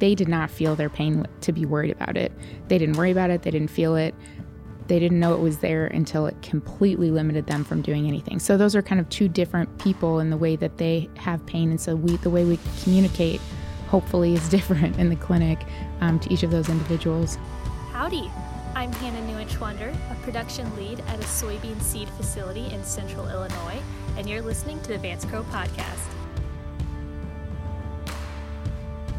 they 0.00 0.14
did 0.14 0.28
not 0.28 0.50
feel 0.50 0.74
their 0.74 0.90
pain 0.90 1.26
to 1.42 1.52
be 1.52 1.64
worried 1.64 1.92
about 1.92 2.16
it. 2.16 2.32
They 2.68 2.78
didn't 2.78 2.96
worry 2.96 3.12
about 3.12 3.30
it, 3.30 3.42
they 3.42 3.50
didn't 3.50 3.70
feel 3.70 3.94
it. 3.94 4.14
They 4.88 4.98
didn't 4.98 5.20
know 5.20 5.34
it 5.34 5.40
was 5.40 5.58
there 5.58 5.86
until 5.86 6.26
it 6.26 6.42
completely 6.42 7.12
limited 7.12 7.46
them 7.46 7.62
from 7.62 7.80
doing 7.80 8.08
anything. 8.08 8.40
So 8.40 8.56
those 8.56 8.74
are 8.74 8.82
kind 8.82 9.00
of 9.00 9.08
two 9.08 9.28
different 9.28 9.78
people 9.78 10.18
in 10.18 10.30
the 10.30 10.36
way 10.36 10.56
that 10.56 10.78
they 10.78 11.08
have 11.14 11.46
pain. 11.46 11.70
And 11.70 11.80
so 11.80 11.94
we 11.94 12.16
the 12.16 12.30
way 12.30 12.44
we 12.44 12.58
communicate 12.82 13.40
hopefully 13.86 14.34
is 14.34 14.48
different 14.56 14.98
in 14.98 15.08
the 15.08 15.16
clinic 15.16 15.60
um, 16.00 16.18
to 16.20 16.32
each 16.32 16.42
of 16.42 16.50
those 16.50 16.68
individuals. 16.68 17.38
Howdy. 17.92 18.30
I'm 18.72 18.92
Hannah 18.92 19.20
Newinch-Wonder, 19.30 19.92
a 20.10 20.14
production 20.22 20.74
lead 20.76 21.00
at 21.00 21.18
a 21.18 21.24
soybean 21.24 21.82
seed 21.82 22.08
facility 22.10 22.72
in 22.72 22.84
central 22.84 23.28
Illinois, 23.28 23.82
and 24.16 24.30
you're 24.30 24.42
listening 24.42 24.80
to 24.82 24.88
the 24.90 24.98
Vance 24.98 25.24
Crowe 25.24 25.42
Podcast. 25.50 26.09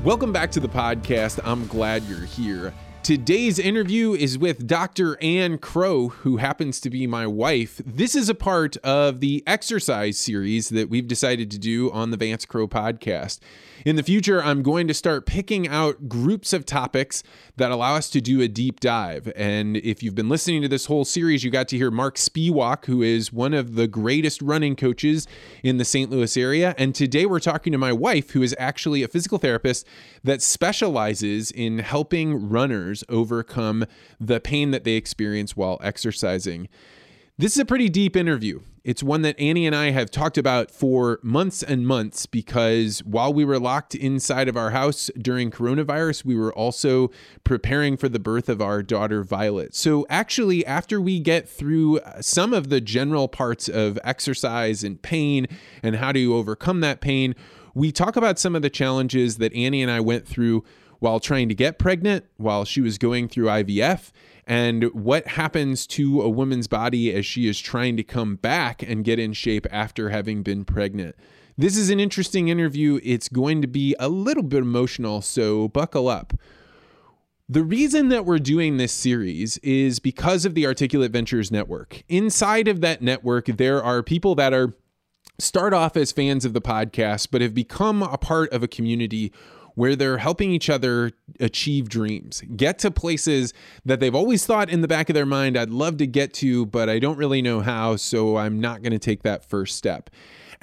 Welcome 0.03 0.31
back 0.33 0.49
to 0.53 0.59
the 0.59 0.67
podcast. 0.67 1.39
I'm 1.43 1.67
glad 1.67 2.01
you're 2.05 2.25
here. 2.25 2.73
Today's 3.03 3.57
interview 3.57 4.13
is 4.13 4.37
with 4.37 4.67
Dr. 4.67 5.17
Ann 5.23 5.57
Crowe, 5.57 6.09
who 6.09 6.37
happens 6.37 6.79
to 6.81 6.89
be 6.91 7.07
my 7.07 7.25
wife. 7.25 7.81
This 7.83 8.13
is 8.13 8.29
a 8.29 8.35
part 8.35 8.77
of 8.77 9.21
the 9.21 9.43
exercise 9.47 10.19
series 10.19 10.69
that 10.69 10.87
we've 10.87 11.07
decided 11.07 11.49
to 11.49 11.57
do 11.57 11.91
on 11.91 12.11
the 12.11 12.17
Vance 12.17 12.45
Crowe 12.45 12.67
podcast. 12.67 13.39
In 13.83 13.95
the 13.95 14.03
future, 14.03 14.43
I'm 14.43 14.61
going 14.61 14.87
to 14.87 14.93
start 14.93 15.25
picking 15.25 15.67
out 15.67 16.07
groups 16.07 16.53
of 16.53 16.67
topics 16.67 17.23
that 17.57 17.71
allow 17.71 17.95
us 17.95 18.11
to 18.11 18.21
do 18.21 18.39
a 18.39 18.47
deep 18.47 18.79
dive. 18.79 19.33
And 19.35 19.77
if 19.77 20.03
you've 20.03 20.13
been 20.13 20.29
listening 20.29 20.61
to 20.61 20.67
this 20.67 20.85
whole 20.85 21.03
series, 21.03 21.43
you 21.43 21.49
got 21.49 21.67
to 21.69 21.77
hear 21.77 21.89
Mark 21.89 22.17
Spiewak, 22.17 22.85
who 22.85 23.01
is 23.01 23.33
one 23.33 23.55
of 23.55 23.73
the 23.73 23.87
greatest 23.87 24.43
running 24.43 24.75
coaches 24.75 25.27
in 25.63 25.77
the 25.77 25.85
St. 25.85 26.11
Louis 26.11 26.37
area. 26.37 26.75
And 26.77 26.93
today 26.93 27.25
we're 27.25 27.39
talking 27.39 27.71
to 27.71 27.79
my 27.79 27.91
wife, 27.91 28.29
who 28.31 28.43
is 28.43 28.55
actually 28.59 29.01
a 29.01 29.07
physical 29.07 29.39
therapist 29.39 29.87
that 30.23 30.43
specializes 30.43 31.49
in 31.49 31.79
helping 31.79 32.49
runners 32.49 32.90
overcome 33.09 33.85
the 34.19 34.39
pain 34.39 34.71
that 34.71 34.83
they 34.83 34.93
experience 34.93 35.55
while 35.55 35.79
exercising. 35.81 36.67
This 37.37 37.53
is 37.53 37.59
a 37.59 37.65
pretty 37.65 37.89
deep 37.89 38.15
interview. 38.15 38.59
It's 38.83 39.03
one 39.03 39.21
that 39.21 39.39
Annie 39.39 39.67
and 39.67 39.75
I 39.75 39.91
have 39.91 40.09
talked 40.09 40.39
about 40.39 40.71
for 40.71 41.19
months 41.21 41.61
and 41.61 41.85
months 41.85 42.25
because 42.25 43.03
while 43.03 43.31
we 43.31 43.45
were 43.45 43.59
locked 43.59 43.93
inside 43.93 44.47
of 44.47 44.57
our 44.57 44.71
house 44.71 45.11
during 45.19 45.51
coronavirus, 45.51 46.25
we 46.25 46.35
were 46.35 46.51
also 46.51 47.11
preparing 47.43 47.95
for 47.95 48.09
the 48.09 48.19
birth 48.19 48.49
of 48.49 48.59
our 48.59 48.81
daughter 48.81 49.23
Violet. 49.23 49.75
So, 49.75 50.05
actually, 50.09 50.65
after 50.65 50.99
we 50.99 51.19
get 51.19 51.47
through 51.47 51.99
some 52.21 52.53
of 52.53 52.69
the 52.69 52.81
general 52.81 53.27
parts 53.27 53.69
of 53.69 53.99
exercise 54.03 54.83
and 54.83 54.99
pain 54.99 55.47
and 55.83 55.97
how 55.97 56.11
to 56.11 56.35
overcome 56.35 56.81
that 56.81 57.01
pain, 57.01 57.35
we 57.75 57.91
talk 57.91 58.15
about 58.15 58.39
some 58.39 58.55
of 58.55 58.63
the 58.63 58.69
challenges 58.69 59.37
that 59.37 59.53
Annie 59.53 59.83
and 59.83 59.91
I 59.91 59.99
went 59.99 60.27
through 60.27 60.63
while 61.01 61.19
trying 61.19 61.49
to 61.49 61.55
get 61.55 61.79
pregnant, 61.79 62.23
while 62.37 62.63
she 62.63 62.79
was 62.79 62.99
going 62.99 63.27
through 63.27 63.47
IVF 63.47 64.11
and 64.45 64.83
what 64.93 65.25
happens 65.29 65.87
to 65.87 66.21
a 66.21 66.29
woman's 66.29 66.67
body 66.67 67.11
as 67.11 67.25
she 67.25 67.47
is 67.47 67.59
trying 67.59 67.97
to 67.97 68.03
come 68.03 68.35
back 68.35 68.83
and 68.83 69.03
get 69.03 69.17
in 69.17 69.33
shape 69.33 69.65
after 69.71 70.09
having 70.09 70.43
been 70.43 70.63
pregnant. 70.63 71.15
This 71.57 71.75
is 71.75 71.89
an 71.89 71.99
interesting 71.99 72.49
interview. 72.49 72.99
It's 73.03 73.29
going 73.29 73.63
to 73.63 73.67
be 73.67 73.95
a 73.99 74.09
little 74.09 74.43
bit 74.43 74.59
emotional, 74.61 75.21
so 75.21 75.67
buckle 75.69 76.07
up. 76.07 76.33
The 77.49 77.63
reason 77.63 78.09
that 78.09 78.23
we're 78.23 78.39
doing 78.39 78.77
this 78.77 78.93
series 78.93 79.57
is 79.57 79.97
because 79.99 80.45
of 80.45 80.53
the 80.53 80.67
Articulate 80.67 81.11
Ventures 81.11 81.51
Network. 81.51 82.03
Inside 82.07 82.67
of 82.67 82.81
that 82.81 83.01
network, 83.01 83.47
there 83.47 83.83
are 83.83 84.03
people 84.03 84.35
that 84.35 84.53
are 84.53 84.73
start 85.39 85.73
off 85.73 85.97
as 85.97 86.11
fans 86.11 86.45
of 86.45 86.53
the 86.53 86.61
podcast, 86.61 87.29
but 87.31 87.41
have 87.41 87.55
become 87.55 88.03
a 88.03 88.17
part 88.17 88.53
of 88.53 88.61
a 88.61 88.67
community 88.67 89.33
where 89.75 89.95
they're 89.95 90.17
helping 90.17 90.51
each 90.51 90.69
other 90.69 91.11
achieve 91.39 91.89
dreams, 91.89 92.43
get 92.55 92.79
to 92.79 92.91
places 92.91 93.53
that 93.85 93.99
they've 93.99 94.15
always 94.15 94.45
thought 94.45 94.69
in 94.69 94.81
the 94.81 94.87
back 94.87 95.09
of 95.09 95.13
their 95.13 95.25
mind, 95.25 95.57
I'd 95.57 95.69
love 95.69 95.97
to 95.97 96.07
get 96.07 96.33
to, 96.35 96.65
but 96.65 96.89
I 96.89 96.99
don't 96.99 97.17
really 97.17 97.41
know 97.41 97.61
how, 97.61 97.95
so 97.95 98.37
I'm 98.37 98.59
not 98.59 98.81
going 98.81 98.91
to 98.93 98.99
take 98.99 99.23
that 99.23 99.45
first 99.45 99.77
step. 99.77 100.09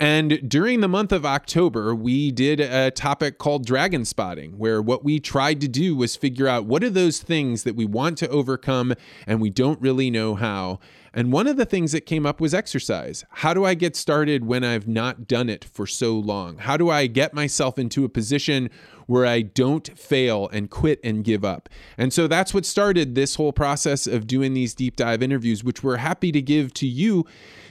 And 0.01 0.49
during 0.49 0.81
the 0.81 0.89
month 0.89 1.11
of 1.11 1.27
October, 1.27 1.93
we 1.93 2.31
did 2.31 2.61
a 2.61 2.93
topic 2.93 3.39
called 3.39 3.67
dragon 3.67 4.05
spotting, 4.05 4.53
where 4.53 4.81
what 4.81 5.03
we 5.03 5.19
tried 5.19 5.61
to 5.63 5.69
do 5.69 5.97
was 5.97 6.15
figure 6.15 6.47
out 6.47 6.67
what 6.67 6.85
are 6.85 6.91
those 6.91 7.19
things 7.19 7.65
that 7.65 7.75
we 7.75 7.85
want 7.85 8.17
to 8.19 8.29
overcome 8.29 8.95
and 9.27 9.41
we 9.41 9.51
don't 9.51 9.81
really 9.81 10.09
know 10.09 10.37
how. 10.37 10.79
And 11.13 11.33
one 11.33 11.49
of 11.49 11.57
the 11.57 11.65
things 11.65 11.91
that 11.91 12.07
came 12.07 12.27
up 12.27 12.41
was 12.41 12.55
exercise. 12.55 13.25
How 13.31 13.53
do 13.53 13.65
I 13.65 13.75
get 13.75 13.97
started 13.97 14.45
when 14.45 14.63
I've 14.63 14.87
not 14.87 15.27
done 15.27 15.49
it 15.49 15.65
for 15.65 15.85
so 15.85 16.15
long? 16.17 16.59
How 16.59 16.77
do 16.77 16.91
I 16.91 17.09
get 17.09 17.35
myself 17.35 17.77
into 17.77 18.05
a 18.05 18.09
position 18.09 18.71
where 19.09 19.25
I 19.25 19.41
don't 19.41 19.99
fail 19.99 20.49
and 20.53 20.71
quit 20.71 21.01
and 21.03 21.25
give 21.25 21.43
up. 21.43 21.71
And 21.97 22.13
so 22.13 22.29
that's 22.29 22.53
what 22.53 22.67
started 22.67 23.15
this 23.15 23.37
whole 23.37 23.55
process 23.55 24.07
of 24.07 24.27
doing 24.27 24.53
these 24.53 24.75
deep 24.75 24.97
dive 24.97 25.23
interviews, 25.23 25.65
which 25.65 25.83
we're 25.83 25.97
happy 25.97 26.31
to 26.31 26.43
give 26.43 26.75
to 26.75 26.87
you 26.87 27.25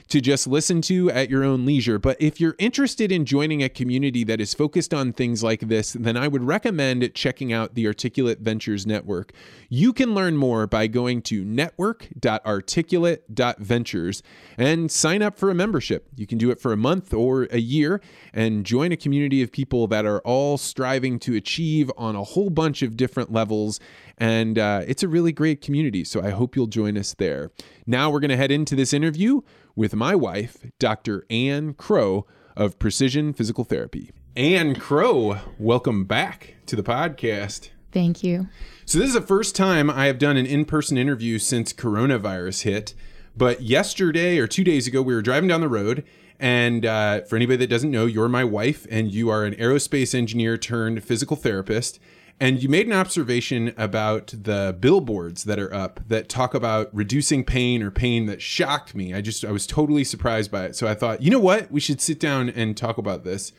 to 0.08 0.20
just 0.20 0.46
listen 0.46 0.80
to 0.82 1.10
at 1.10 1.30
your 1.30 1.44
own 1.44 1.66
leisure. 1.66 1.98
But 1.98 2.16
if 2.20 2.40
you're 2.40 2.54
interested 2.58 3.12
in 3.12 3.24
joining 3.24 3.62
a 3.62 3.68
community 3.68 4.24
that 4.24 4.40
is 4.40 4.54
focused 4.54 4.94
on 4.94 5.12
things 5.12 5.42
like 5.42 5.60
this, 5.60 5.92
then 5.92 6.16
I 6.16 6.28
would 6.28 6.42
recommend 6.42 7.12
checking 7.14 7.52
out 7.52 7.74
the 7.74 7.86
Articulate 7.86 8.40
Ventures 8.40 8.86
Network. 8.86 9.32
You 9.68 9.92
can 9.92 10.14
learn 10.14 10.36
more 10.36 10.66
by 10.66 10.86
going 10.86 11.20
to 11.22 11.44
network.articulate.ventures 11.44 14.22
and 14.56 14.90
sign 14.90 15.22
up 15.22 15.38
for 15.38 15.50
a 15.50 15.54
membership. 15.54 16.08
You 16.16 16.26
can 16.26 16.38
do 16.38 16.50
it 16.50 16.60
for 16.60 16.72
a 16.72 16.76
month 16.76 17.12
or 17.12 17.44
a 17.50 17.58
year 17.58 18.00
and 18.32 18.64
join 18.64 18.92
a 18.92 18.96
community 18.96 19.42
of 19.42 19.52
people 19.52 19.86
that 19.88 20.06
are 20.06 20.20
all 20.20 20.56
striving 20.56 21.18
to 21.20 21.34
achieve 21.34 21.90
on 21.96 22.16
a 22.16 22.24
whole 22.24 22.50
bunch 22.50 22.82
of 22.82 22.96
different 22.96 23.32
levels. 23.32 23.80
And 24.16 24.58
uh, 24.58 24.82
it's 24.86 25.02
a 25.02 25.08
really 25.08 25.32
great 25.32 25.60
community. 25.60 26.04
So 26.04 26.22
I 26.22 26.30
hope 26.30 26.56
you'll 26.56 26.66
join 26.66 26.96
us 26.96 27.14
there. 27.14 27.50
Now 27.86 28.10
we're 28.10 28.20
going 28.20 28.30
to 28.30 28.36
head 28.36 28.50
into 28.50 28.74
this 28.74 28.92
interview 28.92 29.42
with 29.78 29.94
my 29.94 30.12
wife, 30.12 30.66
Dr. 30.80 31.24
Ann 31.30 31.72
Crowe 31.72 32.26
of 32.56 32.80
Precision 32.80 33.32
Physical 33.32 33.62
Therapy. 33.62 34.10
Ann 34.36 34.74
Crowe, 34.74 35.38
welcome 35.56 36.04
back 36.04 36.56
to 36.66 36.74
the 36.74 36.82
podcast. 36.82 37.68
Thank 37.92 38.24
you. 38.24 38.48
So, 38.84 38.98
this 38.98 39.06
is 39.06 39.14
the 39.14 39.20
first 39.20 39.54
time 39.54 39.88
I 39.88 40.06
have 40.06 40.18
done 40.18 40.36
an 40.36 40.46
in 40.46 40.64
person 40.64 40.98
interview 40.98 41.38
since 41.38 41.72
coronavirus 41.72 42.62
hit. 42.62 42.94
But 43.36 43.62
yesterday 43.62 44.38
or 44.38 44.48
two 44.48 44.64
days 44.64 44.88
ago, 44.88 45.00
we 45.00 45.14
were 45.14 45.22
driving 45.22 45.48
down 45.48 45.60
the 45.60 45.68
road. 45.68 46.04
And 46.40 46.84
uh, 46.84 47.20
for 47.20 47.36
anybody 47.36 47.58
that 47.58 47.70
doesn't 47.70 47.92
know, 47.92 48.06
you're 48.06 48.28
my 48.28 48.42
wife, 48.42 48.84
and 48.90 49.14
you 49.14 49.28
are 49.28 49.44
an 49.44 49.54
aerospace 49.54 50.12
engineer 50.12 50.58
turned 50.58 51.04
physical 51.04 51.36
therapist. 51.36 52.00
And 52.40 52.62
you 52.62 52.68
made 52.68 52.86
an 52.86 52.92
observation 52.92 53.74
about 53.76 54.28
the 54.28 54.76
billboards 54.78 55.42
that 55.44 55.58
are 55.58 55.74
up 55.74 56.00
that 56.06 56.28
talk 56.28 56.54
about 56.54 56.88
reducing 56.94 57.42
pain 57.42 57.82
or 57.82 57.90
pain 57.90 58.26
that 58.26 58.40
shocked 58.40 58.94
me. 58.94 59.12
I 59.12 59.20
just, 59.20 59.44
I 59.44 59.50
was 59.50 59.66
totally 59.66 60.04
surprised 60.04 60.50
by 60.50 60.66
it. 60.66 60.76
So 60.76 60.86
I 60.86 60.94
thought, 60.94 61.20
you 61.20 61.32
know 61.32 61.40
what? 61.40 61.72
We 61.72 61.80
should 61.80 62.00
sit 62.00 62.20
down 62.20 62.48
and 62.48 62.76
talk 62.76 62.96
about 62.96 63.24
this. 63.24 63.52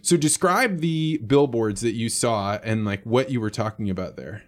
So 0.00 0.16
describe 0.16 0.80
the 0.80 1.18
billboards 1.18 1.82
that 1.82 1.92
you 1.92 2.08
saw 2.08 2.58
and 2.64 2.86
like 2.86 3.02
what 3.04 3.30
you 3.30 3.38
were 3.38 3.50
talking 3.50 3.90
about 3.90 4.16
there. 4.16 4.42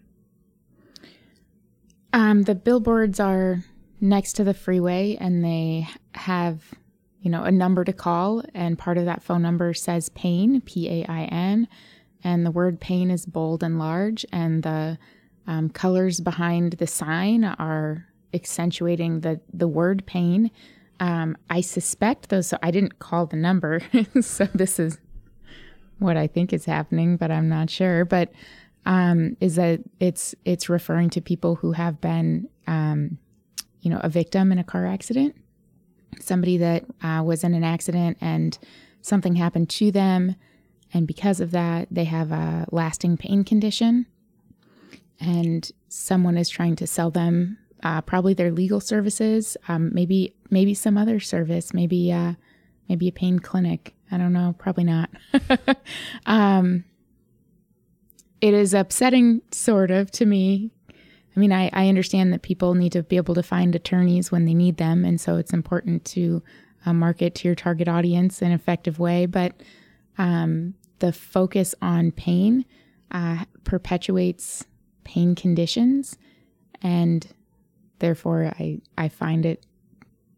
Um, 2.14 2.42
the 2.44 2.54
billboards 2.54 3.20
are 3.20 3.64
next 4.00 4.32
to 4.34 4.44
the 4.44 4.54
freeway 4.54 5.16
and 5.20 5.44
they 5.44 5.88
have, 6.14 6.72
you 7.20 7.30
know, 7.30 7.42
a 7.42 7.52
number 7.52 7.84
to 7.84 7.92
call. 7.92 8.42
And 8.54 8.78
part 8.78 8.96
of 8.96 9.04
that 9.04 9.22
phone 9.22 9.42
number 9.42 9.74
says 9.74 10.08
pain, 10.08 10.62
P 10.62 10.88
A 10.88 11.06
I 11.06 11.24
N 11.24 11.68
and 12.24 12.44
the 12.44 12.50
word 12.50 12.80
pain 12.80 13.10
is 13.10 13.26
bold 13.26 13.62
and 13.62 13.78
large, 13.78 14.24
and 14.32 14.62
the 14.62 14.98
um, 15.46 15.68
colors 15.68 16.20
behind 16.20 16.74
the 16.74 16.86
sign 16.86 17.44
are 17.44 18.06
accentuating 18.32 19.20
the 19.20 19.40
the 19.52 19.68
word 19.68 20.04
pain. 20.06 20.50
Um, 21.00 21.36
I 21.50 21.60
suspect 21.60 22.30
though, 22.30 22.40
so 22.40 22.56
I 22.62 22.70
didn't 22.70 22.98
call 22.98 23.26
the 23.26 23.36
number, 23.36 23.80
so 24.20 24.46
this 24.54 24.78
is 24.78 24.98
what 25.98 26.16
I 26.16 26.26
think 26.26 26.52
is 26.52 26.64
happening, 26.64 27.16
but 27.16 27.30
I'm 27.30 27.48
not 27.48 27.70
sure. 27.70 28.04
But 28.04 28.32
um, 28.86 29.36
is 29.40 29.56
that 29.56 29.80
it's 30.00 30.34
it's 30.44 30.68
referring 30.68 31.10
to 31.10 31.20
people 31.20 31.56
who 31.56 31.72
have 31.72 32.00
been, 32.00 32.48
um, 32.66 33.18
you 33.80 33.90
know, 33.90 34.00
a 34.02 34.08
victim 34.08 34.50
in 34.50 34.58
a 34.58 34.64
car 34.64 34.86
accident, 34.86 35.36
somebody 36.20 36.56
that 36.58 36.84
uh, 37.02 37.22
was 37.24 37.44
in 37.44 37.54
an 37.54 37.64
accident 37.64 38.18
and 38.20 38.58
something 39.02 39.36
happened 39.36 39.68
to 39.68 39.90
them 39.90 40.36
and 40.94 41.08
because 41.08 41.40
of 41.40 41.50
that, 41.50 41.88
they 41.90 42.04
have 42.04 42.30
a 42.30 42.66
lasting 42.70 43.16
pain 43.16 43.42
condition. 43.42 44.06
And 45.20 45.70
someone 45.88 46.38
is 46.38 46.48
trying 46.48 46.76
to 46.76 46.86
sell 46.86 47.10
them 47.10 47.58
uh, 47.82 48.00
probably 48.00 48.32
their 48.32 48.52
legal 48.52 48.80
services, 48.80 49.56
um, 49.68 49.92
maybe 49.92 50.34
maybe 50.50 50.72
some 50.72 50.96
other 50.96 51.18
service, 51.20 51.74
maybe 51.74 52.12
uh, 52.12 52.34
maybe 52.88 53.08
a 53.08 53.12
pain 53.12 53.40
clinic. 53.40 53.94
I 54.10 54.18
don't 54.18 54.32
know, 54.32 54.54
probably 54.56 54.84
not. 54.84 55.10
um, 56.26 56.84
it 58.40 58.54
is 58.54 58.72
upsetting, 58.72 59.42
sort 59.50 59.90
of, 59.90 60.10
to 60.12 60.26
me. 60.26 60.70
I 61.36 61.40
mean, 61.40 61.52
I, 61.52 61.70
I 61.72 61.88
understand 61.88 62.32
that 62.32 62.42
people 62.42 62.74
need 62.74 62.92
to 62.92 63.02
be 63.02 63.16
able 63.16 63.34
to 63.34 63.42
find 63.42 63.74
attorneys 63.74 64.30
when 64.30 64.44
they 64.44 64.54
need 64.54 64.76
them, 64.76 65.04
and 65.04 65.20
so 65.20 65.36
it's 65.36 65.52
important 65.52 66.04
to 66.06 66.42
uh, 66.86 66.92
market 66.92 67.34
to 67.36 67.48
your 67.48 67.56
target 67.56 67.88
audience 67.88 68.40
in 68.40 68.48
an 68.48 68.54
effective 68.54 68.98
way. 69.00 69.26
But 69.26 69.60
um, 70.18 70.74
the 71.04 71.12
focus 71.12 71.74
on 71.82 72.10
pain 72.10 72.64
uh, 73.10 73.44
perpetuates 73.64 74.64
pain 75.04 75.34
conditions, 75.34 76.16
and 76.80 77.26
therefore 77.98 78.46
I 78.58 78.80
I 78.96 79.10
find 79.10 79.44
it 79.44 79.66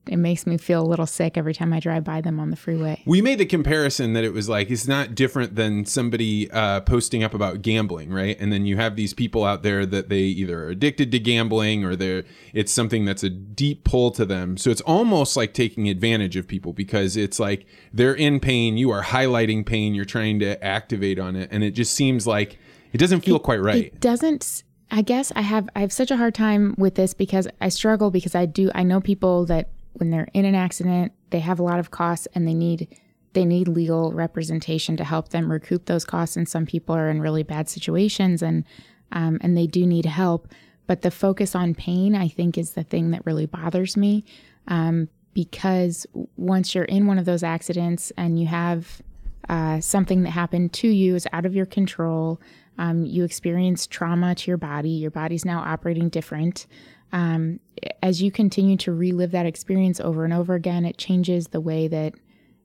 it 0.08 0.16
makes 0.16 0.46
me 0.46 0.56
feel 0.56 0.82
a 0.82 0.86
little 0.86 1.06
sick 1.06 1.36
every 1.36 1.54
time 1.54 1.72
I 1.72 1.80
drive 1.80 2.04
by 2.04 2.20
them 2.20 2.38
on 2.38 2.50
the 2.50 2.56
freeway. 2.56 3.02
We 3.06 3.20
made 3.20 3.38
the 3.38 3.46
comparison 3.46 4.12
that 4.12 4.24
it 4.24 4.32
was 4.32 4.48
like 4.48 4.70
it's 4.70 4.86
not 4.86 5.14
different 5.14 5.56
than 5.56 5.84
somebody 5.84 6.50
uh, 6.50 6.80
posting 6.80 7.24
up 7.24 7.34
about 7.34 7.62
gambling, 7.62 8.12
right? 8.12 8.36
And 8.38 8.52
then 8.52 8.66
you 8.66 8.76
have 8.76 8.96
these 8.96 9.14
people 9.14 9.44
out 9.44 9.62
there 9.62 9.84
that 9.86 10.08
they 10.08 10.20
either 10.20 10.64
are 10.64 10.68
addicted 10.68 11.10
to 11.12 11.18
gambling 11.18 11.84
or 11.84 11.96
they're 11.96 12.24
it's 12.52 12.72
something 12.72 13.04
that's 13.04 13.22
a 13.22 13.30
deep 13.30 13.84
pull 13.84 14.10
to 14.12 14.24
them. 14.24 14.56
So 14.56 14.70
it's 14.70 14.80
almost 14.82 15.36
like 15.36 15.52
taking 15.52 15.88
advantage 15.88 16.36
of 16.36 16.46
people 16.46 16.72
because 16.72 17.16
it's 17.16 17.40
like 17.40 17.66
they're 17.92 18.14
in 18.14 18.40
pain, 18.40 18.76
you 18.76 18.90
are 18.90 19.02
highlighting 19.02 19.66
pain, 19.66 19.94
you're 19.94 20.04
trying 20.04 20.38
to 20.40 20.62
activate 20.64 21.18
on 21.18 21.36
it, 21.36 21.48
and 21.52 21.64
it 21.64 21.72
just 21.72 21.94
seems 21.94 22.26
like 22.26 22.58
it 22.92 22.98
doesn't 22.98 23.20
feel 23.22 23.36
it, 23.36 23.42
quite 23.42 23.60
right. 23.60 23.86
It 23.86 24.00
doesn't. 24.00 24.62
I 24.90 25.02
guess 25.02 25.32
I 25.34 25.40
have 25.40 25.68
I 25.74 25.80
have 25.80 25.92
such 25.92 26.10
a 26.10 26.16
hard 26.16 26.34
time 26.34 26.74
with 26.78 26.94
this 26.94 27.12
because 27.12 27.48
I 27.60 27.70
struggle 27.70 28.10
because 28.10 28.34
I 28.36 28.46
do 28.46 28.70
I 28.74 28.84
know 28.84 29.00
people 29.00 29.44
that 29.46 29.70
when 29.98 30.10
they're 30.10 30.28
in 30.32 30.44
an 30.44 30.54
accident, 30.54 31.12
they 31.30 31.40
have 31.40 31.58
a 31.58 31.62
lot 31.62 31.78
of 31.78 31.90
costs 31.90 32.28
and 32.34 32.46
they 32.46 32.54
need 32.54 32.88
they 33.32 33.44
need 33.44 33.68
legal 33.68 34.12
representation 34.12 34.96
to 34.96 35.04
help 35.04 35.28
them 35.28 35.52
recoup 35.52 35.84
those 35.84 36.06
costs. 36.06 36.38
And 36.38 36.48
some 36.48 36.64
people 36.64 36.94
are 36.94 37.10
in 37.10 37.20
really 37.20 37.42
bad 37.42 37.68
situations 37.68 38.42
and 38.42 38.64
um, 39.12 39.38
and 39.40 39.56
they 39.56 39.66
do 39.66 39.86
need 39.86 40.06
help. 40.06 40.48
But 40.86 41.02
the 41.02 41.10
focus 41.10 41.54
on 41.54 41.74
pain, 41.74 42.14
I 42.14 42.28
think, 42.28 42.56
is 42.56 42.72
the 42.72 42.82
thing 42.82 43.10
that 43.10 43.26
really 43.26 43.46
bothers 43.46 43.96
me. 43.96 44.24
Um, 44.68 45.08
because 45.34 46.06
once 46.36 46.74
you're 46.74 46.84
in 46.84 47.06
one 47.06 47.18
of 47.18 47.26
those 47.26 47.42
accidents 47.42 48.10
and 48.16 48.40
you 48.40 48.46
have 48.46 49.02
uh, 49.50 49.80
something 49.80 50.22
that 50.22 50.30
happened 50.30 50.72
to 50.72 50.88
you 50.88 51.14
is 51.14 51.28
out 51.32 51.44
of 51.44 51.54
your 51.54 51.66
control, 51.66 52.40
um, 52.78 53.04
you 53.04 53.22
experience 53.22 53.86
trauma 53.86 54.34
to 54.34 54.50
your 54.50 54.56
body, 54.56 54.88
your 54.88 55.10
body's 55.10 55.44
now 55.44 55.60
operating 55.60 56.08
different 56.08 56.66
um, 57.12 57.60
as 58.02 58.22
you 58.22 58.30
continue 58.30 58.76
to 58.78 58.92
relive 58.92 59.30
that 59.30 59.46
experience 59.46 60.00
over 60.00 60.24
and 60.24 60.32
over 60.32 60.54
again, 60.54 60.84
it 60.84 60.98
changes 60.98 61.48
the 61.48 61.60
way 61.60 61.88
that 61.88 62.14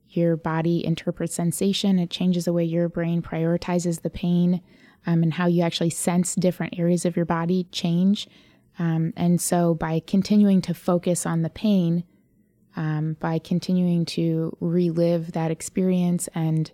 your 0.10 0.36
body 0.36 0.86
interprets 0.86 1.36
sensation. 1.36 2.00
It 2.00 2.10
changes 2.10 2.46
the 2.46 2.54
way 2.54 2.64
your 2.64 2.90
brain 2.90 3.22
prioritizes 3.22 4.02
the 4.02 4.10
pain 4.10 4.62
um, 5.06 5.24
and 5.24 5.34
how 5.34 5.48
you 5.48 5.64
actually 5.64 5.90
sense 5.90 6.36
different 6.36 6.78
areas 6.78 7.06
of 7.06 7.16
your 7.16 7.26
body 7.26 7.68
change. 7.72 8.28
Um, 8.78 9.14
and 9.16 9.40
so, 9.40 9.74
by 9.74 10.02
continuing 10.06 10.62
to 10.64 10.74
focus 10.74 11.26
on 11.26 11.42
the 11.42 11.50
pain, 11.50 12.04
um, 12.76 13.18
by 13.20 13.40
continuing 13.40 14.06
to 14.06 14.56
relive 14.60 15.34
that 15.34 15.52
experience 15.52 16.30
and 16.34 16.72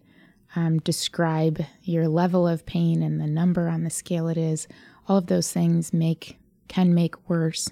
um, 0.55 0.79
describe 0.79 1.61
your 1.83 2.07
level 2.07 2.47
of 2.47 2.65
pain 2.65 3.01
and 3.01 3.19
the 3.19 3.27
number 3.27 3.67
on 3.67 3.83
the 3.83 3.89
scale 3.89 4.27
it 4.27 4.37
is, 4.37 4.67
all 5.07 5.17
of 5.17 5.27
those 5.27 5.51
things 5.51 5.93
make 5.93 6.36
can 6.67 6.93
make 6.93 7.29
worse 7.29 7.69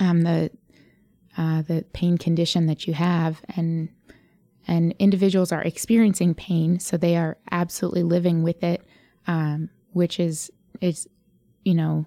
um, 0.00 0.22
the 0.22 0.50
uh, 1.36 1.62
the 1.62 1.84
pain 1.92 2.18
condition 2.18 2.66
that 2.66 2.86
you 2.86 2.94
have. 2.94 3.42
And 3.56 3.88
and 4.66 4.94
individuals 4.98 5.52
are 5.52 5.62
experiencing 5.62 6.34
pain 6.34 6.78
so 6.78 6.96
they 6.96 7.16
are 7.16 7.36
absolutely 7.50 8.02
living 8.02 8.42
with 8.42 8.62
it 8.62 8.82
um, 9.26 9.68
which 9.92 10.20
is 10.20 10.50
is 10.80 11.08
you 11.64 11.74
know 11.74 12.06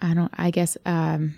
i 0.00 0.14
don't 0.14 0.32
i 0.36 0.50
guess 0.50 0.76
um, 0.86 1.34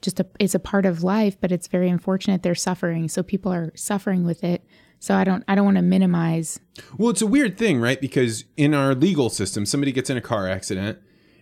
just 0.00 0.20
a 0.20 0.26
it's 0.38 0.54
a 0.54 0.58
part 0.58 0.86
of 0.86 1.02
life 1.02 1.36
but 1.40 1.50
it's 1.50 1.68
very 1.68 1.88
unfortunate 1.88 2.42
they're 2.42 2.54
suffering 2.54 3.08
so 3.08 3.22
people 3.22 3.52
are 3.52 3.72
suffering 3.74 4.24
with 4.24 4.44
it 4.44 4.64
so 4.98 5.14
I 5.14 5.24
don't 5.24 5.44
I 5.46 5.54
don't 5.54 5.64
want 5.64 5.76
to 5.76 5.82
minimize. 5.82 6.58
Well, 6.96 7.10
it's 7.10 7.22
a 7.22 7.26
weird 7.26 7.58
thing, 7.58 7.80
right? 7.80 8.00
Because 8.00 8.44
in 8.56 8.74
our 8.74 8.94
legal 8.94 9.30
system, 9.30 9.66
somebody 9.66 9.92
gets 9.92 10.10
in 10.10 10.16
a 10.16 10.22
car 10.22 10.48
accident 10.48 10.98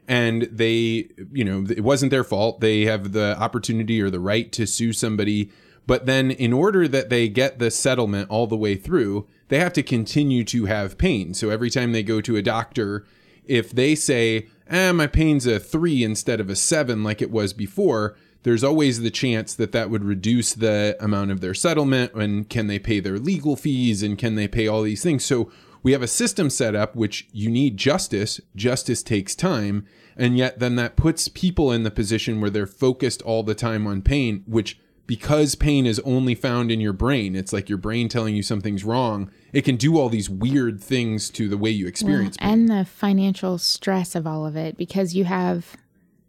and 0.07 0.43
they, 0.53 1.09
you 1.33 1.45
know, 1.45 1.65
it 1.71 1.83
wasn't 1.83 2.11
their 2.11 2.25
fault. 2.25 2.61
They 2.61 2.83
have 2.83 3.13
the 3.13 3.37
opportunity 3.39 4.03
or 4.03 4.11
the 4.11 4.21
right 4.21 4.53
to 4.53 4.67
sue 4.67 4.93
somebody, 4.93 5.51
but 5.87 6.07
then 6.07 6.31
in 6.31 6.53
order 6.53 6.87
that 6.89 7.09
they 7.09 7.29
get 7.29 7.59
the 7.59 7.71
settlement 7.71 8.29
all 8.29 8.47
the 8.47 8.57
way 8.57 8.77
through, 8.77 9.27
they 9.49 9.59
have 9.61 9.73
to 9.75 9.83
continue 9.83 10.45
to 10.45 10.67
have 10.67 10.99
pain. 10.99 11.33
So 11.33 11.51
every 11.51 11.71
time 11.71 11.93
they 11.93 12.03
go 12.03 12.21
to 12.21 12.37
a 12.37 12.43
doctor, 12.43 13.07
if 13.47 13.71
they 13.71 13.95
say, 13.95 14.49
"Ah, 14.71 14.93
my 14.93 15.07
pain's 15.07 15.47
a 15.47 15.61
3 15.61 16.03
instead 16.03 16.41
of 16.41 16.51
a 16.51 16.57
7 16.57 17.03
like 17.05 17.23
it 17.23 17.31
was 17.31 17.53
before," 17.53 18.17
there's 18.45 18.63
always 18.63 19.01
the 19.01 19.11
chance 19.11 19.55
that 19.55 19.73
that 19.73 19.91
would 19.91 20.05
reduce 20.05 20.55
the 20.55 20.97
amount 21.01 21.33
of 21.33 21.41
their 21.41 21.55
settlement 21.55 22.15
and 22.15 22.49
can 22.49 22.69
they 22.69 22.79
pay 22.79 23.01
their 23.01 23.19
legal 23.19 23.57
fees 23.57 24.03
and 24.03 24.17
can 24.17 24.37
they 24.37 24.47
pay 24.47 24.69
all 24.69 24.83
these 24.83 25.03
things? 25.03 25.25
So 25.25 25.51
we 25.85 25.93
have 25.93 26.03
a 26.03 26.09
system 26.09 26.51
set 26.51 26.75
up 26.75 26.97
which 26.97 27.29
you 27.33 27.49
need 27.49 27.77
justice 27.77 28.41
justice 28.57 29.03
takes 29.03 29.37
time 29.37 29.87
and 30.17 30.37
yet 30.37 30.59
then 30.59 30.75
that 30.77 30.97
puts 30.97 31.29
people 31.29 31.71
in 31.71 31.85
the 31.85 31.91
position 31.91 32.41
where 32.41 32.51
they're 32.51 32.67
focused 32.67 33.23
all 33.23 33.45
the 33.45 33.55
time 33.55 33.87
on 33.87 34.03
pain 34.03 34.43
which 34.47 34.81
because 35.07 35.55
pain 35.55 35.85
is 35.85 36.01
only 36.01 36.35
found 36.35 36.73
in 36.73 36.81
your 36.81 36.95
brain 36.95 37.37
it's 37.37 37.53
like 37.53 37.69
your 37.69 37.79
brain 37.79 38.09
telling 38.09 38.35
you 38.35 38.43
something's 38.43 38.83
wrong 38.83 39.31
it 39.53 39.63
can 39.63 39.77
do 39.77 39.99
all 39.99 40.09
these 40.09 40.31
weird 40.31 40.83
things 40.83 41.29
to 41.31 41.49
the 41.49 41.59
way 41.59 41.71
you 41.71 41.87
experience 41.87 42.37
well, 42.41 42.51
and 42.51 42.69
the 42.69 42.85
financial 42.85 43.59
stress 43.59 44.15
of 44.15 44.27
all 44.27 44.47
of 44.47 44.57
it 44.57 44.77
because 44.79 45.15
you 45.15 45.25
have 45.25 45.77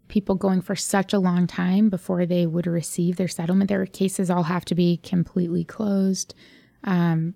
people 0.08 0.34
going 0.34 0.60
for 0.60 0.76
such 0.76 1.12
a 1.12 1.18
long 1.18 1.46
time 1.46 1.88
before 1.88 2.26
they 2.26 2.46
would 2.46 2.66
receive 2.66 3.16
their 3.16 3.28
settlement. 3.28 3.68
Their 3.68 3.86
cases 3.86 4.30
all 4.30 4.44
have 4.44 4.64
to 4.66 4.74
be 4.74 4.98
completely 4.98 5.64
closed. 5.64 6.34
Um, 6.84 7.34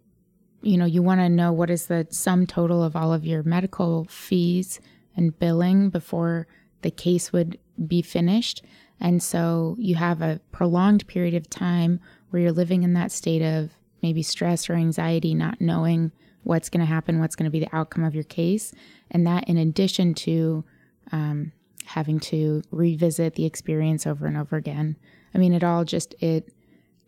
you 0.63 0.77
know, 0.77 0.85
you 0.85 1.03
want 1.03 1.21
to 1.21 1.29
know 1.29 1.53
what 1.53 1.71
is 1.71 1.87
the 1.87 2.07
sum 2.11 2.47
total 2.47 2.83
of 2.83 2.95
all 2.95 3.13
of 3.13 3.25
your 3.25 3.43
medical 3.43 4.05
fees 4.05 4.81
and 5.17 5.39
billing 5.39 5.91
before 5.91 6.47
the 6.83 6.91
case 6.91 7.33
would 7.33 7.59
be 7.87 8.03
finished. 8.03 8.63
And 9.01 9.23
so 9.23 9.77
you 9.79 9.95
have 9.95 10.21
a 10.21 10.41
prolonged 10.53 11.07
period 11.07 11.35
of 11.35 11.49
time 11.49 12.01
where 12.29 12.43
you're 12.43 12.53
living 12.53 12.83
in 12.83 12.93
that 12.95 13.13
state 13.13 13.43
of 13.43 13.71
maybe 14.03 14.23
stress 14.23 14.69
or 14.69 14.75
anxiety, 14.75 15.35
not 15.35 15.61
knowing 15.61 16.13
what's 16.43 16.69
going 16.69 16.81
to 16.81 16.87
happen, 16.87 17.19
what's 17.19 17.37
going 17.37 17.45
to 17.45 17.51
be 17.51 17.61
the 17.61 17.77
outcome 17.77 18.05
of 18.05 18.15
your 18.15 18.25
case. 18.25 18.73
And 19.11 19.27
that, 19.27 19.49
in 19.49 19.57
addition 19.57 20.15
to 20.15 20.65
um, 21.13 21.53
having 21.91 22.21
to 22.21 22.63
revisit 22.71 23.35
the 23.35 23.45
experience 23.45 24.07
over 24.07 24.27
and 24.27 24.37
over 24.37 24.57
again. 24.57 24.97
I 25.35 25.39
mean, 25.39 25.53
it 25.53 25.65
all 25.65 25.85
just 25.85 26.15
it 26.21 26.53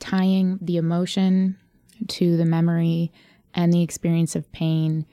tying 0.00 0.58
the 0.60 0.76
emotion 0.76 1.56
to 2.08 2.36
the 2.36 2.44
memory 2.44 3.12
and 3.54 3.72
the 3.72 3.82
experience 3.82 4.34
of 4.34 4.50
pain, 4.50 5.06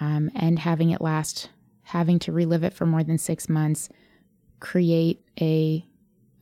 um, 0.00 0.30
and 0.36 0.60
having 0.60 0.90
it 0.90 1.00
last, 1.00 1.50
having 1.82 2.20
to 2.20 2.30
relive 2.30 2.62
it 2.62 2.72
for 2.72 2.86
more 2.86 3.02
than 3.02 3.18
six 3.18 3.48
months, 3.48 3.88
create 4.60 5.24
a 5.40 5.84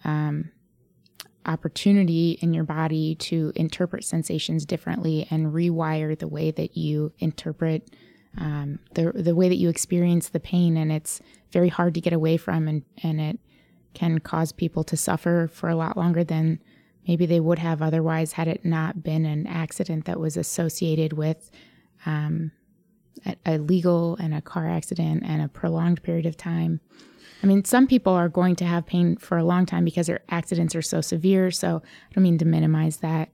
um, 0.05 0.51
opportunity 1.47 2.39
in 2.43 2.53
your 2.53 2.65
body 2.65 3.15
to 3.15 3.51
interpret 3.55 4.05
sensations 4.05 4.67
differently 4.67 5.27
and 5.31 5.55
rewire 5.55 6.19
the 6.19 6.29
way 6.29 6.51
that 6.51 6.77
you 6.77 7.13
interpret 7.19 7.89
um, 8.39 8.79
the 8.95 9.13
the 9.13 9.35
way 9.35 9.49
that 9.49 9.57
you 9.57 9.69
experience 9.69 10.29
the 10.29 10.41
pain, 10.41 10.77
and 10.77 10.91
it's 10.91 11.21
very 11.53 11.69
hard 11.69 11.95
to 11.95 12.01
get 12.01 12.13
away 12.13 12.37
from, 12.37 12.69
and 12.69 12.83
and 13.03 13.21
it 13.21 13.39
can 13.95 14.19
cause 14.19 14.53
people 14.53 14.85
to 14.85 14.97
suffer 14.97 15.49
for 15.53 15.69
a 15.69 15.77
lot 15.77 15.97
longer 15.97 16.25
than 16.25 16.61
maybe 17.07 17.27
they 17.27 17.41
would 17.41 17.59
have 17.59 17.81
otherwise 17.81 18.33
had 18.33 18.49
it 18.49 18.65
not 18.65 19.03
been 19.03 19.25
an 19.25 19.47
accident 19.47 20.05
that 20.07 20.19
was 20.19 20.37
associated 20.37 21.13
with 21.13 21.51
um, 22.07 22.51
a, 23.25 23.37
a 23.47 23.59
legal 23.59 24.17
and 24.17 24.35
a 24.35 24.41
car 24.41 24.69
accident 24.69 25.23
and 25.25 25.43
a 25.43 25.49
prolonged 25.49 26.03
period 26.03 26.27
of 26.27 26.37
time. 26.37 26.81
I 27.43 27.47
mean, 27.47 27.65
some 27.65 27.87
people 27.87 28.13
are 28.15 28.29
going 28.29 28.57
to 28.57 28.65
have 28.65 28.87
pain 28.87 29.17
for 29.17 29.37
a 29.37 29.45
long 29.45 29.67
time 29.67 29.85
because 29.85 30.07
their 30.07 30.23
accidents 30.31 30.75
are 30.75 30.83
so 30.83 31.01
severe. 31.01 31.51
So 31.51 31.83
I 31.85 32.15
don't 32.15 32.25
mean 32.25 32.39
to 32.39 32.47
minimize 32.47 32.99
that. 32.99 33.29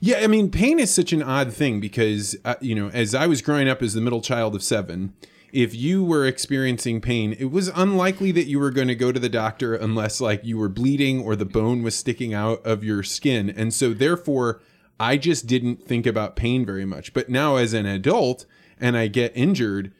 Yeah, 0.00 0.18
I 0.18 0.26
mean, 0.26 0.50
pain 0.50 0.78
is 0.78 0.92
such 0.92 1.12
an 1.12 1.22
odd 1.22 1.52
thing 1.52 1.80
because, 1.80 2.36
uh, 2.44 2.54
you 2.60 2.74
know, 2.74 2.88
as 2.88 3.14
I 3.14 3.26
was 3.26 3.42
growing 3.42 3.68
up 3.68 3.82
as 3.82 3.94
the 3.94 4.00
middle 4.00 4.20
child 4.20 4.54
of 4.54 4.62
seven, 4.62 5.14
if 5.52 5.74
you 5.74 6.02
were 6.02 6.26
experiencing 6.26 7.00
pain, 7.00 7.36
it 7.38 7.50
was 7.50 7.68
unlikely 7.68 8.32
that 8.32 8.46
you 8.46 8.58
were 8.58 8.70
going 8.70 8.88
to 8.88 8.94
go 8.94 9.12
to 9.12 9.20
the 9.20 9.28
doctor 9.28 9.74
unless, 9.74 10.20
like, 10.20 10.44
you 10.44 10.56
were 10.56 10.68
bleeding 10.68 11.20
or 11.20 11.36
the 11.36 11.44
bone 11.44 11.82
was 11.82 11.94
sticking 11.94 12.32
out 12.32 12.64
of 12.64 12.82
your 12.82 13.02
skin. 13.02 13.50
And 13.50 13.74
so, 13.74 13.92
therefore, 13.92 14.62
I 14.98 15.16
just 15.16 15.46
didn't 15.46 15.82
think 15.82 16.06
about 16.06 16.36
pain 16.36 16.64
very 16.64 16.86
much. 16.86 17.12
But 17.12 17.28
now, 17.28 17.56
as 17.56 17.74
an 17.74 17.86
adult, 17.86 18.46
and 18.80 18.96
I 18.96 19.08
get 19.08 19.32
injured, 19.34 19.92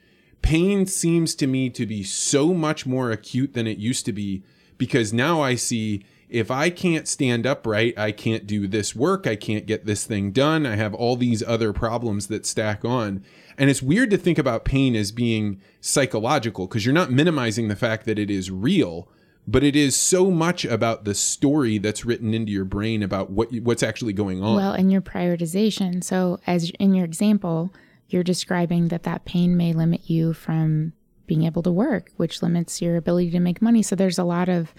pain 0.42 0.86
seems 0.86 1.34
to 1.36 1.46
me 1.46 1.70
to 1.70 1.86
be 1.86 2.02
so 2.02 2.52
much 2.52 2.86
more 2.86 3.10
acute 3.10 3.52
than 3.52 3.66
it 3.66 3.78
used 3.78 4.04
to 4.06 4.12
be 4.12 4.42
because 4.78 5.12
now 5.12 5.40
I 5.40 5.54
see 5.54 6.04
if 6.32 6.50
I 6.50 6.70
can't 6.70 7.06
stand 7.06 7.46
upright, 7.46 7.98
I 7.98 8.10
can't 8.10 8.46
do 8.46 8.66
this 8.66 8.96
work, 8.96 9.26
I 9.26 9.36
can't 9.36 9.66
get 9.66 9.84
this 9.84 10.04
thing 10.04 10.32
done, 10.32 10.64
I 10.64 10.76
have 10.76 10.94
all 10.94 11.14
these 11.14 11.42
other 11.42 11.72
problems 11.72 12.28
that 12.28 12.46
stack 12.46 12.84
on. 12.84 13.22
And 13.58 13.68
it's 13.68 13.82
weird 13.82 14.10
to 14.10 14.16
think 14.16 14.38
about 14.38 14.64
pain 14.64 14.96
as 14.96 15.12
being 15.12 15.60
psychological 15.80 16.66
because 16.66 16.86
you're 16.86 16.94
not 16.94 17.12
minimizing 17.12 17.68
the 17.68 17.76
fact 17.76 18.06
that 18.06 18.18
it 18.18 18.30
is 18.30 18.50
real, 18.50 19.08
but 19.46 19.62
it 19.62 19.76
is 19.76 19.94
so 19.94 20.30
much 20.30 20.64
about 20.64 21.04
the 21.04 21.14
story 21.14 21.76
that's 21.76 22.06
written 22.06 22.32
into 22.32 22.50
your 22.50 22.64
brain 22.64 23.02
about 23.02 23.30
what 23.30 23.52
what's 23.60 23.82
actually 23.82 24.14
going 24.14 24.42
on. 24.42 24.56
Well, 24.56 24.72
and 24.72 24.90
your 24.90 25.02
prioritization. 25.02 26.02
So, 26.02 26.40
as 26.46 26.70
in 26.80 26.94
your 26.94 27.04
example, 27.04 27.74
you're 28.08 28.22
describing 28.22 28.88
that 28.88 29.02
that 29.02 29.26
pain 29.26 29.54
may 29.56 29.74
limit 29.74 30.08
you 30.08 30.32
from 30.32 30.94
being 31.26 31.44
able 31.44 31.62
to 31.62 31.72
work, 31.72 32.10
which 32.16 32.42
limits 32.42 32.80
your 32.80 32.96
ability 32.96 33.30
to 33.32 33.40
make 33.40 33.60
money. 33.60 33.82
So 33.82 33.94
there's 33.96 34.18
a 34.18 34.24
lot 34.24 34.48
of 34.48 34.72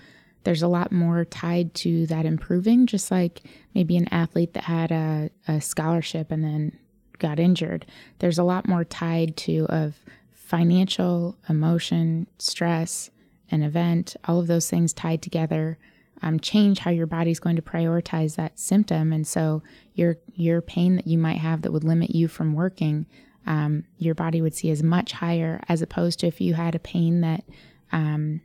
there's 0.44 0.62
a 0.62 0.68
lot 0.68 0.92
more 0.92 1.26
tied 1.26 1.74
to 1.76 2.06
that 2.08 2.26
improving, 2.26 2.86
just 2.86 3.12
like 3.12 3.44
maybe 3.74 3.98
an 3.98 4.08
athlete 4.10 4.54
that 4.54 4.66
had 4.66 4.92
a, 4.92 5.30
a 5.48 5.62
scholarship 5.62 6.32
and 6.32 6.44
then 6.44 6.78
got 7.20 7.40
injured. 7.40 7.86
There's 8.20 8.40
a 8.40 8.44
lot 8.44 8.68
more 8.68 8.84
tied 8.84 9.38
to 9.38 9.66
of 9.70 9.96
financial, 10.32 11.38
emotion, 11.48 12.28
stress, 12.38 13.10
an 13.50 13.64
event, 13.64 14.16
all 14.26 14.40
of 14.40 14.48
those 14.48 14.70
things 14.70 14.94
tied 14.94 15.22
together 15.22 15.78
um, 16.24 16.40
change 16.40 16.80
how 16.80 16.92
your 16.92 17.06
body's 17.06 17.40
going 17.40 17.58
to 17.58 17.62
prioritize 17.62 18.36
that 18.36 18.58
symptom. 18.58 19.12
And 19.12 19.28
so 19.28 19.62
your 19.94 20.18
your 20.34 20.62
pain 20.62 20.96
that 20.96 21.06
you 21.06 21.18
might 21.18 21.38
have 21.38 21.62
that 21.62 21.72
would 21.72 21.84
limit 21.84 22.12
you 22.12 22.28
from 22.28 22.54
working, 22.54 23.06
um, 23.46 23.84
your 23.98 24.16
body 24.16 24.42
would 24.42 24.56
see 24.56 24.72
as 24.72 24.82
much 24.82 25.12
higher 25.12 25.62
as 25.68 25.82
opposed 25.82 26.20
to 26.22 26.28
if 26.28 26.40
you 26.40 26.54
had 26.54 26.76
a 26.76 26.80
pain 26.80 27.22
that 27.22 27.44
um, 27.92 28.42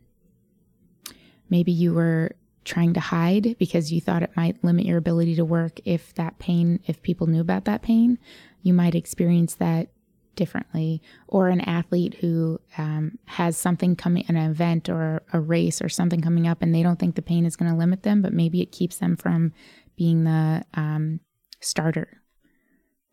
maybe 1.50 1.72
you 1.72 1.94
were 1.94 2.32
trying 2.64 2.92
to 2.94 3.00
hide 3.00 3.56
because 3.58 3.92
you 3.92 4.00
thought 4.00 4.22
it 4.22 4.36
might 4.36 4.62
limit 4.62 4.84
your 4.84 4.98
ability 4.98 5.34
to 5.36 5.44
work. 5.44 5.80
If 5.84 6.14
that 6.14 6.38
pain, 6.38 6.80
if 6.86 7.02
people 7.02 7.26
knew 7.26 7.40
about 7.40 7.64
that 7.64 7.82
pain, 7.82 8.18
you 8.62 8.74
might 8.74 8.94
experience 8.94 9.54
that 9.56 9.88
differently, 10.34 11.02
or 11.26 11.48
an 11.48 11.60
athlete 11.62 12.14
who 12.20 12.60
um, 12.76 13.18
has 13.26 13.56
something 13.56 13.96
coming, 13.96 14.24
an 14.28 14.36
event 14.36 14.88
or 14.88 15.22
a 15.32 15.40
race 15.40 15.82
or 15.82 15.88
something 15.88 16.20
coming 16.20 16.46
up, 16.46 16.62
and 16.62 16.72
they 16.72 16.82
don't 16.82 16.98
think 16.98 17.16
the 17.16 17.22
pain 17.22 17.44
is 17.44 17.56
going 17.56 17.70
to 17.70 17.76
limit 17.76 18.04
them, 18.04 18.22
but 18.22 18.32
maybe 18.32 18.62
it 18.62 18.70
keeps 18.70 18.98
them 18.98 19.16
from 19.16 19.52
being 19.96 20.22
the 20.22 20.64
um, 20.74 21.18
starter. 21.60 22.22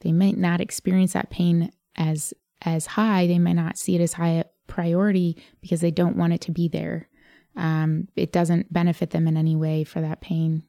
They 0.01 0.12
might 0.12 0.38
not 0.38 0.62
experience 0.62 1.13
that 1.13 1.32
pain 1.32 1.72
as 1.96 2.34
as 2.62 2.86
high. 2.86 3.25
They 3.25 3.39
might 3.39 3.54
not 3.54 3.77
see 3.77 3.96
it 3.96 4.01
as 4.01 4.13
high 4.13 4.30
a 4.30 4.46
priority 4.68 5.36
because 5.62 5.82
they 5.82 5.92
don't 5.92 6.18
want 6.18 6.34
it 6.34 6.42
to 6.42 6.51
be 6.51 6.68
there. 6.68 7.10
Um, 7.56 8.08
it 8.16 8.32
doesn't 8.32 8.72
benefit 8.72 9.12
them 9.12 9.28
in 9.28 9.38
any 9.38 9.56
way 9.56 9.84
for 9.84 10.02
that 10.02 10.22
pain. 10.22 10.64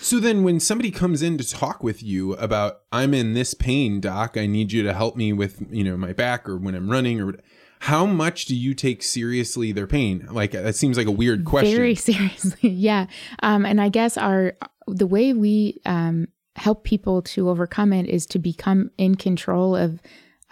So 0.00 0.18
then 0.18 0.42
when 0.42 0.60
somebody 0.60 0.90
comes 0.90 1.22
in 1.22 1.38
to 1.38 1.48
talk 1.48 1.82
with 1.82 2.02
you 2.02 2.34
about 2.34 2.80
I'm 2.92 3.14
in 3.14 3.34
this 3.34 3.54
pain, 3.54 4.00
doc, 4.00 4.36
I 4.36 4.46
need 4.46 4.72
you 4.72 4.82
to 4.82 4.92
help 4.92 5.16
me 5.16 5.32
with, 5.32 5.62
you 5.70 5.84
know, 5.84 5.96
my 5.96 6.12
back 6.12 6.48
or 6.48 6.56
when 6.56 6.74
I'm 6.74 6.90
running 6.90 7.20
or 7.20 7.34
how 7.80 8.04
much 8.04 8.44
do 8.44 8.54
you 8.54 8.74
take 8.74 9.02
seriously 9.02 9.72
their 9.72 9.86
pain? 9.86 10.26
Like 10.30 10.50
that 10.52 10.76
seems 10.76 10.98
like 10.98 11.06
a 11.06 11.12
weird 11.12 11.44
question. 11.44 11.76
Very 11.76 11.94
seriously. 11.96 12.68
yeah. 12.68 13.06
Um, 13.42 13.64
and 13.64 13.80
I 13.80 13.88
guess 13.88 14.16
our 14.18 14.54
the 14.86 15.06
way 15.06 15.32
we 15.32 15.80
um, 15.86 16.28
help 16.56 16.84
people 16.84 17.22
to 17.22 17.48
overcome 17.48 17.92
it 17.92 18.06
is 18.06 18.26
to 18.26 18.38
become 18.38 18.90
in 18.98 19.14
control 19.14 19.76
of 19.76 20.00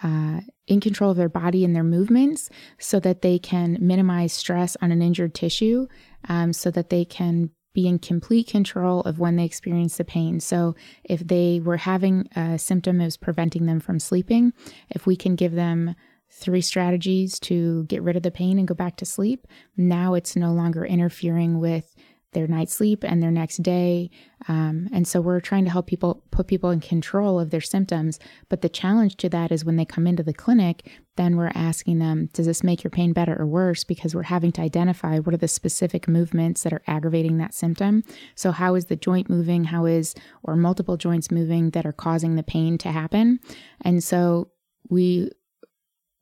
uh, 0.01 0.39
in 0.69 0.79
control 0.79 1.11
of 1.11 1.17
their 1.17 1.27
body 1.27 1.65
and 1.65 1.75
their 1.75 1.83
movements 1.83 2.49
so 2.77 2.99
that 3.01 3.21
they 3.21 3.39
can 3.39 3.77
minimize 3.81 4.31
stress 4.31 4.77
on 4.81 4.91
an 4.91 5.01
injured 5.01 5.33
tissue 5.33 5.87
um, 6.29 6.53
so 6.53 6.71
that 6.71 6.89
they 6.89 7.03
can 7.03 7.49
be 7.73 7.87
in 7.87 7.99
complete 7.99 8.47
control 8.47 9.01
of 9.01 9.19
when 9.19 9.35
they 9.35 9.45
experience 9.45 9.97
the 9.97 10.05
pain. 10.05 10.39
So, 10.39 10.75
if 11.03 11.27
they 11.27 11.59
were 11.63 11.77
having 11.77 12.27
a 12.35 12.57
symptom 12.57 12.97
that 12.97 13.05
was 13.05 13.17
preventing 13.17 13.65
them 13.65 13.79
from 13.79 13.99
sleeping, 13.99 14.53
if 14.89 15.05
we 15.05 15.15
can 15.15 15.35
give 15.35 15.53
them 15.53 15.95
three 16.31 16.61
strategies 16.61 17.39
to 17.39 17.83
get 17.85 18.03
rid 18.03 18.15
of 18.15 18.23
the 18.23 18.31
pain 18.31 18.59
and 18.59 18.67
go 18.67 18.73
back 18.73 18.97
to 18.97 19.05
sleep, 19.05 19.47
now 19.77 20.13
it's 20.13 20.35
no 20.35 20.51
longer 20.51 20.85
interfering 20.85 21.59
with 21.59 21.95
their 22.33 22.47
night's 22.47 22.73
sleep 22.73 23.03
and 23.03 23.23
their 23.23 23.31
next 23.31 23.57
day. 23.63 24.09
Um, 24.47 24.87
and 24.93 25.07
so 25.07 25.19
we're 25.19 25.39
trying 25.39 25.65
to 25.65 25.71
help 25.71 25.87
people 25.87 26.23
put 26.31 26.47
people 26.47 26.69
in 26.69 26.79
control 26.79 27.39
of 27.39 27.49
their 27.49 27.61
symptoms. 27.61 28.19
But 28.49 28.61
the 28.61 28.69
challenge 28.69 29.17
to 29.17 29.29
that 29.29 29.51
is 29.51 29.65
when 29.65 29.77
they 29.77 29.85
come 29.85 30.05
into 30.05 30.21
the 30.21 30.33
clinic, 30.33 30.89
then 31.17 31.35
we're 31.37 31.51
asking 31.55 31.99
them, 31.99 32.29
does 32.33 32.45
this 32.45 32.63
make 32.63 32.83
your 32.83 32.91
pain 32.91 33.13
better 33.13 33.35
or 33.39 33.47
worse? 33.47 33.83
Because 33.83 34.13
we're 34.13 34.23
having 34.23 34.51
to 34.53 34.61
identify 34.61 35.17
what 35.17 35.33
are 35.33 35.37
the 35.37 35.47
specific 35.47 36.07
movements 36.07 36.63
that 36.63 36.73
are 36.73 36.83
aggravating 36.87 37.37
that 37.37 37.53
symptom. 37.53 38.03
So, 38.35 38.51
how 38.51 38.75
is 38.75 38.85
the 38.85 38.95
joint 38.95 39.29
moving? 39.29 39.65
How 39.65 39.85
is, 39.85 40.13
or 40.43 40.55
multiple 40.55 40.97
joints 40.97 41.31
moving 41.31 41.71
that 41.71 41.85
are 41.85 41.91
causing 41.91 42.35
the 42.35 42.43
pain 42.43 42.77
to 42.79 42.91
happen? 42.91 43.39
And 43.81 44.03
so 44.03 44.51
we, 44.87 45.31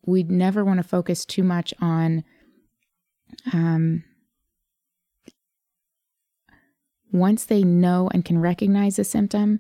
we 0.06 0.24
never 0.24 0.64
want 0.64 0.78
to 0.78 0.88
focus 0.88 1.26
too 1.26 1.44
much 1.44 1.74
on, 1.82 2.24
um, 3.52 4.04
once 7.12 7.46
they 7.46 7.64
know 7.64 8.10
and 8.14 8.26
can 8.26 8.40
recognize 8.40 9.00
a 9.00 9.04
symptom, 9.04 9.60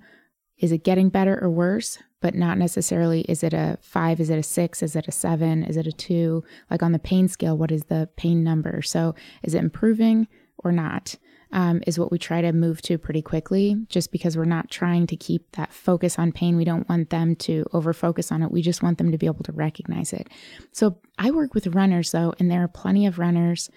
is 0.57 0.71
it 0.71 0.83
getting 0.83 1.09
better 1.09 1.41
or 1.41 1.49
worse? 1.49 1.99
But 2.19 2.33
not 2.33 2.57
necessarily 2.57 3.21
is 3.21 3.43
it 3.43 3.53
a 3.53 3.77
five, 3.79 4.19
is 4.19 4.31
it 4.31 4.39
a 4.39 4.43
six, 4.43 4.81
is 4.81 4.95
it 4.95 5.07
a 5.07 5.11
seven, 5.11 5.63
is 5.63 5.77
it 5.77 5.85
a 5.85 5.91
two? 5.91 6.43
Like 6.71 6.81
on 6.81 6.91
the 6.91 6.99
pain 6.99 7.27
scale, 7.27 7.55
what 7.55 7.71
is 7.71 7.83
the 7.83 8.09
pain 8.17 8.43
number? 8.43 8.81
So 8.81 9.13
is 9.43 9.53
it 9.53 9.59
improving 9.59 10.27
or 10.57 10.71
not? 10.71 11.15
Um, 11.49 11.81
is 11.87 11.97
what 11.97 12.11
we 12.11 12.17
try 12.17 12.41
to 12.41 12.51
move 12.51 12.81
to 12.81 12.97
pretty 12.97 13.21
quickly, 13.21 13.77
just 13.87 14.11
because 14.11 14.35
we're 14.35 14.43
not 14.43 14.69
trying 14.69 15.07
to 15.07 15.15
keep 15.15 15.55
that 15.55 15.71
focus 15.71 16.19
on 16.19 16.33
pain. 16.33 16.57
We 16.57 16.65
don't 16.65 16.89
want 16.89 17.09
them 17.09 17.37
to 17.37 17.65
over 17.71 17.93
focus 17.93 18.33
on 18.33 18.43
it. 18.43 18.51
We 18.51 18.61
just 18.61 18.83
want 18.83 18.97
them 18.97 19.13
to 19.13 19.17
be 19.17 19.27
able 19.27 19.43
to 19.43 19.53
recognize 19.53 20.11
it. 20.11 20.27
So 20.73 20.97
I 21.17 21.31
work 21.31 21.53
with 21.53 21.67
runners 21.67 22.11
though, 22.11 22.33
and 22.37 22.51
there 22.51 22.63
are 22.63 22.67
plenty 22.67 23.05
of 23.05 23.17
runners 23.17 23.69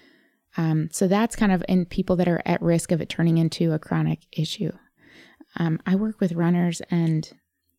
um, 0.57 0.89
so 0.93 1.07
that's 1.07 1.37
kind 1.37 1.53
of 1.53 1.65
in 1.69 1.87
people 1.87 2.17
that 2.17 2.29
are 2.29 2.43
at 2.45 2.63
risk 2.63 2.93
of 2.93 3.01
it 3.01 3.09
turning 3.09 3.39
into 3.39 3.73
a 3.73 3.79
chronic 3.79 4.21
issue. 4.33 4.73
Um, 5.57 5.81
I 5.87 5.95
work 5.95 6.21
with 6.21 6.33
runners, 6.33 6.81
and 6.91 7.31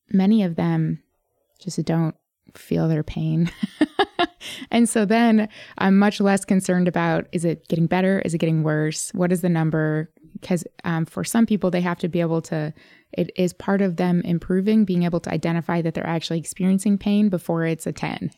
many 0.09 0.43
of 0.43 0.55
them 0.55 1.03
just 1.59 1.83
don't 1.85 2.15
feel 2.55 2.87
their 2.87 3.03
pain. 3.03 3.51
and 4.71 4.89
so 4.89 5.05
then 5.05 5.47
I'm 5.77 5.97
much 5.97 6.19
less 6.19 6.45
concerned 6.45 6.87
about 6.87 7.27
is 7.31 7.45
it 7.45 7.67
getting 7.67 7.87
better? 7.87 8.21
Is 8.25 8.33
it 8.33 8.39
getting 8.39 8.63
worse? 8.63 9.11
What 9.13 9.31
is 9.31 9.41
the 9.41 9.49
number? 9.49 10.11
Because 10.41 10.65
um, 10.83 11.05
for 11.05 11.24
some 11.24 11.45
people, 11.45 11.71
they 11.71 11.81
have 11.81 12.00
to 12.00 12.10
be 12.10 12.19
able 12.19 12.41
to, 12.43 12.74
it 13.13 13.31
is 13.36 13.53
part 13.53 13.81
of 13.81 13.95
them 13.95 14.21
improving, 14.25 14.83
being 14.83 15.03
able 15.03 15.19
to 15.21 15.31
identify 15.31 15.81
that 15.81 15.93
they're 15.93 16.05
actually 16.05 16.39
experiencing 16.39 16.98
pain 16.98 17.29
before 17.29 17.65
it's 17.65 17.88
a 17.88 17.91
10 17.91 18.31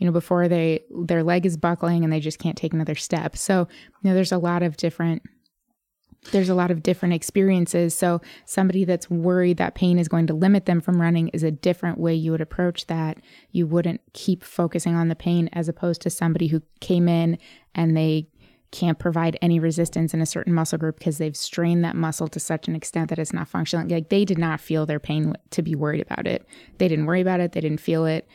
you 0.00 0.06
know, 0.06 0.12
before 0.12 0.48
they 0.48 0.82
their 0.90 1.22
leg 1.22 1.44
is 1.44 1.58
buckling 1.58 2.02
and 2.02 2.12
they 2.12 2.20
just 2.20 2.38
can't 2.38 2.56
take 2.56 2.72
another 2.72 2.94
step. 2.94 3.36
So, 3.36 3.68
you 4.02 4.08
know, 4.08 4.14
there's 4.14 4.32
a 4.32 4.38
lot 4.38 4.62
of 4.62 4.76
different 4.76 5.22
there's 6.32 6.48
a 6.50 6.54
lot 6.54 6.70
of 6.70 6.82
different 6.82 7.14
experiences. 7.14 7.94
So, 7.94 8.20
somebody 8.46 8.84
that's 8.84 9.10
worried 9.10 9.58
that 9.58 9.74
pain 9.74 9.98
is 9.98 10.08
going 10.08 10.26
to 10.28 10.34
limit 10.34 10.66
them 10.66 10.80
from 10.80 11.00
running 11.00 11.28
is 11.28 11.42
a 11.42 11.50
different 11.50 11.98
way 11.98 12.14
you 12.14 12.30
would 12.32 12.40
approach 12.40 12.86
that. 12.86 13.18
You 13.52 13.66
wouldn't 13.66 14.00
keep 14.14 14.42
focusing 14.42 14.94
on 14.94 15.08
the 15.08 15.14
pain 15.14 15.48
as 15.52 15.68
opposed 15.68 16.00
to 16.02 16.10
somebody 16.10 16.48
who 16.48 16.62
came 16.80 17.06
in 17.06 17.38
and 17.74 17.94
they 17.94 18.28
can't 18.72 18.98
provide 18.98 19.38
any 19.42 19.58
resistance 19.58 20.14
in 20.14 20.20
a 20.20 20.26
certain 20.26 20.54
muscle 20.54 20.78
group 20.78 20.98
because 20.98 21.18
they've 21.18 21.36
strained 21.36 21.84
that 21.84 21.96
muscle 21.96 22.28
to 22.28 22.40
such 22.40 22.68
an 22.68 22.76
extent 22.76 23.08
that 23.10 23.18
it's 23.18 23.32
not 23.32 23.48
functioning. 23.48 23.88
Like 23.88 24.08
they 24.08 24.24
did 24.24 24.38
not 24.38 24.60
feel 24.60 24.86
their 24.86 25.00
pain 25.00 25.34
to 25.50 25.62
be 25.62 25.74
worried 25.74 26.00
about 26.00 26.26
it. 26.26 26.46
They 26.78 26.88
didn't 26.88 27.06
worry 27.06 27.20
about 27.20 27.40
it. 27.40 27.52
They 27.52 27.60
didn't 27.60 27.80
feel 27.80 28.06
it 28.06 28.28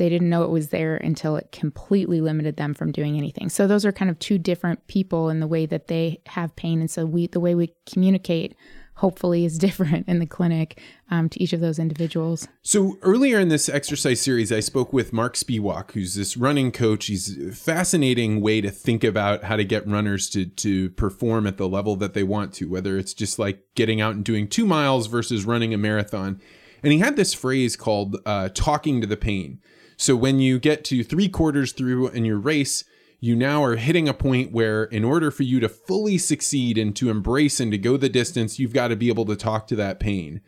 they 0.00 0.08
didn't 0.08 0.30
know 0.30 0.44
it 0.44 0.50
was 0.50 0.70
there 0.70 0.96
until 0.96 1.36
it 1.36 1.52
completely 1.52 2.22
limited 2.22 2.56
them 2.56 2.72
from 2.72 2.90
doing 2.90 3.18
anything. 3.18 3.50
So 3.50 3.66
those 3.66 3.84
are 3.84 3.92
kind 3.92 4.10
of 4.10 4.18
two 4.18 4.38
different 4.38 4.86
people 4.86 5.28
in 5.28 5.40
the 5.40 5.46
way 5.46 5.66
that 5.66 5.88
they 5.88 6.22
have 6.24 6.56
pain, 6.56 6.80
and 6.80 6.90
so 6.90 7.04
we 7.04 7.26
the 7.26 7.38
way 7.38 7.54
we 7.54 7.74
communicate 7.84 8.56
hopefully 9.00 9.44
is 9.44 9.58
different 9.66 10.06
in 10.06 10.18
the 10.18 10.26
clinic 10.26 10.80
um, 11.10 11.28
to 11.28 11.42
each 11.42 11.52
of 11.52 11.60
those 11.60 11.78
individuals. 11.78 12.46
So 12.62 12.98
earlier 13.02 13.40
in 13.40 13.48
this 13.48 13.68
exercise 13.68 14.20
series, 14.20 14.52
I 14.52 14.60
spoke 14.60 14.92
with 14.92 15.12
Mark 15.12 15.34
Spiewak, 15.34 15.92
who's 15.92 16.14
this 16.14 16.36
running 16.36 16.70
coach. 16.70 17.06
He's 17.06 17.36
a 17.38 17.52
fascinating 17.52 18.40
way 18.40 18.60
to 18.60 18.70
think 18.70 19.02
about 19.02 19.44
how 19.44 19.56
to 19.56 19.64
get 19.64 19.88
runners 19.88 20.28
to 20.30 20.46
to 20.46 20.90
perform 20.90 21.46
at 21.46 21.56
the 21.56 21.68
level 21.68 21.96
that 21.96 22.14
they 22.14 22.22
want 22.22 22.52
to, 22.54 22.68
whether 22.68 22.98
it's 22.98 23.14
just 23.14 23.38
like 23.38 23.62
getting 23.74 24.00
out 24.00 24.14
and 24.14 24.24
doing 24.24 24.46
two 24.46 24.66
miles 24.66 25.06
versus 25.06 25.44
running 25.44 25.74
a 25.74 25.78
marathon. 25.78 26.40
And 26.82 26.92
he 26.92 26.98
had 26.98 27.16
this 27.16 27.34
phrase 27.34 27.76
called 27.76 28.16
uh, 28.26 28.50
"talking 28.54 29.00
to 29.00 29.06
the 29.06 29.16
pain." 29.16 29.60
So 29.96 30.16
when 30.16 30.40
you 30.40 30.58
get 30.58 30.84
to 30.86 31.04
three 31.04 31.28
quarters 31.28 31.72
through 31.72 32.08
in 32.08 32.24
your 32.24 32.38
race, 32.38 32.84
you 33.20 33.36
now 33.36 33.62
are 33.62 33.76
hitting 33.76 34.08
a 34.08 34.14
point 34.14 34.50
where, 34.50 34.84
in 34.84 35.04
order 35.04 35.30
for 35.30 35.42
you 35.42 35.60
to 35.60 35.68
fully 35.68 36.16
succeed 36.16 36.78
and 36.78 36.96
to 36.96 37.10
embrace 37.10 37.60
and 37.60 37.70
to 37.70 37.78
go 37.78 37.96
the 37.96 38.08
distance, 38.08 38.58
you've 38.58 38.72
got 38.72 38.88
to 38.88 38.96
be 38.96 39.08
able 39.08 39.26
to 39.26 39.36
talk 39.36 39.66
to 39.66 39.76
that 39.76 40.00
pain. 40.00 40.40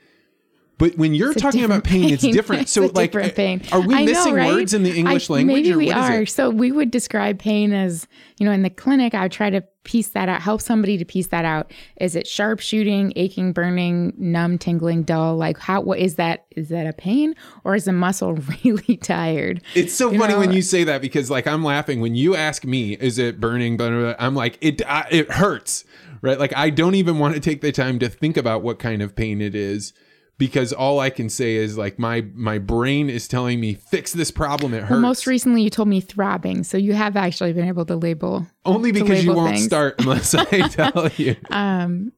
But 0.79 0.97
when 0.97 1.15
you're 1.15 1.35
talking 1.35 1.65
about 1.65 1.85
pain, 1.85 2.03
pain, 2.03 2.15
it's 2.15 2.23
different. 2.23 2.63
It's 2.63 2.73
so, 2.73 2.87
like, 2.87 3.13
different 3.13 3.33
uh, 3.33 3.37
pain. 3.37 3.63
are 3.71 3.81
we 3.81 4.05
missing 4.05 4.35
know, 4.35 4.41
right? 4.41 4.49
words 4.49 4.75
in 4.75 4.83
the 4.83 4.97
English 4.97 5.31
I, 5.31 5.35
language? 5.35 5.57
Maybe 5.57 5.73
or 5.73 5.79
we 5.79 5.87
what 5.87 5.97
is 5.97 6.05
are. 6.05 6.23
it? 6.23 6.31
So 6.31 6.51
we 6.51 6.73
would 6.73 6.91
describe 6.91 7.39
pain 7.39 7.73
as, 7.73 8.09
you 8.39 8.47
know, 8.47 8.53
in 8.53 8.63
the 8.63 8.71
clinic, 8.71 9.15
I 9.15 9.23
would 9.23 9.33
try 9.33 9.51
to 9.51 9.63
piece 9.85 10.09
that 10.09 10.29
out, 10.29 10.43
help 10.43 10.61
somebody 10.61 10.99
to 10.99 11.05
piece 11.05 11.29
that 11.29 11.45
out. 11.45 11.73
Is 12.01 12.17
it 12.17 12.27
sharp 12.27 12.61
shooting, 12.61 13.13
aching, 13.17 13.53
burning, 13.53 14.13
numb, 14.17 14.59
tingling, 14.59 15.03
dull? 15.03 15.37
Like, 15.37 15.59
how? 15.59 15.81
What 15.83 15.99
is 15.99 16.17
that? 16.17 16.47
Is 16.51 16.69
that 16.71 16.87
a 16.87 16.93
pain 16.93 17.35
or 17.65 17.75
is 17.75 17.85
the 17.85 17.93
muscle 17.93 18.33
really 18.65 18.97
tired? 18.97 19.63
It's 19.75 19.95
so 19.95 20.11
You 20.11 20.19
funny 20.19 20.35
know, 20.35 20.41
when 20.41 20.53
you 20.53 20.63
say 20.63 20.85
that 20.85 21.01
because, 21.01 21.31
like, 21.31 21.47
I'm 21.47 21.63
laughing 21.63 22.01
when 22.01 22.15
you 22.15 22.35
ask 22.35 22.65
me, 22.65 22.95
"Is 22.95 23.19
it 23.19 23.41
burning?" 23.41 23.77
Blah, 23.77 23.91
blah, 23.91 24.01
blah, 24.01 24.15
I'm 24.19 24.35
like, 24.35 24.59
"It 24.61 24.83
I, 24.89 25.07
it 25.11 25.31
hurts." 25.31 25.85
Right? 26.23 26.39
Like, 26.39 26.57
I 26.57 26.71
don't 26.71 26.95
even 26.95 27.19
want 27.19 27.35
to 27.35 27.41
take 27.41 27.63
the 27.63 27.73
time 27.73 27.99
to 27.99 28.09
think 28.09 28.37
about 28.37 28.63
what 28.63 28.79
kind 28.79 29.03
of 29.03 29.17
pain 29.17 29.41
it 29.41 29.57
is 29.57 29.93
because 30.39 30.73
all 30.73 30.99
I 31.01 31.11
can 31.11 31.29
say 31.29 31.57
is 31.57 31.79
like 31.79 31.99
my 31.99 32.27
my 32.35 32.59
brain 32.59 33.09
is 33.09 33.29
telling 33.29 33.61
me 33.61 33.75
fix 33.75 34.13
this 34.13 34.31
problem. 34.31 34.75
It 34.75 34.81
hurts. 34.81 34.91
Well, 34.91 35.01
most 35.01 35.27
recently 35.27 35.63
you 35.63 35.71
told 35.71 35.89
me 35.89 36.01
throbbing, 36.01 36.65
so 36.65 36.77
you 36.77 36.95
have 36.95 37.17
actually 37.17 37.53
been 37.53 37.69
able 37.69 37.85
to 37.87 37.97
label. 37.97 38.47
Only 38.65 38.93
because 38.93 39.25
you 39.25 39.35
won't 39.35 39.55
things. 39.55 39.65
start 39.65 39.97
unless 40.01 40.35
I 40.35 40.69
tell 40.69 41.09
you. 41.17 41.37
Um, 41.51 42.13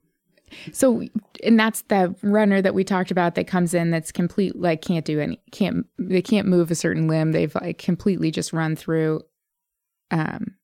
so 0.73 1.03
and 1.43 1.59
that's 1.59 1.83
the 1.83 2.15
runner 2.23 2.63
that 2.63 2.75
we 2.75 2.85
talked 2.85 3.11
about 3.11 3.35
that 3.35 3.47
comes 3.47 3.75
in 3.75 3.91
that's 3.91 4.13
complete 4.13 4.57
like 4.57 4.83
can't 4.83 5.05
do 5.05 5.21
any 5.21 5.41
can't 5.51 5.87
they 5.99 6.23
can't 6.23 6.47
move 6.47 6.71
a 6.71 6.75
certain 6.75 7.09
limb. 7.09 7.33
They've 7.33 7.55
like 7.55 7.79
completely 7.79 8.31
just 8.31 8.53
run 8.53 8.77
through. 8.77 9.23
Um, 10.11 10.55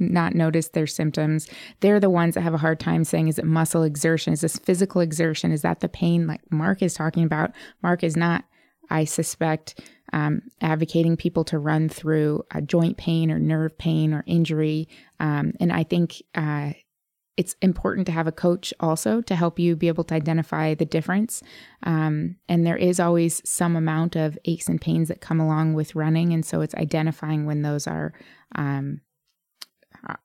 not 0.00 0.34
noticed 0.34 0.72
their 0.72 0.86
symptoms. 0.86 1.48
They're 1.80 2.00
the 2.00 2.10
ones 2.10 2.34
that 2.34 2.40
have 2.40 2.54
a 2.54 2.58
hard 2.58 2.80
time 2.80 3.04
saying, 3.04 3.28
is 3.28 3.38
it 3.38 3.44
muscle 3.44 3.82
exertion? 3.82 4.32
Is 4.32 4.40
this 4.40 4.58
physical 4.58 5.00
exertion? 5.00 5.52
Is 5.52 5.62
that 5.62 5.80
the 5.80 5.88
pain 5.88 6.26
like 6.26 6.40
Mark 6.50 6.82
is 6.82 6.94
talking 6.94 7.24
about? 7.24 7.52
Mark 7.82 8.02
is 8.02 8.16
not, 8.16 8.44
I 8.88 9.04
suspect, 9.04 9.80
um, 10.12 10.42
advocating 10.60 11.16
people 11.16 11.44
to 11.44 11.58
run 11.58 11.88
through 11.88 12.42
joint 12.66 12.96
pain 12.96 13.30
or 13.30 13.38
nerve 13.38 13.78
pain 13.78 14.12
or 14.12 14.24
injury. 14.26 14.88
Um, 15.20 15.52
and 15.60 15.72
I 15.72 15.84
think 15.84 16.22
uh, 16.34 16.72
it's 17.36 17.54
important 17.62 18.06
to 18.06 18.12
have 18.12 18.26
a 18.26 18.32
coach 18.32 18.74
also 18.80 19.20
to 19.22 19.36
help 19.36 19.58
you 19.58 19.76
be 19.76 19.88
able 19.88 20.04
to 20.04 20.14
identify 20.14 20.74
the 20.74 20.84
difference. 20.84 21.42
Um, 21.84 22.36
and 22.48 22.66
there 22.66 22.76
is 22.76 22.98
always 22.98 23.40
some 23.48 23.76
amount 23.76 24.16
of 24.16 24.36
aches 24.44 24.68
and 24.68 24.80
pains 24.80 25.08
that 25.08 25.20
come 25.20 25.40
along 25.40 25.74
with 25.74 25.94
running. 25.94 26.32
And 26.32 26.44
so 26.44 26.60
it's 26.60 26.74
identifying 26.74 27.46
when 27.46 27.62
those 27.62 27.86
are. 27.86 28.12
Um, 28.56 29.00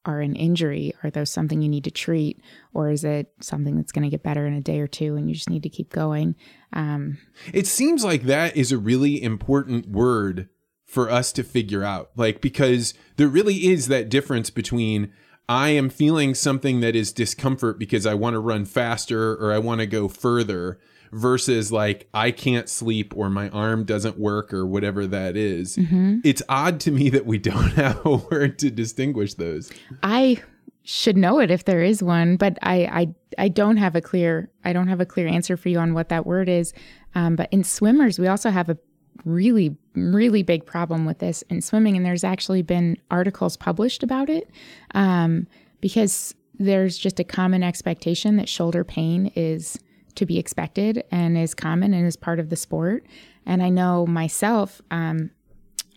are 0.06 0.22
an 0.22 0.36
injury? 0.36 0.94
Are 1.04 1.10
those 1.10 1.30
something 1.30 1.62
you 1.62 1.70
need 1.70 1.84
to 1.84 1.92
treat, 1.92 2.42
or 2.74 2.90
is 2.90 3.04
it 3.04 3.32
something 3.42 3.76
that's 3.76 3.92
going 3.92 4.04
to 4.04 4.10
get 4.10 4.24
better 4.24 4.46
in 4.46 4.54
a 4.54 4.62
day 4.62 4.80
or 4.80 4.88
two, 4.88 5.16
and 5.16 5.30
you 5.30 5.36
just 5.36 5.50
need 5.50 5.64
to 5.64 5.70
keep 5.70 5.92
going? 5.92 6.36
Um, 6.74 7.18
It 7.54 7.68
seems 7.68 8.04
like 8.04 8.24
that 8.24 8.56
is 8.56 8.72
a 8.72 8.78
really 8.78 9.22
important 9.22 9.90
word 9.90 10.50
for 10.86 11.10
us 11.10 11.32
to 11.34 11.44
figure 11.44 11.84
out. 11.84 12.12
Like, 12.16 12.42
because 12.42 12.94
there 13.18 13.28
really 13.28 13.68
is 13.68 13.88
that 13.88 14.10
difference 14.10 14.50
between 14.50 15.12
I 15.48 15.70
am 15.70 15.90
feeling 15.90 16.34
something 16.34 16.80
that 16.80 16.96
is 16.96 17.12
discomfort 17.12 17.78
because 17.78 18.06
I 18.06 18.14
want 18.14 18.34
to 18.34 18.40
run 18.40 18.66
faster 18.66 19.34
or 19.36 19.54
I 19.54 19.60
want 19.60 19.80
to 19.82 19.86
go 19.86 20.08
further 20.08 20.80
versus 21.12 21.72
like 21.72 22.08
I 22.14 22.32
can't 22.32 22.70
sleep 22.70 23.14
or 23.16 23.30
my 23.30 23.50
arm 23.50 23.84
doesn't 23.84 24.18
work 24.20 24.54
or 24.54 24.66
whatever 24.66 25.08
that 25.08 25.36
is. 25.36 25.78
It's 26.24 26.42
odd 26.50 26.80
to 26.82 26.92
me 26.92 27.10
that 27.12 27.26
we 27.26 27.38
don't 27.38 27.72
have 27.74 28.06
a 28.06 28.18
word 28.18 28.60
to 28.60 28.72
distinguish 28.72 29.36
those. 29.36 29.72
I 30.04 30.42
should 30.84 31.18
know 31.18 31.40
it 31.40 31.50
if 31.50 31.66
there 31.66 31.84
is 31.84 32.04
one, 32.04 32.38
but 32.38 32.58
I, 32.62 32.86
I 32.86 33.16
I 33.38 33.48
don't 33.50 33.78
have 33.78 33.96
a 33.96 34.02
clear 34.02 34.50
I 34.64 34.72
don't 34.72 34.88
have 34.88 35.02
a 35.02 35.06
clear 35.06 35.28
answer 35.28 35.58
for 35.58 35.70
you 35.70 35.80
on 35.80 35.94
what 35.94 36.10
that 36.10 36.26
word 36.26 36.48
is. 36.48 36.74
Um, 37.16 37.36
but 37.36 37.52
in 37.52 37.64
swimmers, 37.64 38.20
we 38.20 38.28
also 38.28 38.50
have 38.52 38.70
a 38.70 38.78
really 39.24 39.76
really 39.96 40.44
big 40.44 40.66
problem 40.66 41.06
with 41.06 41.20
this 41.20 41.42
in 41.44 41.62
swimming, 41.62 41.98
and 41.98 42.06
there's 42.06 42.24
actually 42.24 42.62
been 42.62 42.98
articles 43.10 43.58
published 43.58 44.04
about 44.04 44.30
it 44.30 44.50
um, 44.94 45.48
because 45.82 46.36
there's 46.60 46.98
just 46.98 47.20
a 47.20 47.24
common 47.24 47.64
expectation 47.64 48.38
that 48.38 48.48
shoulder 48.48 48.84
pain 48.84 49.32
is 49.36 49.80
to 50.16 50.26
be 50.26 50.40
expected 50.40 51.04
and 51.12 51.38
is 51.38 51.54
common 51.54 51.94
and 51.94 52.06
is 52.06 52.16
part 52.16 52.40
of 52.40 52.50
the 52.50 52.56
sport. 52.56 53.06
And 53.46 53.62
I 53.62 53.70
know 53.70 54.06
myself. 54.06 54.82
Um, 54.92 55.32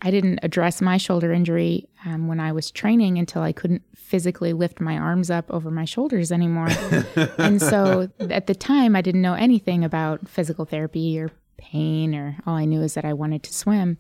I 0.00 0.10
didn't 0.10 0.40
address 0.42 0.80
my 0.80 0.96
shoulder 0.96 1.32
injury 1.32 1.88
um, 2.04 2.28
when 2.28 2.38
I 2.38 2.52
was 2.52 2.70
training 2.70 3.18
until 3.18 3.42
I 3.42 3.52
couldn't 3.52 3.82
physically 3.96 4.52
lift 4.52 4.80
my 4.80 4.96
arms 4.96 5.30
up 5.30 5.50
over 5.50 5.70
my 5.70 5.84
shoulders 5.84 6.30
anymore. 6.30 6.68
and 7.38 7.60
so 7.60 8.08
at 8.20 8.46
the 8.46 8.54
time, 8.54 8.94
I 8.94 9.02
didn't 9.02 9.22
know 9.22 9.34
anything 9.34 9.84
about 9.84 10.28
physical 10.28 10.64
therapy 10.64 11.18
or 11.18 11.30
pain, 11.56 12.14
or 12.14 12.37
all 12.46 12.54
I 12.54 12.64
knew 12.64 12.82
is 12.82 12.94
that 12.94 13.04
I 13.04 13.12
wanted 13.12 13.42
to 13.44 13.54
swim. 13.54 13.98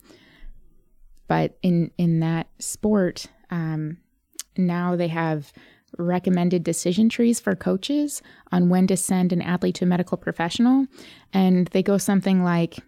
But 1.26 1.58
in 1.62 1.90
in 1.98 2.20
that 2.20 2.46
sport, 2.58 3.26
um, 3.50 3.98
now 4.56 4.94
they 4.94 5.08
have 5.08 5.52
recommended 5.96 6.62
decision 6.64 7.08
trees 7.08 7.40
for 7.40 7.54
coaches 7.54 8.22
on 8.52 8.68
when 8.68 8.86
to 8.86 8.96
send 8.96 9.32
an 9.32 9.42
athlete 9.42 9.76
to 9.76 9.84
a 9.84 9.88
medical 9.88 10.16
professional, 10.16 10.86
and 11.32 11.68
they 11.68 11.82
go 11.82 11.98
something 11.98 12.42
like 12.42 12.78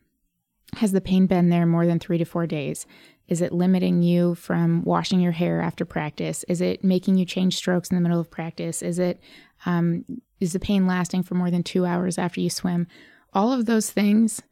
has 0.76 0.92
the 0.92 1.00
pain 1.00 1.26
been 1.26 1.48
there 1.48 1.66
more 1.66 1.86
than 1.86 1.98
three 1.98 2.18
to 2.18 2.24
four 2.24 2.46
days? 2.46 2.86
Is 3.28 3.40
it 3.40 3.52
limiting 3.52 4.02
you 4.02 4.34
from 4.34 4.82
washing 4.84 5.20
your 5.20 5.32
hair 5.32 5.60
after 5.60 5.84
practice? 5.84 6.44
Is 6.48 6.60
it 6.60 6.84
making 6.84 7.16
you 7.16 7.24
change 7.24 7.56
strokes 7.56 7.90
in 7.90 7.96
the 7.96 8.00
middle 8.00 8.20
of 8.20 8.30
practice? 8.30 8.82
Is 8.82 8.98
it 8.98 9.20
um, 9.66 10.04
is 10.40 10.52
the 10.52 10.60
pain 10.60 10.86
lasting 10.86 11.22
for 11.22 11.34
more 11.34 11.50
than 11.50 11.62
two 11.62 11.86
hours 11.86 12.18
after 12.18 12.40
you 12.40 12.50
swim? 12.50 12.86
All 13.32 13.52
of 13.52 13.66
those 13.66 13.90
things 13.90 14.42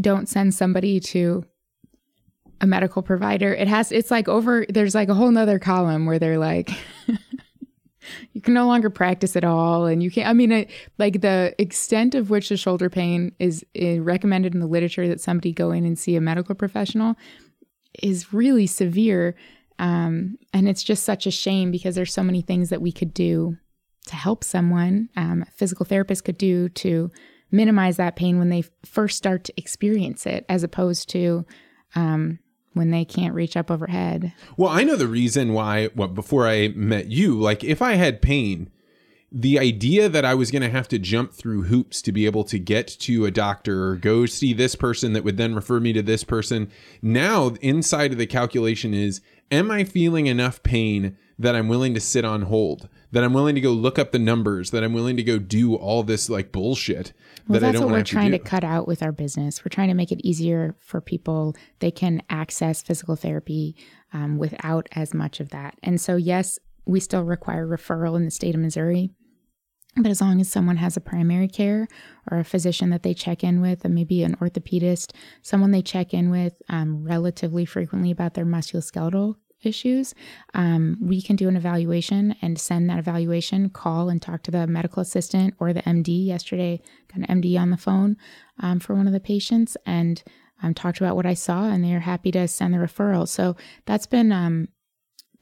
don't 0.00 0.28
send 0.28 0.54
somebody 0.54 1.00
to 1.00 1.44
a 2.60 2.66
medical 2.66 3.02
provider. 3.02 3.54
It 3.54 3.68
has 3.68 3.92
it's 3.92 4.10
like 4.10 4.28
over 4.28 4.66
there's 4.68 4.94
like 4.94 5.08
a 5.08 5.14
whole 5.14 5.30
nother 5.30 5.58
column 5.58 6.06
where 6.06 6.18
they're 6.18 6.38
like 6.38 6.70
you 8.32 8.40
can 8.40 8.54
no 8.54 8.66
longer 8.66 8.90
practice 8.90 9.36
at 9.36 9.44
all. 9.44 9.86
And 9.86 10.02
you 10.02 10.10
can't 10.10 10.28
i 10.28 10.32
mean 10.32 10.52
it, 10.52 10.70
like 10.98 11.20
the 11.20 11.54
extent 11.58 12.14
of 12.14 12.30
which 12.30 12.48
the 12.48 12.56
shoulder 12.56 12.90
pain 12.90 13.32
is, 13.38 13.64
recommended 13.74 14.54
in 14.54 14.60
the 14.60 14.66
literature 14.66 15.08
that 15.08 15.20
somebody 15.20 15.52
go 15.52 15.70
in 15.70 15.84
and 15.84 15.98
see 15.98 16.16
a 16.16 16.20
medical 16.20 16.54
professional 16.54 17.16
is 18.02 18.32
really 18.32 18.66
severe. 18.66 19.34
Um, 19.78 20.38
and 20.52 20.68
it's 20.68 20.82
just 20.82 21.04
such 21.04 21.26
a 21.26 21.30
shame 21.30 21.70
because 21.70 21.94
there's 21.94 22.12
so 22.12 22.24
many 22.24 22.42
things 22.42 22.70
that 22.70 22.82
we 22.82 22.92
could 22.92 23.14
do 23.14 23.56
to 24.06 24.16
help 24.16 24.42
someone 24.42 25.08
um, 25.16 25.44
physical 25.54 25.86
therapist 25.86 26.24
could 26.24 26.38
do 26.38 26.68
to 26.70 27.10
minimize 27.50 27.96
that 27.96 28.16
pain 28.16 28.38
when 28.38 28.48
they 28.48 28.64
first 28.84 29.16
start 29.16 29.44
to 29.44 29.52
experience 29.56 30.26
it 30.26 30.44
as 30.48 30.62
opposed 30.62 31.08
to 31.10 31.46
um, 31.94 32.38
when 32.74 32.90
they 32.90 33.04
can't 33.04 33.34
reach 33.34 33.56
up 33.56 33.70
overhead 33.70 34.32
Well, 34.56 34.70
I 34.70 34.84
know 34.84 34.96
the 34.96 35.08
reason 35.08 35.52
why. 35.52 35.88
Well, 35.94 36.08
before 36.08 36.46
I 36.46 36.68
met 36.68 37.08
you, 37.08 37.38
like 37.38 37.64
if 37.64 37.82
I 37.82 37.94
had 37.94 38.22
pain, 38.22 38.70
the 39.30 39.58
idea 39.58 40.08
that 40.08 40.24
I 40.24 40.34
was 40.34 40.50
going 40.50 40.62
to 40.62 40.70
have 40.70 40.88
to 40.88 40.98
jump 40.98 41.32
through 41.32 41.64
hoops 41.64 42.00
to 42.02 42.12
be 42.12 42.24
able 42.24 42.44
to 42.44 42.58
get 42.58 42.88
to 43.00 43.26
a 43.26 43.30
doctor 43.30 43.88
or 43.88 43.96
go 43.96 44.26
see 44.26 44.52
this 44.52 44.74
person 44.74 45.12
that 45.12 45.24
would 45.24 45.36
then 45.36 45.54
refer 45.54 45.80
me 45.80 45.92
to 45.92 46.02
this 46.02 46.24
person. 46.24 46.70
Now, 47.02 47.48
inside 47.60 48.12
of 48.12 48.18
the 48.18 48.26
calculation 48.26 48.94
is, 48.94 49.20
am 49.50 49.70
I 49.70 49.84
feeling 49.84 50.26
enough 50.26 50.62
pain 50.62 51.16
that 51.38 51.54
I'm 51.54 51.68
willing 51.68 51.94
to 51.94 52.00
sit 52.00 52.24
on 52.24 52.42
hold? 52.42 52.88
That 53.12 53.24
I'm 53.24 53.32
willing 53.32 53.54
to 53.54 53.60
go 53.60 53.70
look 53.72 53.98
up 53.98 54.12
the 54.12 54.18
numbers? 54.18 54.70
That 54.70 54.84
I'm 54.84 54.92
willing 54.92 55.16
to 55.16 55.22
go 55.22 55.38
do 55.38 55.74
all 55.74 56.02
this 56.02 56.28
like 56.28 56.52
bullshit 56.52 57.12
Well, 57.46 57.58
that 57.60 57.66
I 57.66 57.72
that's 57.72 57.80
don't 57.80 57.90
what 57.90 57.98
we're 57.98 58.04
trying 58.04 58.32
do? 58.32 58.38
to 58.38 58.44
cut 58.44 58.64
out 58.64 58.86
with 58.86 59.02
our 59.02 59.12
business. 59.12 59.64
We're 59.64 59.70
trying 59.70 59.88
to 59.88 59.94
make 59.94 60.12
it 60.12 60.20
easier 60.26 60.76
for 60.80 61.00
people. 61.00 61.56
They 61.78 61.90
can 61.90 62.22
access 62.28 62.82
physical 62.82 63.16
therapy 63.16 63.76
um, 64.12 64.38
without 64.38 64.88
as 64.92 65.14
much 65.14 65.40
of 65.40 65.50
that. 65.50 65.78
And 65.82 66.00
so, 66.00 66.16
yes, 66.16 66.58
we 66.86 67.00
still 67.00 67.22
require 67.22 67.66
referral 67.66 68.16
in 68.16 68.24
the 68.24 68.30
state 68.30 68.54
of 68.54 68.60
Missouri. 68.60 69.10
But 69.96 70.10
as 70.10 70.20
long 70.20 70.40
as 70.40 70.48
someone 70.48 70.76
has 70.76 70.96
a 70.96 71.00
primary 71.00 71.48
care 71.48 71.88
or 72.30 72.38
a 72.38 72.44
physician 72.44 72.90
that 72.90 73.02
they 73.02 73.14
check 73.14 73.42
in 73.42 73.60
with, 73.60 73.84
and 73.84 73.94
maybe 73.94 74.22
an 74.22 74.36
orthopedist, 74.36 75.12
someone 75.42 75.72
they 75.72 75.82
check 75.82 76.14
in 76.14 76.30
with 76.30 76.54
um, 76.68 77.02
relatively 77.02 77.64
frequently 77.64 78.10
about 78.10 78.34
their 78.34 78.46
musculoskeletal 78.46 79.36
issues, 79.62 80.14
um, 80.54 80.96
we 81.00 81.20
can 81.20 81.36
do 81.36 81.48
an 81.48 81.56
evaluation 81.56 82.34
and 82.42 82.58
send 82.58 82.88
that 82.88 82.98
evaluation, 82.98 83.70
call 83.70 84.08
and 84.08 84.20
talk 84.22 84.42
to 84.44 84.50
the 84.50 84.66
medical 84.66 85.00
assistant 85.00 85.54
or 85.58 85.72
the 85.72 85.82
MD. 85.82 86.26
Yesterday, 86.26 86.80
got 87.08 87.28
an 87.28 87.42
MD 87.42 87.58
on 87.58 87.70
the 87.70 87.76
phone 87.76 88.16
um, 88.60 88.80
for 88.80 88.94
one 88.94 89.06
of 89.06 89.12
the 89.12 89.20
patients 89.20 89.76
and 89.86 90.22
um, 90.62 90.74
talked 90.74 91.00
about 91.00 91.16
what 91.16 91.26
I 91.26 91.34
saw, 91.34 91.64
and 91.68 91.84
they're 91.84 92.00
happy 92.00 92.30
to 92.32 92.48
send 92.48 92.74
the 92.74 92.78
referral. 92.78 93.28
So 93.28 93.56
that's 93.86 94.06
been 94.06 94.32
um, 94.32 94.68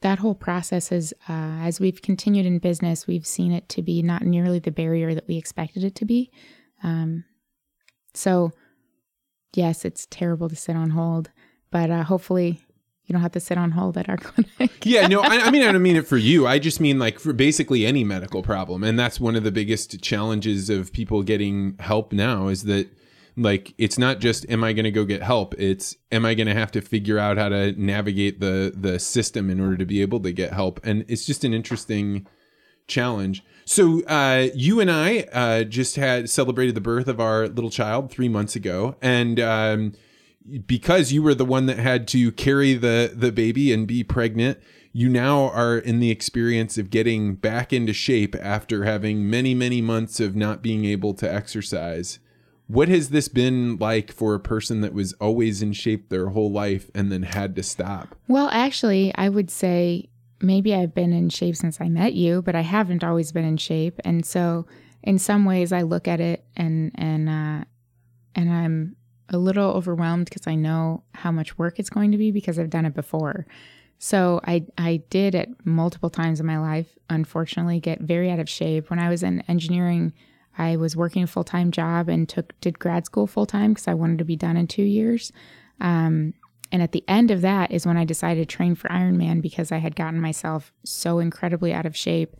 that 0.01 0.19
whole 0.19 0.35
process 0.35 0.91
is 0.91 1.13
uh, 1.27 1.59
as 1.61 1.79
we've 1.79 2.01
continued 2.01 2.45
in 2.45 2.59
business, 2.59 3.07
we've 3.07 3.25
seen 3.25 3.51
it 3.51 3.67
to 3.69 3.81
be 3.81 4.01
not 4.01 4.23
nearly 4.23 4.59
the 4.59 4.71
barrier 4.71 5.15
that 5.15 5.27
we 5.27 5.37
expected 5.37 5.83
it 5.83 5.95
to 5.95 6.05
be. 6.05 6.31
Um, 6.83 7.23
so, 8.13 8.51
yes, 9.53 9.85
it's 9.85 10.07
terrible 10.09 10.49
to 10.49 10.55
sit 10.55 10.75
on 10.75 10.91
hold, 10.91 11.31
but 11.71 11.89
uh, 11.89 12.03
hopefully 12.03 12.59
you 13.07 13.13
don't 13.13 13.21
have 13.21 13.31
to 13.31 13.39
sit 13.39 13.57
on 13.57 13.71
hold 13.71 13.97
at 13.97 14.09
our 14.09 14.17
clinic. 14.17 14.85
yeah, 14.85 15.07
no, 15.07 15.21
I, 15.21 15.45
I 15.45 15.51
mean, 15.51 15.63
I 15.63 15.71
don't 15.71 15.81
mean 15.81 15.95
it 15.95 16.05
for 16.05 16.17
you. 16.17 16.45
I 16.45 16.59
just 16.59 16.79
mean 16.79 16.99
like 16.99 17.19
for 17.19 17.33
basically 17.33 17.85
any 17.85 18.03
medical 18.03 18.43
problem. 18.43 18.83
And 18.83 18.99
that's 18.99 19.19
one 19.19 19.35
of 19.35 19.43
the 19.43 19.51
biggest 19.51 20.01
challenges 20.01 20.69
of 20.69 20.91
people 20.91 21.23
getting 21.23 21.77
help 21.79 22.11
now 22.11 22.49
is 22.49 22.63
that 22.63 22.89
like 23.37 23.73
it's 23.77 23.97
not 23.97 24.19
just 24.19 24.49
am 24.49 24.63
I 24.63 24.73
going 24.73 24.83
to 24.83 24.91
go 24.91 25.05
get 25.05 25.23
help? 25.23 25.55
It's 25.57 25.95
am 26.11 26.25
I 26.25 26.33
going 26.33 26.47
to 26.47 26.53
have 26.53 26.71
to 26.73 26.81
figure 26.81 27.17
out 27.17 27.37
how 27.37 27.49
to 27.49 27.71
navigate 27.73 28.39
the 28.39 28.73
the 28.75 28.99
system 28.99 29.49
in 29.49 29.59
order 29.59 29.77
to 29.77 29.85
be 29.85 30.01
able 30.01 30.19
to 30.21 30.31
get 30.31 30.51
help? 30.51 30.79
And 30.83 31.05
it's 31.07 31.25
just 31.25 31.43
an 31.43 31.53
interesting 31.53 32.27
challenge. 32.87 33.43
So 33.63 34.01
uh, 34.05 34.47
you 34.55 34.79
and 34.79 34.89
I 34.89 35.19
uh, 35.31 35.63
just 35.63 35.97
had 35.97 36.29
celebrated 36.29 36.73
the 36.73 36.81
birth 36.81 37.07
of 37.07 37.19
our 37.19 37.47
little 37.47 37.69
child 37.69 38.09
three 38.09 38.29
months 38.29 38.55
ago, 38.55 38.95
and 39.01 39.39
um, 39.39 39.93
because 40.65 41.11
you 41.11 41.21
were 41.21 41.35
the 41.35 41.45
one 41.45 41.65
that 41.65 41.79
had 41.79 42.07
to 42.09 42.31
carry 42.31 42.73
the 42.73 43.11
the 43.13 43.31
baby 43.31 43.71
and 43.71 43.87
be 43.87 44.03
pregnant, 44.03 44.59
you 44.91 45.09
now 45.09 45.49
are 45.49 45.77
in 45.77 45.99
the 45.99 46.11
experience 46.11 46.77
of 46.77 46.89
getting 46.89 47.35
back 47.35 47.71
into 47.73 47.93
shape 47.93 48.35
after 48.41 48.83
having 48.83 49.29
many 49.29 49.53
many 49.53 49.81
months 49.81 50.19
of 50.19 50.35
not 50.35 50.61
being 50.61 50.85
able 50.85 51.13
to 51.15 51.31
exercise. 51.31 52.19
What 52.67 52.89
has 52.89 53.09
this 53.09 53.29
been 53.29 53.77
like 53.77 54.11
for 54.11 54.35
a 54.35 54.41
person 54.41 54.81
that 54.81 54.93
was 54.93 55.13
always 55.13 55.61
in 55.61 55.71
shape 55.71 56.09
their 56.09 56.29
whole 56.29 56.51
life 56.51 56.91
and 56.93 57.09
then 57.09 57.23
had 57.23 57.55
to 57.55 57.63
stop? 57.63 58.13
Well, 58.27 58.49
actually, 58.51 59.13
I 59.15 59.29
would 59.29 59.49
say 59.49 60.09
maybe 60.41 60.75
I've 60.75 60.93
been 60.93 61.13
in 61.13 61.29
shape 61.29 61.55
since 61.55 61.79
I 61.79 61.87
met 61.87 62.13
you, 62.13 62.41
but 62.41 62.55
I 62.55 62.61
haven't 62.61 63.05
always 63.05 63.31
been 63.31 63.45
in 63.45 63.55
shape. 63.55 64.01
And 64.03 64.25
so, 64.25 64.67
in 65.01 65.17
some 65.17 65.45
ways, 65.45 65.71
I 65.71 65.83
look 65.83 66.09
at 66.09 66.19
it 66.19 66.43
and 66.57 66.91
and 66.95 67.29
uh, 67.29 67.63
and 68.35 68.51
I'm 68.51 68.96
a 69.29 69.37
little 69.37 69.71
overwhelmed 69.71 70.25
because 70.25 70.47
I 70.47 70.55
know 70.55 71.03
how 71.13 71.31
much 71.31 71.57
work 71.57 71.79
it's 71.79 71.89
going 71.89 72.11
to 72.11 72.17
be 72.17 72.31
because 72.31 72.57
I've 72.57 72.69
done 72.69 72.85
it 72.85 72.93
before. 72.93 73.45
So 73.99 74.39
I 74.45 74.65
I 74.77 75.03
did 75.09 75.35
at 75.35 75.65
multiple 75.65 76.09
times 76.09 76.39
in 76.39 76.45
my 76.45 76.59
life, 76.59 76.97
unfortunately, 77.09 77.79
get 77.79 78.01
very 78.01 78.29
out 78.29 78.39
of 78.39 78.49
shape. 78.49 78.89
When 78.89 78.99
I 78.99 79.09
was 79.09 79.23
in 79.23 79.41
engineering, 79.47 80.13
I 80.57 80.75
was 80.77 80.95
working 80.95 81.23
a 81.23 81.27
full 81.27 81.43
time 81.43 81.71
job 81.71 82.09
and 82.09 82.27
took 82.27 82.59
did 82.61 82.79
grad 82.79 83.05
school 83.05 83.27
full 83.27 83.45
time 83.45 83.73
because 83.73 83.87
I 83.87 83.93
wanted 83.93 84.19
to 84.19 84.25
be 84.25 84.35
done 84.35 84.57
in 84.57 84.67
two 84.67 84.83
years. 84.83 85.31
Um, 85.79 86.33
and 86.71 86.81
at 86.81 86.91
the 86.91 87.03
end 87.07 87.31
of 87.31 87.41
that 87.41 87.71
is 87.71 87.85
when 87.85 87.97
I 87.97 88.05
decided 88.05 88.47
to 88.47 88.55
train 88.55 88.75
for 88.75 88.89
Ironman 88.89 89.41
because 89.41 89.71
I 89.71 89.77
had 89.77 89.95
gotten 89.95 90.19
myself 90.19 90.73
so 90.83 91.19
incredibly 91.19 91.73
out 91.73 91.85
of 91.85 91.95
shape 91.95 92.35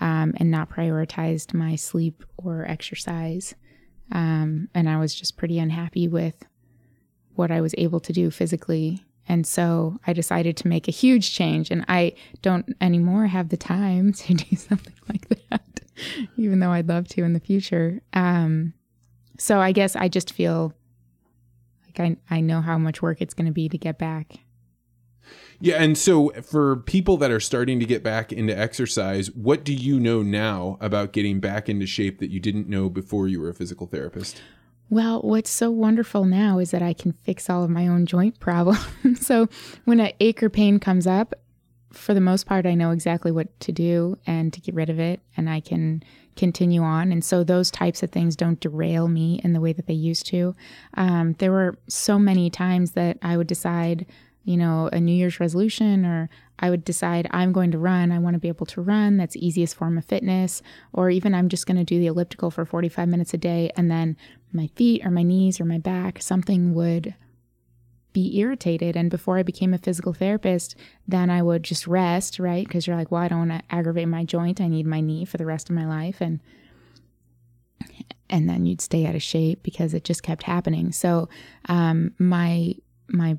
um, 0.00 0.34
and 0.38 0.50
not 0.50 0.70
prioritized 0.70 1.52
my 1.52 1.76
sleep 1.76 2.24
or 2.36 2.64
exercise. 2.66 3.54
Um, 4.12 4.68
and 4.74 4.88
I 4.88 4.98
was 4.98 5.14
just 5.14 5.36
pretty 5.36 5.58
unhappy 5.58 6.08
with 6.08 6.44
what 7.34 7.50
I 7.50 7.60
was 7.60 7.74
able 7.76 8.00
to 8.00 8.12
do 8.12 8.30
physically. 8.30 9.04
And 9.28 9.46
so 9.46 9.98
I 10.06 10.12
decided 10.12 10.56
to 10.58 10.68
make 10.68 10.88
a 10.88 10.92
huge 10.92 11.34
change. 11.34 11.70
And 11.70 11.84
I 11.88 12.14
don't 12.42 12.74
anymore 12.80 13.26
have 13.26 13.48
the 13.48 13.56
time 13.56 14.12
to 14.14 14.34
do 14.34 14.56
something 14.56 14.94
like 15.08 15.28
that, 15.50 15.80
even 16.36 16.60
though 16.60 16.70
I'd 16.70 16.88
love 16.88 17.08
to 17.08 17.24
in 17.24 17.32
the 17.32 17.40
future. 17.40 18.00
Um, 18.12 18.74
so 19.38 19.60
I 19.60 19.72
guess 19.72 19.96
I 19.96 20.08
just 20.08 20.32
feel 20.32 20.72
like 21.84 22.00
I, 22.00 22.16
I 22.34 22.40
know 22.40 22.60
how 22.60 22.78
much 22.78 23.02
work 23.02 23.20
it's 23.20 23.34
going 23.34 23.46
to 23.46 23.52
be 23.52 23.68
to 23.68 23.78
get 23.78 23.98
back. 23.98 24.38
Yeah, 25.60 25.82
and 25.82 25.96
so 25.96 26.30
for 26.42 26.76
people 26.76 27.16
that 27.18 27.30
are 27.30 27.40
starting 27.40 27.80
to 27.80 27.86
get 27.86 28.02
back 28.02 28.32
into 28.32 28.56
exercise, 28.56 29.30
what 29.30 29.64
do 29.64 29.72
you 29.72 29.98
know 29.98 30.22
now 30.22 30.76
about 30.80 31.12
getting 31.12 31.40
back 31.40 31.68
into 31.68 31.86
shape 31.86 32.18
that 32.18 32.30
you 32.30 32.40
didn't 32.40 32.68
know 32.68 32.90
before 32.90 33.28
you 33.28 33.40
were 33.40 33.48
a 33.48 33.54
physical 33.54 33.86
therapist? 33.86 34.42
Well, 34.88 35.20
what's 35.22 35.50
so 35.50 35.70
wonderful 35.70 36.24
now 36.24 36.58
is 36.58 36.70
that 36.70 36.82
I 36.82 36.92
can 36.92 37.12
fix 37.24 37.50
all 37.50 37.64
of 37.64 37.70
my 37.70 37.88
own 37.88 38.06
joint 38.06 38.38
problems. 38.40 39.26
so 39.26 39.48
when 39.84 40.00
an 40.00 40.12
ache 40.20 40.42
or 40.42 40.50
pain 40.50 40.78
comes 40.78 41.06
up, 41.06 41.34
for 41.92 42.14
the 42.14 42.20
most 42.20 42.46
part, 42.46 42.66
I 42.66 42.74
know 42.74 42.90
exactly 42.90 43.32
what 43.32 43.58
to 43.60 43.72
do 43.72 44.18
and 44.26 44.52
to 44.52 44.60
get 44.60 44.74
rid 44.74 44.90
of 44.90 44.98
it, 44.98 45.20
and 45.36 45.48
I 45.48 45.60
can 45.60 46.02
continue 46.36 46.82
on. 46.82 47.10
And 47.10 47.24
so 47.24 47.42
those 47.42 47.70
types 47.70 48.02
of 48.02 48.10
things 48.10 48.36
don't 48.36 48.60
derail 48.60 49.08
me 49.08 49.40
in 49.42 49.54
the 49.54 49.60
way 49.60 49.72
that 49.72 49.86
they 49.86 49.94
used 49.94 50.26
to. 50.26 50.54
Um, 50.94 51.34
there 51.38 51.50
were 51.50 51.78
so 51.88 52.18
many 52.18 52.50
times 52.50 52.92
that 52.92 53.18
I 53.22 53.36
would 53.36 53.46
decide, 53.46 54.06
you 54.46 54.56
know, 54.56 54.88
a 54.92 55.00
New 55.00 55.12
Year's 55.12 55.40
resolution, 55.40 56.06
or 56.06 56.30
I 56.60 56.70
would 56.70 56.84
decide 56.84 57.26
I'm 57.32 57.52
going 57.52 57.72
to 57.72 57.78
run. 57.78 58.12
I 58.12 58.20
want 58.20 58.34
to 58.34 58.40
be 58.40 58.48
able 58.48 58.64
to 58.66 58.80
run. 58.80 59.16
That's 59.16 59.36
easiest 59.36 59.74
form 59.74 59.98
of 59.98 60.04
fitness. 60.04 60.62
Or 60.92 61.10
even 61.10 61.34
I'm 61.34 61.48
just 61.48 61.66
going 61.66 61.76
to 61.76 61.84
do 61.84 61.98
the 61.98 62.06
elliptical 62.06 62.52
for 62.52 62.64
45 62.64 63.08
minutes 63.08 63.34
a 63.34 63.38
day. 63.38 63.72
And 63.76 63.90
then 63.90 64.16
my 64.52 64.68
feet 64.68 65.04
or 65.04 65.10
my 65.10 65.24
knees 65.24 65.60
or 65.60 65.64
my 65.64 65.78
back, 65.78 66.22
something 66.22 66.74
would 66.74 67.14
be 68.12 68.38
irritated. 68.38 68.96
And 68.96 69.10
before 69.10 69.36
I 69.36 69.42
became 69.42 69.74
a 69.74 69.78
physical 69.78 70.12
therapist, 70.12 70.76
then 71.08 71.28
I 71.28 71.42
would 71.42 71.64
just 71.64 71.88
rest, 71.88 72.38
right? 72.38 72.66
Because 72.66 72.86
you're 72.86 72.96
like, 72.96 73.10
well, 73.10 73.22
I 73.22 73.28
don't 73.28 73.48
want 73.48 73.60
to 73.60 73.74
aggravate 73.74 74.06
my 74.06 74.22
joint. 74.22 74.60
I 74.60 74.68
need 74.68 74.86
my 74.86 75.00
knee 75.00 75.24
for 75.24 75.38
the 75.38 75.44
rest 75.44 75.68
of 75.68 75.74
my 75.74 75.86
life. 75.86 76.20
And 76.20 76.40
and 78.30 78.48
then 78.48 78.64
you'd 78.64 78.80
stay 78.80 79.06
out 79.06 79.14
of 79.14 79.22
shape 79.22 79.62
because 79.62 79.92
it 79.92 80.04
just 80.04 80.22
kept 80.22 80.44
happening. 80.44 80.92
So 80.92 81.28
um, 81.68 82.12
my 82.18 82.74
my 83.08 83.38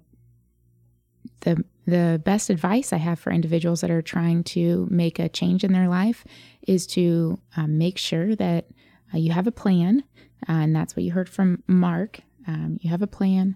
the 1.42 1.64
the 1.86 2.22
best 2.24 2.50
advice 2.50 2.92
I 2.92 2.98
have 2.98 3.18
for 3.18 3.32
individuals 3.32 3.80
that 3.80 3.90
are 3.90 4.02
trying 4.02 4.44
to 4.44 4.88
make 4.92 5.20
a 5.20 5.30
change 5.30 5.64
in 5.64 5.72
their 5.72 5.88
life 5.88 6.26
is 6.68 6.86
to 6.88 7.40
um, 7.56 7.78
make 7.78 7.98
sure 7.98 8.36
that 8.36 8.66
uh, 9.14 9.18
you 9.18 9.32
have 9.32 9.48
a 9.48 9.54
plan, 9.54 10.04
uh, 10.50 10.52
and 10.52 10.76
that's 10.76 10.98
what 10.98 11.04
you 11.04 11.14
heard 11.14 11.30
from 11.30 11.64
Mark. 11.66 12.20
Um, 12.46 12.78
you 12.82 12.90
have 12.90 13.02
a 13.02 13.08
plan, 13.08 13.56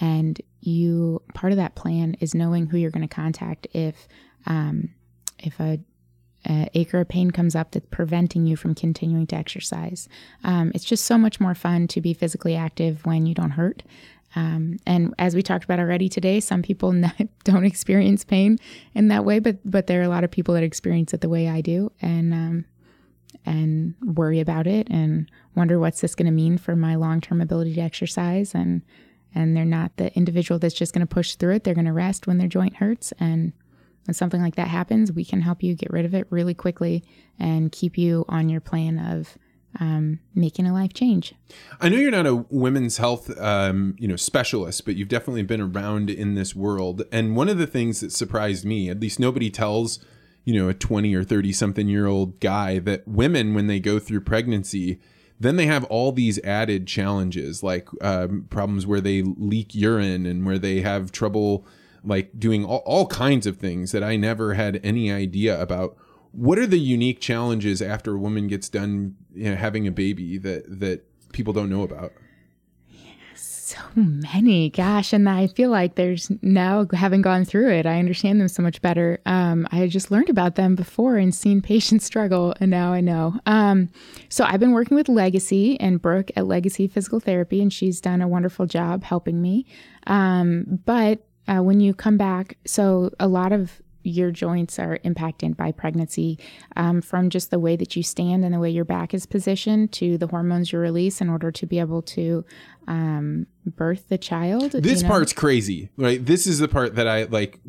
and 0.00 0.40
you 0.60 1.22
part 1.34 1.52
of 1.52 1.56
that 1.56 1.76
plan 1.76 2.16
is 2.20 2.34
knowing 2.34 2.66
who 2.66 2.78
you're 2.78 2.90
going 2.90 3.06
to 3.06 3.14
contact 3.14 3.68
if 3.72 4.08
um, 4.46 4.90
if 5.38 5.60
a, 5.60 5.78
a 6.48 6.68
acre 6.74 7.00
of 7.00 7.08
pain 7.08 7.30
comes 7.30 7.54
up 7.54 7.70
that's 7.70 7.86
preventing 7.90 8.46
you 8.46 8.56
from 8.56 8.74
continuing 8.74 9.26
to 9.28 9.36
exercise. 9.36 10.08
Um, 10.42 10.72
it's 10.74 10.84
just 10.84 11.04
so 11.04 11.16
much 11.16 11.40
more 11.40 11.54
fun 11.54 11.86
to 11.88 12.00
be 12.00 12.12
physically 12.12 12.56
active 12.56 13.06
when 13.06 13.26
you 13.26 13.34
don't 13.34 13.52
hurt. 13.52 13.82
Um, 14.36 14.78
and 14.86 15.14
as 15.18 15.34
we 15.34 15.42
talked 15.42 15.64
about 15.64 15.78
already 15.78 16.08
today, 16.08 16.40
some 16.40 16.62
people 16.62 16.94
don't 17.44 17.64
experience 17.64 18.24
pain 18.24 18.58
in 18.94 19.08
that 19.08 19.24
way, 19.24 19.38
but 19.38 19.58
but 19.64 19.86
there 19.86 20.00
are 20.00 20.04
a 20.04 20.08
lot 20.08 20.24
of 20.24 20.30
people 20.30 20.54
that 20.54 20.62
experience 20.62 21.14
it 21.14 21.20
the 21.20 21.28
way 21.28 21.48
I 21.48 21.60
do, 21.60 21.92
and 22.00 22.34
um, 22.34 22.64
and 23.46 23.94
worry 24.02 24.40
about 24.40 24.66
it 24.66 24.88
and 24.90 25.30
wonder 25.54 25.78
what's 25.78 26.00
this 26.00 26.14
going 26.14 26.26
to 26.26 26.32
mean 26.32 26.58
for 26.58 26.76
my 26.76 26.94
long 26.94 27.20
term 27.20 27.40
ability 27.40 27.74
to 27.74 27.80
exercise 27.80 28.54
and 28.54 28.82
and 29.34 29.56
they're 29.56 29.64
not 29.64 29.96
the 29.96 30.14
individual 30.14 30.58
that's 30.58 30.74
just 30.74 30.92
going 30.92 31.06
to 31.06 31.14
push 31.14 31.34
through 31.34 31.54
it. 31.54 31.64
They're 31.64 31.74
going 31.74 31.84
to 31.86 31.92
rest 31.92 32.26
when 32.26 32.38
their 32.38 32.48
joint 32.48 32.76
hurts. 32.76 33.12
And 33.20 33.52
when 34.06 34.14
something 34.14 34.40
like 34.40 34.56
that 34.56 34.68
happens, 34.68 35.12
we 35.12 35.24
can 35.24 35.42
help 35.42 35.62
you 35.62 35.74
get 35.74 35.92
rid 35.92 36.04
of 36.04 36.14
it 36.14 36.26
really 36.30 36.54
quickly 36.54 37.04
and 37.38 37.70
keep 37.70 37.98
you 37.98 38.24
on 38.28 38.48
your 38.48 38.60
plan 38.60 38.98
of 38.98 39.36
um, 39.80 40.20
making 40.34 40.66
a 40.66 40.72
life 40.72 40.92
change. 40.92 41.34
I 41.80 41.88
know 41.88 41.98
you're 41.98 42.10
not 42.10 42.26
a 42.26 42.44
women's 42.50 42.96
health, 42.96 43.38
um, 43.38 43.94
you 43.98 44.08
know, 44.08 44.16
specialist, 44.16 44.84
but 44.84 44.96
you've 44.96 45.08
definitely 45.08 45.42
been 45.42 45.60
around 45.60 46.10
in 46.10 46.34
this 46.34 46.54
world. 46.54 47.02
And 47.12 47.36
one 47.36 47.48
of 47.48 47.58
the 47.58 47.66
things 47.66 48.00
that 48.00 48.12
surprised 48.12 48.64
me, 48.64 48.88
at 48.88 49.00
least 49.00 49.20
nobody 49.20 49.50
tells, 49.50 50.04
you 50.44 50.54
know, 50.54 50.68
a 50.68 50.74
20 50.74 51.14
or 51.14 51.24
30 51.24 51.52
something 51.52 51.88
year 51.88 52.06
old 52.06 52.40
guy 52.40 52.78
that 52.80 53.06
women, 53.06 53.54
when 53.54 53.66
they 53.66 53.80
go 53.80 53.98
through 53.98 54.22
pregnancy, 54.22 55.00
then 55.40 55.56
they 55.56 55.66
have 55.66 55.84
all 55.84 56.10
these 56.10 56.38
added 56.40 56.86
challenges, 56.86 57.62
like 57.62 57.88
um, 58.02 58.46
problems 58.50 58.86
where 58.86 59.00
they 59.00 59.22
leak 59.22 59.74
urine 59.74 60.26
and 60.26 60.44
where 60.44 60.58
they 60.58 60.80
have 60.80 61.12
trouble, 61.12 61.64
like 62.02 62.38
doing 62.38 62.64
all, 62.64 62.82
all 62.84 63.06
kinds 63.06 63.46
of 63.46 63.58
things 63.58 63.92
that 63.92 64.02
I 64.02 64.16
never 64.16 64.54
had 64.54 64.80
any 64.82 65.12
idea 65.12 65.60
about. 65.60 65.96
What 66.32 66.58
are 66.58 66.66
the 66.66 66.78
unique 66.78 67.20
challenges 67.20 67.80
after 67.80 68.14
a 68.14 68.18
woman 68.18 68.46
gets 68.46 68.68
done 68.68 69.16
you 69.34 69.50
know, 69.50 69.56
having 69.56 69.86
a 69.86 69.92
baby 69.92 70.38
that 70.38 70.80
that 70.80 71.04
people 71.32 71.52
don't 71.52 71.70
know 71.70 71.82
about? 71.82 72.12
so 73.68 73.76
many 73.94 74.70
gosh 74.70 75.12
and 75.12 75.28
i 75.28 75.46
feel 75.46 75.68
like 75.68 75.94
there's 75.94 76.32
now 76.40 76.86
having 76.94 77.20
gone 77.20 77.44
through 77.44 77.70
it 77.70 77.84
i 77.84 77.98
understand 77.98 78.40
them 78.40 78.48
so 78.48 78.62
much 78.62 78.80
better. 78.80 79.20
Um, 79.26 79.68
i 79.70 79.76
had 79.76 79.90
just 79.90 80.10
learned 80.10 80.30
about 80.30 80.54
them 80.54 80.74
before 80.74 81.16
and 81.16 81.34
seen 81.34 81.60
patients 81.74 82.06
struggle 82.06 82.54
and 82.60 82.70
now 82.70 82.94
i 82.94 83.02
know. 83.02 83.38
Um, 83.44 83.90
so 84.30 84.44
i've 84.44 84.60
been 84.60 84.72
working 84.72 84.96
with 84.96 85.10
legacy 85.10 85.78
and 85.80 86.00
brooke 86.00 86.30
at 86.34 86.46
legacy 86.46 86.88
physical 86.88 87.20
therapy 87.20 87.60
and 87.60 87.70
she's 87.70 88.00
done 88.00 88.22
a 88.22 88.28
wonderful 88.28 88.64
job 88.64 89.04
helping 89.04 89.42
me. 89.42 89.66
Um, 90.06 90.80
but 90.86 91.26
uh, 91.46 91.62
when 91.62 91.80
you 91.80 91.92
come 91.92 92.16
back 92.16 92.56
so 92.64 93.10
a 93.20 93.28
lot 93.28 93.52
of 93.52 93.82
your 94.02 94.30
joints 94.30 94.78
are 94.78 94.98
impacted 95.02 95.56
by 95.56 95.72
pregnancy 95.72 96.38
um, 96.76 97.00
from 97.00 97.30
just 97.30 97.50
the 97.50 97.58
way 97.58 97.76
that 97.76 97.96
you 97.96 98.02
stand 98.02 98.44
and 98.44 98.54
the 98.54 98.58
way 98.58 98.70
your 98.70 98.84
back 98.84 99.12
is 99.12 99.26
positioned 99.26 99.92
to 99.92 100.16
the 100.18 100.26
hormones 100.26 100.72
you 100.72 100.78
release 100.78 101.20
in 101.20 101.28
order 101.28 101.50
to 101.50 101.66
be 101.66 101.78
able 101.78 102.02
to 102.02 102.44
um, 102.86 103.46
birth 103.66 104.08
the 104.08 104.18
child. 104.18 104.72
This 104.72 104.98
you 104.98 105.02
know? 105.02 105.08
part's 105.08 105.32
crazy, 105.32 105.90
right? 105.96 106.24
This 106.24 106.46
is 106.46 106.58
the 106.58 106.68
part 106.68 106.94
that 106.94 107.06
I 107.06 107.24
like. 107.24 107.60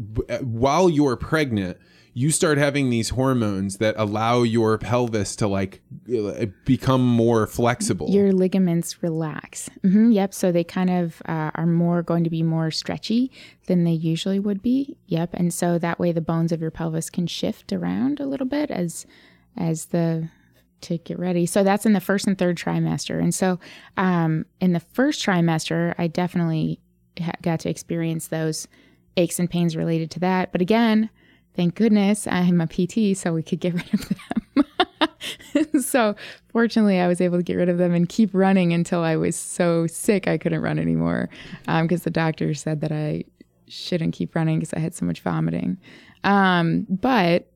While 0.42 0.89
you're 0.89 1.15
pregnant, 1.18 1.78
you 2.19 2.32
start 2.32 2.58
having 2.58 2.89
these 2.89 3.08
hormones 3.12 3.77
that 3.77 3.95
allow 3.97 4.41
your 4.41 4.77
pelvis 4.77 5.38
to 5.38 5.47
like 5.47 5.82
become 6.65 7.01
more 7.01 7.47
flexible. 7.47 8.10
Your 8.10 8.34
ligaments 8.34 9.01
relax. 9.01 9.69
Mm-hmm, 9.86 10.12
yep. 10.12 10.34
So 10.34 10.51
they 10.51 10.65
kind 10.65 10.89
of 10.89 11.21
uh, 11.29 11.51
are 11.55 11.65
more 11.65 12.03
going 12.03 12.25
to 12.25 12.29
be 12.29 12.43
more 12.43 12.71
stretchy 12.71 13.32
than 13.67 13.86
they 13.86 13.93
usually 13.93 14.38
would 14.38 14.62
be. 14.62 14.97
Yep. 15.05 15.29
And 15.34 15.53
so 15.53 15.79
that 15.79 15.97
way 15.97 16.12
the 16.12 16.19
bones 16.19 16.51
of 16.51 16.60
your 16.60 16.71
pelvis 16.71 17.10
can 17.10 17.25
shift 17.25 17.71
around 17.71 18.19
a 18.19 18.25
little 18.25 18.47
bit 18.47 18.69
as 18.69 19.05
as 19.55 19.86
the 19.86 20.27
to 20.82 20.97
get 20.97 21.17
ready. 21.17 21.45
So 21.45 21.63
that's 21.63 21.86
in 21.86 21.93
the 21.93 22.01
first 22.01 22.27
and 22.27 22.38
third 22.38 22.58
trimester. 22.58 23.17
And 23.17 23.34
so 23.34 23.62
um, 23.95 24.45
in 24.60 24.73
the 24.73 24.82
first 24.82 25.25
trimester, 25.25 25.95
I 25.97 26.08
definitely 26.08 26.82
ha- 27.17 27.32
got 27.41 27.62
to 27.62 27.69
experience 27.69 28.27
those 28.27 28.67
aches 29.15 29.39
and 29.39 29.49
pains 29.49 29.77
related 29.77 30.12
to 30.12 30.19
that. 30.19 30.51
But 30.51 30.60
again, 30.60 31.10
thank 31.60 31.76
goodness 31.76 32.26
I'm 32.26 32.62
a 32.62 32.67
PT, 32.67 33.17
so 33.17 33.34
we 33.34 33.43
could 33.43 33.60
get 33.60 33.74
rid 33.80 33.93
of 33.93 34.10
them. 35.65 35.82
so 35.82 36.15
fortunately, 36.48 37.02
I 37.02 37.08
was 37.10 37.19
able 37.19 37.36
to 37.38 37.43
get 37.43 37.56
rid 37.56 37.67
of 37.67 37.78
them 37.78 37.93
and 37.93 38.08
keep 38.08 38.30
running 38.32 38.72
until 38.72 39.02
I 39.02 39.17
was 39.17 39.36
so 39.36 39.86
sick 39.86 40.26
I 40.26 40.38
couldn't 40.38 40.62
run 40.62 40.80
anymore 40.80 41.30
because 41.65 42.00
um, 42.00 42.04
the 42.06 42.12
doctor 42.12 42.54
said 42.54 42.80
that 42.80 42.93
I 42.93 43.26
shouldn't 43.67 44.13
keep 44.13 44.36
running 44.36 44.60
because 44.60 44.74
I 44.74 44.80
had 44.80 44.95
so 44.95 45.06
much 45.06 45.19
vomiting. 45.19 45.78
Um, 46.24 46.88
but 46.89 47.52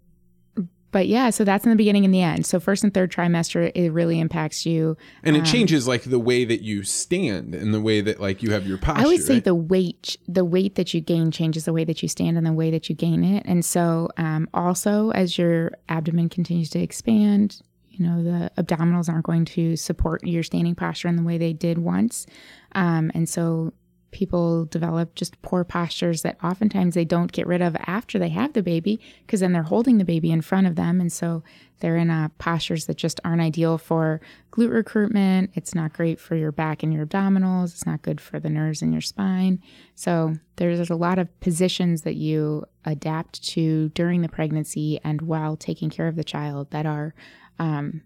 but 0.93 1.07
yeah, 1.07 1.31
so 1.31 1.43
that's 1.43 1.65
in 1.65 1.71
the 1.71 1.75
beginning 1.75 2.05
and 2.05 2.13
the 2.13 2.21
end. 2.21 2.45
So 2.45 2.59
first 2.59 2.83
and 2.83 2.93
third 2.93 3.11
trimester, 3.11 3.71
it 3.73 3.89
really 3.89 4.19
impacts 4.19 4.65
you. 4.65 4.95
And 5.23 5.35
it 5.35 5.43
changes 5.43 5.87
like 5.87 6.03
the 6.03 6.19
way 6.19 6.45
that 6.45 6.61
you 6.61 6.83
stand 6.83 7.55
and 7.55 7.73
the 7.73 7.81
way 7.81 7.99
that 7.99 8.21
like 8.21 8.43
you 8.43 8.51
have 8.51 8.67
your 8.67 8.77
posture. 8.77 9.01
I 9.01 9.03
always 9.03 9.25
say 9.25 9.33
right? 9.35 9.43
the 9.43 9.55
weight, 9.55 10.17
the 10.27 10.45
weight 10.45 10.75
that 10.75 10.93
you 10.93 11.01
gain 11.01 11.31
changes 11.31 11.65
the 11.65 11.73
way 11.73 11.83
that 11.83 12.03
you 12.03 12.07
stand 12.07 12.37
and 12.37 12.45
the 12.45 12.53
way 12.53 12.69
that 12.69 12.89
you 12.89 12.95
gain 12.95 13.23
it. 13.23 13.43
And 13.45 13.65
so, 13.65 14.07
um, 14.17 14.47
also 14.53 15.09
as 15.09 15.37
your 15.37 15.71
abdomen 15.89 16.29
continues 16.29 16.69
to 16.69 16.79
expand, 16.79 17.61
you 17.89 18.05
know 18.05 18.23
the 18.23 18.51
abdominals 18.57 19.09
aren't 19.09 19.25
going 19.25 19.45
to 19.45 19.75
support 19.75 20.23
your 20.23 20.43
standing 20.43 20.75
posture 20.75 21.07
in 21.07 21.15
the 21.15 21.23
way 21.23 21.37
they 21.37 21.53
did 21.53 21.77
once, 21.77 22.25
um, 22.73 23.11
and 23.13 23.29
so 23.29 23.73
people 24.13 24.65
develop 24.65 25.15
just 25.15 25.41
poor 25.41 25.63
postures 25.63 26.21
that 26.21 26.37
oftentimes 26.43 26.95
they 26.95 27.03
don't 27.03 27.31
get 27.31 27.47
rid 27.47 27.61
of 27.61 27.75
after 27.85 28.17
they 28.17 28.29
have 28.29 28.53
the 28.53 28.63
baby 28.63 28.99
because 29.25 29.41
then 29.41 29.51
they're 29.51 29.63
holding 29.63 29.97
the 29.97 30.05
baby 30.05 30.31
in 30.31 30.41
front 30.41 30.67
of 30.67 30.75
them. 30.75 31.01
And 31.01 31.11
so 31.11 31.43
they're 31.79 31.97
in 31.97 32.09
uh, 32.09 32.29
postures 32.37 32.85
that 32.85 32.95
just 32.95 33.19
aren't 33.25 33.41
ideal 33.41 33.77
for 33.77 34.21
glute 34.51 34.71
recruitment. 34.71 35.51
It's 35.55 35.75
not 35.75 35.91
great 35.91 36.19
for 36.19 36.35
your 36.35 36.51
back 36.51 36.83
and 36.83 36.93
your 36.93 37.05
abdominals. 37.05 37.73
It's 37.73 37.85
not 37.85 38.03
good 38.03 38.21
for 38.21 38.39
the 38.39 38.49
nerves 38.49 38.81
in 38.81 38.93
your 38.93 39.01
spine. 39.01 39.61
So 39.95 40.35
there's 40.55 40.89
a 40.89 40.95
lot 40.95 41.19
of 41.19 41.39
positions 41.41 42.03
that 42.03 42.15
you 42.15 42.63
adapt 42.85 43.43
to 43.49 43.89
during 43.89 44.21
the 44.21 44.29
pregnancy 44.29 44.99
and 45.03 45.21
while 45.23 45.57
taking 45.57 45.89
care 45.89 46.07
of 46.07 46.15
the 46.15 46.23
child 46.23 46.71
that 46.71 46.85
are 46.85 47.13
um, 47.59 48.01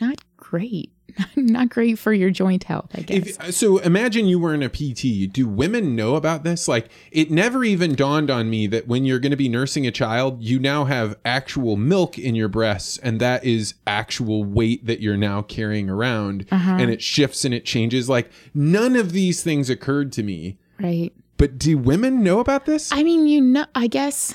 not 0.00 0.18
great 0.36 0.93
not 1.36 1.68
great 1.68 1.98
for 1.98 2.12
your 2.12 2.30
joint 2.30 2.64
health, 2.64 2.90
I 2.94 3.02
guess. 3.02 3.38
If, 3.38 3.54
so 3.54 3.78
imagine 3.78 4.26
you 4.26 4.38
were 4.38 4.52
in 4.54 4.62
a 4.62 4.68
PT. 4.68 5.32
Do 5.32 5.46
women 5.46 5.94
know 5.94 6.16
about 6.16 6.42
this? 6.42 6.66
Like, 6.66 6.88
it 7.12 7.30
never 7.30 7.62
even 7.64 7.94
dawned 7.94 8.30
on 8.30 8.50
me 8.50 8.66
that 8.68 8.88
when 8.88 9.04
you're 9.04 9.20
going 9.20 9.30
to 9.30 9.36
be 9.36 9.48
nursing 9.48 9.86
a 9.86 9.90
child, 9.92 10.42
you 10.42 10.58
now 10.58 10.84
have 10.86 11.16
actual 11.24 11.76
milk 11.76 12.18
in 12.18 12.34
your 12.34 12.48
breasts, 12.48 12.98
and 12.98 13.20
that 13.20 13.44
is 13.44 13.74
actual 13.86 14.42
weight 14.44 14.86
that 14.86 15.00
you're 15.00 15.16
now 15.16 15.42
carrying 15.42 15.88
around, 15.88 16.46
Uh-huh. 16.50 16.76
and 16.80 16.90
it 16.90 17.00
shifts 17.02 17.44
and 17.44 17.54
it 17.54 17.64
changes. 17.64 18.08
Like, 18.08 18.30
none 18.52 18.96
of 18.96 19.12
these 19.12 19.42
things 19.42 19.70
occurred 19.70 20.10
to 20.12 20.22
me. 20.22 20.58
right. 20.80 21.12
But 21.36 21.58
do 21.58 21.76
women 21.76 22.22
know 22.22 22.38
about 22.38 22.64
this? 22.64 22.90
I 22.92 23.02
mean, 23.02 23.26
you 23.26 23.40
know, 23.40 23.66
I 23.74 23.88
guess. 23.88 24.32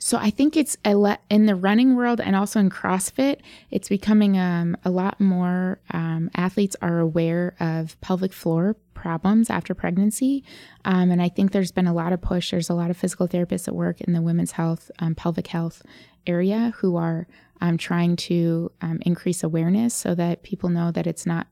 So 0.00 0.16
I 0.16 0.30
think 0.30 0.56
it's 0.56 0.76
a 0.84 0.94
le- 0.94 1.18
in 1.28 1.46
the 1.46 1.56
running 1.56 1.96
world 1.96 2.20
and 2.20 2.36
also 2.36 2.60
in 2.60 2.70
CrossFit, 2.70 3.40
it's 3.70 3.88
becoming 3.88 4.38
um, 4.38 4.76
a 4.84 4.90
lot 4.90 5.20
more. 5.20 5.80
Um, 5.92 6.30
athletes 6.36 6.76
are 6.80 7.00
aware 7.00 7.56
of 7.58 8.00
pelvic 8.00 8.32
floor 8.32 8.76
problems 8.94 9.50
after 9.50 9.74
pregnancy, 9.74 10.44
um, 10.84 11.10
and 11.10 11.20
I 11.20 11.28
think 11.28 11.50
there's 11.50 11.72
been 11.72 11.86
a 11.86 11.92
lot 11.92 12.12
of 12.12 12.20
push. 12.20 12.50
There's 12.50 12.70
a 12.70 12.74
lot 12.74 12.90
of 12.90 12.96
physical 12.96 13.26
therapists 13.26 13.64
that 13.64 13.74
work 13.74 14.00
in 14.00 14.12
the 14.12 14.22
women's 14.22 14.52
health, 14.52 14.90
um, 15.00 15.14
pelvic 15.14 15.48
health 15.48 15.82
area 16.26 16.74
who 16.76 16.96
are 16.96 17.26
um, 17.60 17.76
trying 17.76 18.14
to 18.16 18.70
um, 18.80 19.00
increase 19.02 19.42
awareness 19.42 19.94
so 19.94 20.14
that 20.14 20.44
people 20.44 20.68
know 20.68 20.92
that 20.92 21.06
it's 21.08 21.26
not 21.26 21.48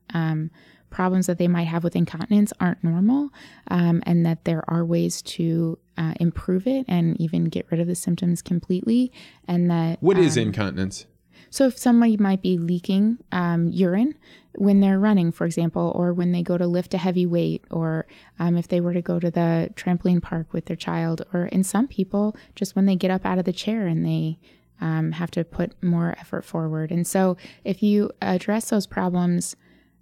problems 0.89 1.27
that 1.27 1.37
they 1.37 1.49
might 1.49 1.67
have 1.67 1.83
with 1.83 1.97
incontinence 1.97 2.53
aren't 2.61 2.81
normal 2.81 3.29
um, 3.67 4.01
and 4.05 4.25
that 4.25 4.45
there 4.45 4.63
are 4.69 4.85
ways 4.85 5.21
to 5.21 5.77
uh, 5.97 6.13
improve 6.19 6.67
it 6.67 6.85
and 6.87 7.19
even 7.19 7.45
get 7.45 7.65
rid 7.71 7.79
of 7.79 7.87
the 7.87 7.95
symptoms 7.95 8.41
completely 8.41 9.11
and 9.47 9.69
that 9.69 10.01
What 10.01 10.17
is 10.17 10.37
um, 10.37 10.43
incontinence? 10.43 11.05
so 11.49 11.65
if 11.67 11.77
somebody 11.77 12.17
might 12.17 12.41
be 12.41 12.57
leaking 12.57 13.17
um, 13.31 13.67
urine 13.69 14.15
when 14.57 14.79
they're 14.79 14.99
running, 14.99 15.31
for 15.31 15.45
example, 15.45 15.91
or 15.95 16.13
when 16.13 16.31
they 16.31 16.41
go 16.41 16.57
to 16.57 16.65
lift 16.65 16.93
a 16.95 16.97
heavy 16.97 17.27
weight, 17.27 17.63
or 17.69 18.07
um, 18.39 18.57
if 18.57 18.67
they 18.67 18.81
were 18.81 18.93
to 18.93 19.03
go 19.03 19.19
to 19.19 19.29
the 19.29 19.69
trampoline 19.75 20.21
park 20.21 20.51
with 20.51 20.65
their 20.65 20.75
child, 20.75 21.21
or 21.31 21.45
in 21.45 21.63
some 21.63 21.87
people, 21.87 22.35
just 22.55 22.75
when 22.75 22.87
they 22.87 22.95
get 22.95 23.11
up 23.11 23.23
out 23.23 23.37
of 23.37 23.45
the 23.45 23.53
chair 23.53 23.85
and 23.85 24.03
they 24.03 24.39
um, 24.81 25.11
have 25.11 25.29
to 25.31 25.43
put 25.43 25.71
more 25.83 26.15
effort 26.19 26.43
forward. 26.43 26.91
And 26.91 27.05
so 27.05 27.37
if 27.63 27.83
you 27.83 28.09
address 28.21 28.69
those 28.71 28.87
problems 28.87 29.55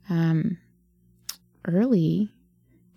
um, 0.09 0.57
early, 1.65 2.31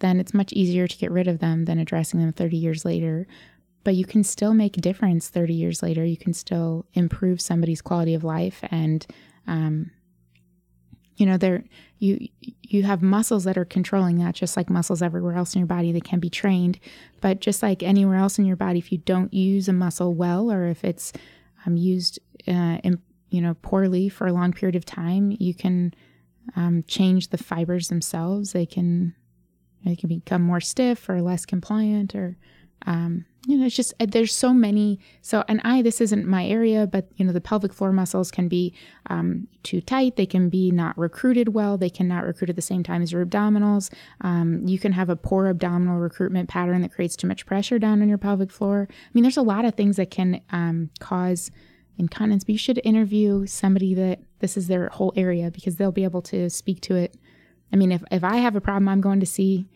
then 0.00 0.20
it's 0.20 0.34
much 0.34 0.52
easier 0.52 0.87
to 0.87 0.98
get 0.98 1.11
rid 1.11 1.28
of 1.28 1.38
them 1.38 1.64
than 1.64 1.78
addressing 1.78 2.20
them 2.20 2.32
30 2.32 2.56
years 2.56 2.84
later. 2.84 3.26
But 3.84 3.94
you 3.94 4.04
can 4.04 4.24
still 4.24 4.54
make 4.54 4.76
a 4.76 4.80
difference 4.80 5.28
30 5.28 5.54
years 5.54 5.82
later. 5.82 6.04
You 6.04 6.16
can 6.16 6.34
still 6.34 6.87
improve 6.94 7.40
somebody's 7.40 7.82
quality 7.82 8.14
of 8.14 8.24
life 8.24 8.61
and 8.70 9.06
um, 9.46 9.90
you 11.16 11.26
know 11.26 11.37
there 11.37 11.64
you 11.98 12.28
you 12.62 12.84
have 12.84 13.02
muscles 13.02 13.44
that 13.44 13.58
are 13.58 13.64
controlling 13.64 14.18
that 14.18 14.34
just 14.34 14.56
like 14.56 14.70
muscles 14.70 15.02
everywhere 15.02 15.34
else 15.34 15.54
in 15.54 15.61
your 15.61 15.66
body. 15.66 15.90
That 15.90 16.04
can 16.04 16.20
be 16.20 16.30
trained. 16.30 16.78
But 17.20 17.40
just 17.40 17.62
like 17.62 17.82
anywhere 17.82 18.16
else 18.16 18.38
in 18.38 18.44
your 18.44 18.56
body 18.56 18.78
if 18.78 18.92
you 18.92 18.98
don't 18.98 19.32
use 19.32 19.68
a 19.68 19.72
muscle 19.72 20.14
well 20.14 20.50
or 20.50 20.66
if 20.66 20.84
it's 20.84 21.12
um, 21.66 21.76
used 21.76 22.20
uh, 22.46 22.78
in, 22.84 23.00
you 23.30 23.40
know 23.40 23.54
poorly 23.62 24.08
for 24.08 24.26
a 24.26 24.32
long 24.32 24.52
period 24.52 24.76
of 24.76 24.84
time 24.84 25.34
you 25.38 25.54
can 25.54 25.92
um, 26.56 26.84
change 26.87 27.28
the 27.28 27.38
fibers 27.38 27.88
themselves. 27.88 28.52
They 28.52 28.66
can 28.66 29.14
they 29.84 29.96
can 29.96 30.08
become 30.08 30.42
more 30.42 30.60
stiff 30.60 31.08
or 31.08 31.22
less 31.22 31.46
compliant 31.46 32.14
or 32.14 32.36
um, 32.86 33.24
you 33.46 33.56
know, 33.56 33.66
it's 33.66 33.76
just 33.76 33.94
uh, 33.98 34.06
there's 34.06 34.34
so 34.34 34.52
many. 34.52 35.00
So, 35.22 35.44
and 35.48 35.60
I, 35.64 35.82
this 35.82 36.00
isn't 36.00 36.26
my 36.26 36.46
area, 36.46 36.86
but 36.86 37.08
you 37.16 37.24
know, 37.24 37.32
the 37.32 37.40
pelvic 37.40 37.72
floor 37.72 37.92
muscles 37.92 38.30
can 38.30 38.48
be 38.48 38.74
um, 39.06 39.48
too 39.62 39.80
tight. 39.80 40.16
They 40.16 40.26
can 40.26 40.48
be 40.48 40.70
not 40.70 40.96
recruited 40.98 41.54
well. 41.54 41.78
They 41.78 41.90
cannot 41.90 42.24
recruit 42.24 42.50
at 42.50 42.56
the 42.56 42.62
same 42.62 42.82
time 42.82 43.02
as 43.02 43.10
your 43.10 43.24
abdominals. 43.24 43.90
Um, 44.20 44.66
you 44.66 44.78
can 44.78 44.92
have 44.92 45.08
a 45.08 45.16
poor 45.16 45.46
abdominal 45.46 45.98
recruitment 45.98 46.48
pattern 46.48 46.82
that 46.82 46.92
creates 46.92 47.16
too 47.16 47.26
much 47.26 47.46
pressure 47.46 47.78
down 47.78 48.02
on 48.02 48.08
your 48.08 48.18
pelvic 48.18 48.50
floor. 48.50 48.86
I 48.90 49.08
mean, 49.14 49.22
there's 49.22 49.36
a 49.36 49.42
lot 49.42 49.64
of 49.64 49.74
things 49.74 49.96
that 49.96 50.10
can 50.10 50.40
um, 50.50 50.90
cause 51.00 51.50
incontinence, 51.96 52.44
but 52.44 52.52
you 52.52 52.58
should 52.58 52.80
interview 52.84 53.46
somebody 53.46 53.94
that 53.94 54.20
this 54.40 54.56
is 54.56 54.68
their 54.68 54.88
whole 54.90 55.12
area 55.16 55.50
because 55.50 55.76
they'll 55.76 55.90
be 55.90 56.04
able 56.04 56.22
to 56.22 56.50
speak 56.50 56.80
to 56.82 56.96
it. 56.96 57.16
I 57.72 57.76
mean, 57.76 57.92
if, 57.92 58.02
if 58.11 58.24
I 58.24 58.37
have 58.37 58.57
a 58.57 58.61
problem, 58.61 58.88
I'm 58.88 59.00
going 59.00 59.20
to 59.20 59.26
see 59.26 59.66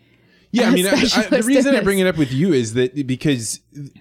Yeah, 0.50 0.68
I 0.68 0.70
mean, 0.72 0.86
I, 0.86 0.90
I, 0.92 1.26
the 1.28 1.42
reason 1.46 1.74
I 1.74 1.80
bring 1.80 1.98
it 1.98 2.06
up 2.06 2.16
with 2.18 2.30
you 2.32 2.52
is 2.52 2.74
that 2.74 3.06
because 3.06 3.60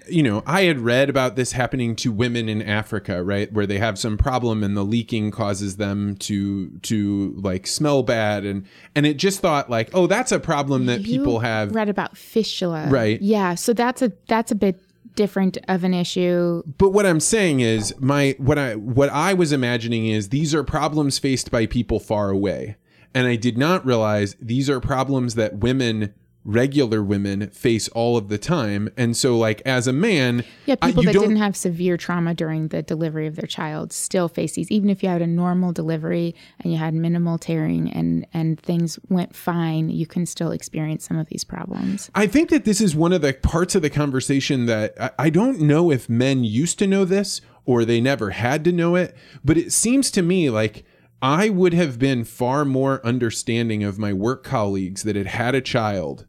you 0.10 0.22
know 0.22 0.44
I 0.46 0.64
had 0.64 0.80
read 0.80 1.10
about 1.10 1.36
this 1.38 1.54
happening 1.54 1.96
to 1.98 2.12
women 2.12 2.50
in 2.50 2.62
Africa, 2.62 3.24
right, 3.24 3.52
where 3.54 3.66
they 3.66 3.78
have 3.80 3.98
some 3.98 4.18
problem 4.18 4.62
and 4.64 4.76
the 4.76 4.84
leaking 4.84 5.32
causes 5.32 5.78
them 5.78 6.16
to 6.18 6.70
to 6.80 7.34
like 7.42 7.68
smell 7.68 8.04
bad, 8.04 8.44
and 8.46 8.66
and 8.96 9.06
it 9.06 9.16
just 9.18 9.40
thought 9.40 9.70
like, 9.70 9.90
oh, 9.94 10.08
that's 10.08 10.32
a 10.34 10.40
problem 10.40 10.88
that 10.88 11.02
You 11.02 11.20
people 11.20 11.40
have. 11.40 11.74
read 11.74 11.88
about 11.90 12.18
fistula 12.18 12.88
Right. 12.90 13.22
yeah 13.22 13.56
so 13.56 13.72
that's 13.74 14.02
a 14.02 14.12
that's 14.28 14.52
a 14.52 14.56
bit 14.56 14.82
different 15.16 15.58
of 15.68 15.84
an 15.84 15.94
issue 15.94 16.64
But 16.78 16.92
what 16.92 17.06
I'm 17.06 17.20
saying 17.20 17.60
is 17.60 17.94
my 18.00 18.36
what 18.38 18.58
I 18.58 18.76
what 18.76 19.10
I 19.10 19.34
was 19.34 19.52
imagining 19.52 20.08
is 20.08 20.30
these 20.30 20.56
are 20.56 20.64
problems 20.64 21.18
faced 21.20 21.52
by 21.52 21.66
people 21.66 22.00
far 22.00 22.30
away. 22.30 22.76
And 23.14 23.28
I 23.28 23.36
did 23.36 23.58
not 23.58 23.86
realize 23.86 24.36
these 24.42 24.70
are 24.70 24.80
problems 24.80 25.36
that 25.36 25.58
women 25.58 26.14
regular 26.44 27.04
women 27.04 27.48
face 27.52 27.88
all 27.90 28.18
of 28.18 28.28
the 28.28 28.38
time. 28.40 28.90
And 28.98 29.16
so 29.16 29.38
like 29.38 29.62
as 29.64 29.86
a 29.86 29.94
man, 29.94 30.44
yeah 30.66 30.74
I- 30.82 30.88
people 30.88 31.04
you 31.04 31.08
that 31.10 31.14
don't- 31.14 31.22
didn't 31.24 31.38
have 31.38 31.56
severe 31.56 31.98
trauma 31.98 32.34
during 32.34 32.70
the 32.70 32.82
delivery 32.82 33.28
of 33.28 33.36
their 33.36 33.46
child 33.46 33.94
still 33.94 34.28
face 34.28 34.54
these 34.54 34.72
even 34.72 34.90
if 34.90 35.04
you 35.04 35.10
had 35.10 35.22
a 35.22 35.28
normal 35.28 35.72
delivery 35.72 36.34
and 36.60 36.74
you 36.74 36.80
had 36.80 36.96
minimal 36.96 37.38
tearing 37.38 37.92
and 37.92 38.26
and 38.34 38.60
things 38.60 38.98
went 39.08 39.36
fine 39.36 39.90
you 39.90 40.08
can 40.08 40.26
still 40.26 40.50
experience 40.52 41.06
some 41.06 41.18
of 41.20 41.28
these 41.28 41.44
problems 41.44 42.10
I 42.16 42.26
think 42.26 42.50
that 42.50 42.66
this 42.66 42.82
is 42.82 42.96
one 42.96 43.14
of 43.14 43.22
the 43.22 43.34
parts 43.34 43.76
of 43.76 43.84
the 43.84 43.92
conversation 43.92 44.66
that 44.66 44.96
I, 45.00 45.12
I 45.20 45.30
don't 45.30 45.62
know 45.62 45.92
if 45.92 46.10
men 46.10 46.44
used 46.44 46.80
to 46.80 46.88
know 46.88 47.06
this 47.06 47.42
or 47.66 47.86
they 47.86 48.02
never 48.02 48.32
had 48.32 48.64
to 48.64 48.72
know 48.72 48.96
it, 48.96 49.16
but 49.46 49.58
it 49.58 49.72
seems 49.72 50.10
to 50.10 50.24
me 50.24 50.50
like 50.50 50.84
I 51.22 51.50
would 51.50 51.74
have 51.74 52.00
been 52.00 52.24
far 52.24 52.66
more 52.66 53.06
understanding 53.06 53.84
of 53.84 54.00
my 54.00 54.12
work 54.12 54.44
colleagues 54.44 55.04
that 55.04 55.16
had 55.16 55.28
had 55.28 55.56
a 55.56 55.62
child 55.62 56.26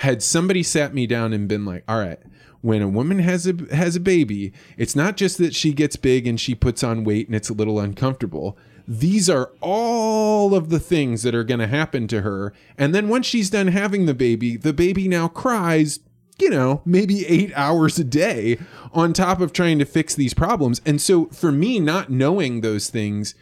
had 0.00 0.22
somebody 0.22 0.62
sat 0.62 0.94
me 0.94 1.06
down 1.06 1.32
and 1.32 1.48
been 1.48 1.64
like, 1.64 1.82
"All 1.88 1.98
right, 1.98 2.18
when 2.60 2.82
a 2.82 2.88
woman 2.88 3.18
has 3.20 3.46
a 3.46 3.54
has 3.74 3.96
a 3.96 4.00
baby, 4.00 4.52
it's 4.76 4.96
not 4.96 5.16
just 5.16 5.38
that 5.38 5.54
she 5.54 5.72
gets 5.72 5.96
big 5.96 6.26
and 6.26 6.40
she 6.40 6.54
puts 6.54 6.82
on 6.82 7.04
weight 7.04 7.26
and 7.26 7.34
it's 7.34 7.48
a 7.48 7.54
little 7.54 7.80
uncomfortable. 7.80 8.56
These 8.88 9.28
are 9.28 9.50
all 9.60 10.54
of 10.54 10.68
the 10.68 10.78
things 10.78 11.22
that 11.22 11.34
are 11.34 11.44
going 11.44 11.60
to 11.60 11.66
happen 11.66 12.06
to 12.08 12.22
her. 12.22 12.52
And 12.78 12.94
then 12.94 13.08
once 13.08 13.26
she's 13.26 13.50
done 13.50 13.68
having 13.68 14.06
the 14.06 14.14
baby, 14.14 14.56
the 14.56 14.72
baby 14.72 15.08
now 15.08 15.26
cries, 15.28 16.00
you 16.38 16.50
know, 16.50 16.82
maybe 16.84 17.26
8 17.26 17.52
hours 17.56 17.98
a 17.98 18.04
day 18.04 18.58
on 18.92 19.12
top 19.12 19.40
of 19.40 19.52
trying 19.52 19.80
to 19.80 19.84
fix 19.84 20.14
these 20.14 20.34
problems. 20.34 20.80
And 20.86 21.00
so 21.00 21.26
for 21.26 21.50
me 21.50 21.80
not 21.80 22.10
knowing 22.10 22.60
those 22.60 22.90
things 22.90 23.34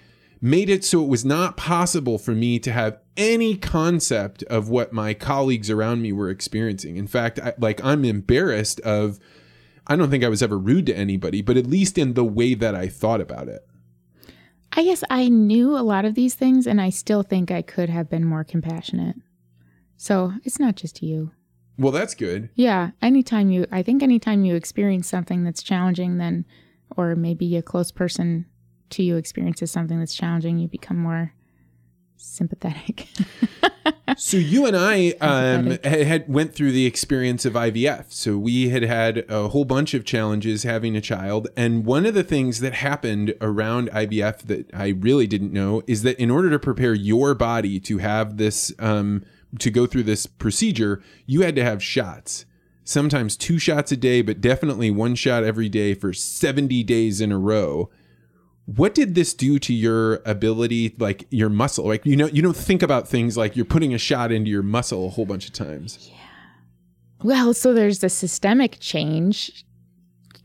made 0.44 0.68
it 0.68 0.85
so 0.85 1.02
it 1.02 1.09
was 1.09 1.24
not 1.24 1.57
possible 1.57 2.18
for 2.18 2.33
me 2.33 2.59
to 2.59 2.70
have 2.70 2.98
any 3.16 3.57
concept 3.57 4.42
of 4.44 4.68
what 4.68 4.92
my 4.92 5.14
colleagues 5.14 5.70
around 5.70 6.02
me 6.02 6.12
were 6.12 6.28
experiencing. 6.28 6.96
In 6.96 7.07
fact, 7.07 7.40
I, 7.40 7.54
like 7.59 7.83
I'm 7.83 8.04
embarrassed 8.04 8.78
of 8.80 9.18
I 9.87 9.96
don't 9.96 10.11
think 10.11 10.22
I 10.22 10.28
was 10.28 10.42
ever 10.42 10.59
rude 10.59 10.87
to 10.87 10.96
anybody, 10.96 11.40
but 11.40 11.57
at 11.57 11.66
least 11.66 11.96
in 11.96 12.12
the 12.12 12.24
way 12.24 12.52
that 12.54 12.74
I 12.74 12.88
thought 12.88 13.20
about 13.22 13.48
it. 13.48 13.66
i 14.76 14.83
guess 14.85 15.02
i 15.09 15.28
knew 15.28 15.76
a 15.76 15.87
lot 15.92 16.04
of 16.04 16.14
these 16.14 16.35
things 16.35 16.66
and 16.66 16.80
i 16.80 16.90
still 16.90 17.22
think 17.22 17.50
i 17.50 17.62
could 17.62 17.88
have 17.88 18.11
been 18.11 18.24
more 18.24 18.44
compassionate 18.44 19.16
so 19.96 20.33
it's 20.44 20.59
not 20.59 20.74
just 20.76 21.02
you 21.02 21.30
Well, 21.78 21.92
that's 21.92 22.14
good. 22.14 22.50
Yeah, 22.54 22.90
anytime 23.00 23.50
you, 23.50 23.66
I 23.72 23.83
think 23.83 24.02
anytime 24.02 24.44
you 24.44 24.54
experience 24.54 25.09
something 25.09 25.42
that's 25.44 25.62
challenging, 25.62 26.18
then, 26.18 26.44
or 26.96 27.16
maybe 27.16 27.57
a 27.57 27.62
close 27.62 27.90
person 27.90 28.46
to 28.90 29.02
you 29.02 29.16
experiences 29.16 29.70
something 29.70 29.98
that's 29.98 30.14
challenging, 30.14 30.58
you 30.58 30.68
become 30.68 30.98
more 30.98 31.32
sympathetic. 32.16 33.08
so 34.16 34.36
you 34.36 34.66
and 34.66 34.76
I 34.76 35.10
um, 35.20 35.78
had 35.82 36.28
went 36.28 36.54
through 36.54 36.72
the 36.72 36.86
experience 36.86 37.44
of 37.44 37.54
IVF. 37.54 38.06
So 38.08 38.38
we 38.38 38.70
had 38.70 38.82
had 38.82 39.24
a 39.28 39.48
whole 39.48 39.64
bunch 39.64 39.94
of 39.94 40.04
challenges 40.04 40.62
having 40.62 40.96
a 40.96 41.00
child, 41.00 41.48
and 41.56 41.84
one 41.84 42.06
of 42.06 42.14
the 42.14 42.24
things 42.24 42.60
that 42.60 42.74
happened 42.74 43.34
around 43.40 43.90
IVF 43.90 44.38
that 44.42 44.74
I 44.74 44.88
really 44.88 45.26
didn't 45.26 45.52
know 45.52 45.82
is 45.86 46.02
that 46.02 46.18
in 46.18 46.30
order 46.30 46.50
to 46.50 46.58
prepare 46.58 46.94
your 46.94 47.34
body 47.34 47.80
to 47.80 47.98
have 47.98 48.36
this 48.36 48.72
um, 48.78 49.24
to 49.58 49.70
go 49.70 49.86
through 49.86 50.04
this 50.04 50.26
procedure, 50.26 51.02
you 51.26 51.42
had 51.42 51.54
to 51.56 51.64
have 51.64 51.82
shots. 51.82 52.46
Sometimes 52.86 53.36
two 53.36 53.58
shots 53.58 53.92
a 53.92 53.96
day, 53.96 54.20
but 54.20 54.42
definitely 54.42 54.90
one 54.90 55.14
shot 55.14 55.42
every 55.42 55.70
day 55.70 55.94
for 55.94 56.12
70 56.12 56.82
days 56.82 57.20
in 57.20 57.32
a 57.32 57.38
row 57.38 57.88
what 58.66 58.94
did 58.94 59.14
this 59.14 59.35
do 59.35 59.59
to 59.59 59.74
your 59.74 60.22
ability 60.24 60.94
like 60.98 61.27
your 61.31 61.48
muscle? 61.48 61.87
Like 61.87 62.05
you 62.07 62.16
know 62.16 62.27
you 62.27 62.42
don't 62.42 62.57
think 62.57 62.83
about 62.83 63.09
things 63.09 63.37
like 63.37 63.57
you're 63.57 63.64
putting 63.64 63.94
a 63.94 63.98
shot 63.98 64.33
into 64.33 64.50
your 64.50 64.62
muscle 64.62 65.07
a 65.07 65.11
whole 65.11 65.27
bunch 65.27 65.46
of 65.46 65.53
times. 65.53 66.11
Yeah. 66.11 66.18
Well 67.22 67.55
so 67.55 67.72
there's 67.72 68.00
the 68.00 68.09
systemic 68.09 68.79
change 68.81 69.64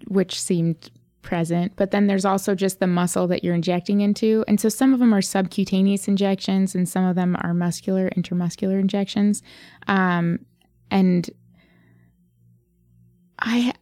which 0.08 0.40
seemed 0.40 0.92
present 1.22 1.74
but 1.76 1.92
then 1.92 2.08
there's 2.08 2.26
also 2.26 2.56
just 2.56 2.80
the 2.80 2.88
muscle 2.88 3.28
that 3.28 3.44
you're 3.44 3.56
injecting 3.56 4.02
into. 4.02 4.44
And 4.48 4.60
so 4.60 4.70
some 4.70 4.94
of 4.94 5.00
them 5.00 5.14
are 5.14 5.22
subcutaneous 5.22 6.08
injections 6.08 6.76
and 6.76 6.88
some 6.88 7.06
of 7.06 7.16
them 7.16 7.38
are 7.42 7.54
muscular 7.54 8.10
intramuscular 8.12 8.80
injections. 8.80 9.44
Um, 9.88 10.46
and 10.92 11.30
i 13.40 13.74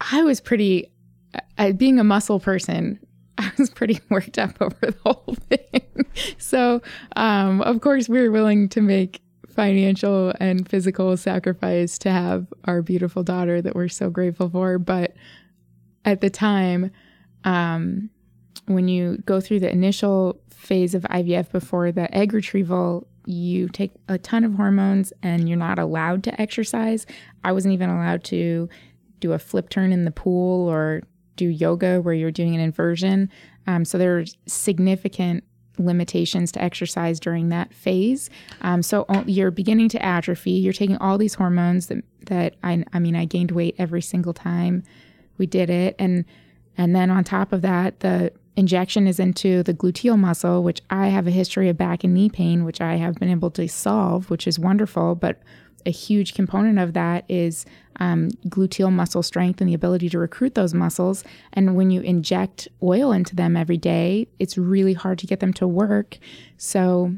i 0.00 0.22
was 0.22 0.40
pretty 0.40 0.90
uh, 1.58 1.72
being 1.72 1.98
a 1.98 2.04
muscle 2.04 2.40
person 2.40 2.98
was 3.58 3.70
pretty 3.70 4.00
worked 4.10 4.38
up 4.38 4.56
over 4.60 4.76
the 4.80 4.96
whole 5.04 5.36
thing. 5.48 6.06
so, 6.38 6.82
um, 7.16 7.60
of 7.62 7.80
course, 7.80 8.08
we 8.08 8.20
were 8.20 8.30
willing 8.30 8.68
to 8.70 8.80
make 8.80 9.20
financial 9.48 10.32
and 10.40 10.68
physical 10.68 11.16
sacrifice 11.16 11.96
to 11.98 12.10
have 12.10 12.52
our 12.64 12.82
beautiful 12.82 13.22
daughter 13.22 13.62
that 13.62 13.74
we're 13.74 13.88
so 13.88 14.10
grateful 14.10 14.48
for. 14.50 14.78
But 14.78 15.14
at 16.04 16.20
the 16.20 16.30
time, 16.30 16.90
um, 17.44 18.10
when 18.66 18.88
you 18.88 19.18
go 19.26 19.40
through 19.40 19.60
the 19.60 19.70
initial 19.70 20.40
phase 20.50 20.94
of 20.94 21.02
IVF 21.02 21.52
before 21.52 21.92
the 21.92 22.12
egg 22.14 22.32
retrieval, 22.32 23.06
you 23.26 23.68
take 23.68 23.92
a 24.08 24.18
ton 24.18 24.44
of 24.44 24.54
hormones 24.54 25.12
and 25.22 25.48
you're 25.48 25.58
not 25.58 25.78
allowed 25.78 26.24
to 26.24 26.40
exercise. 26.40 27.06
I 27.42 27.52
wasn't 27.52 27.74
even 27.74 27.90
allowed 27.90 28.24
to 28.24 28.68
do 29.20 29.32
a 29.32 29.38
flip 29.38 29.68
turn 29.70 29.92
in 29.92 30.04
the 30.04 30.10
pool 30.10 30.68
or 30.68 31.02
do 31.36 31.46
yoga 31.46 32.00
where 32.00 32.14
you're 32.14 32.30
doing 32.30 32.54
an 32.54 32.60
inversion. 32.60 33.30
Um, 33.66 33.84
so 33.84 33.98
there 33.98 34.18
are 34.18 34.24
significant 34.46 35.44
limitations 35.78 36.52
to 36.52 36.62
exercise 36.62 37.18
during 37.18 37.48
that 37.48 37.72
phase. 37.74 38.30
Um, 38.60 38.82
so 38.82 39.06
you're 39.26 39.50
beginning 39.50 39.88
to 39.90 40.04
atrophy. 40.04 40.52
You're 40.52 40.72
taking 40.72 40.96
all 40.98 41.18
these 41.18 41.34
hormones 41.34 41.88
that 41.88 42.04
that 42.26 42.54
I 42.62 42.84
I 42.92 42.98
mean 42.98 43.16
I 43.16 43.24
gained 43.24 43.50
weight 43.50 43.74
every 43.78 44.02
single 44.02 44.32
time 44.32 44.82
we 45.36 45.46
did 45.46 45.70
it, 45.70 45.96
and 45.98 46.24
and 46.76 46.94
then 46.94 47.10
on 47.10 47.24
top 47.24 47.52
of 47.52 47.62
that, 47.62 48.00
the 48.00 48.32
injection 48.56 49.06
is 49.06 49.18
into 49.18 49.62
the 49.62 49.74
gluteal 49.74 50.18
muscle, 50.18 50.62
which 50.62 50.80
I 50.90 51.08
have 51.08 51.26
a 51.26 51.32
history 51.32 51.68
of 51.68 51.76
back 51.76 52.04
and 52.04 52.14
knee 52.14 52.30
pain, 52.30 52.64
which 52.64 52.80
I 52.80 52.96
have 52.96 53.16
been 53.16 53.30
able 53.30 53.50
to 53.52 53.68
solve, 53.68 54.30
which 54.30 54.46
is 54.46 54.58
wonderful. 54.58 55.14
But 55.14 55.40
a 55.86 55.90
huge 55.90 56.34
component 56.34 56.78
of 56.78 56.94
that 56.94 57.24
is 57.28 57.66
um, 58.00 58.30
gluteal 58.48 58.92
muscle 58.92 59.22
strength 59.22 59.60
and 59.60 59.68
the 59.68 59.74
ability 59.74 60.08
to 60.10 60.18
recruit 60.18 60.54
those 60.54 60.74
muscles. 60.74 61.24
And 61.52 61.76
when 61.76 61.90
you 61.90 62.00
inject 62.00 62.68
oil 62.82 63.12
into 63.12 63.36
them 63.36 63.56
every 63.56 63.76
day, 63.76 64.28
it's 64.38 64.58
really 64.58 64.94
hard 64.94 65.18
to 65.20 65.26
get 65.26 65.40
them 65.40 65.52
to 65.54 65.68
work. 65.68 66.18
So, 66.56 67.14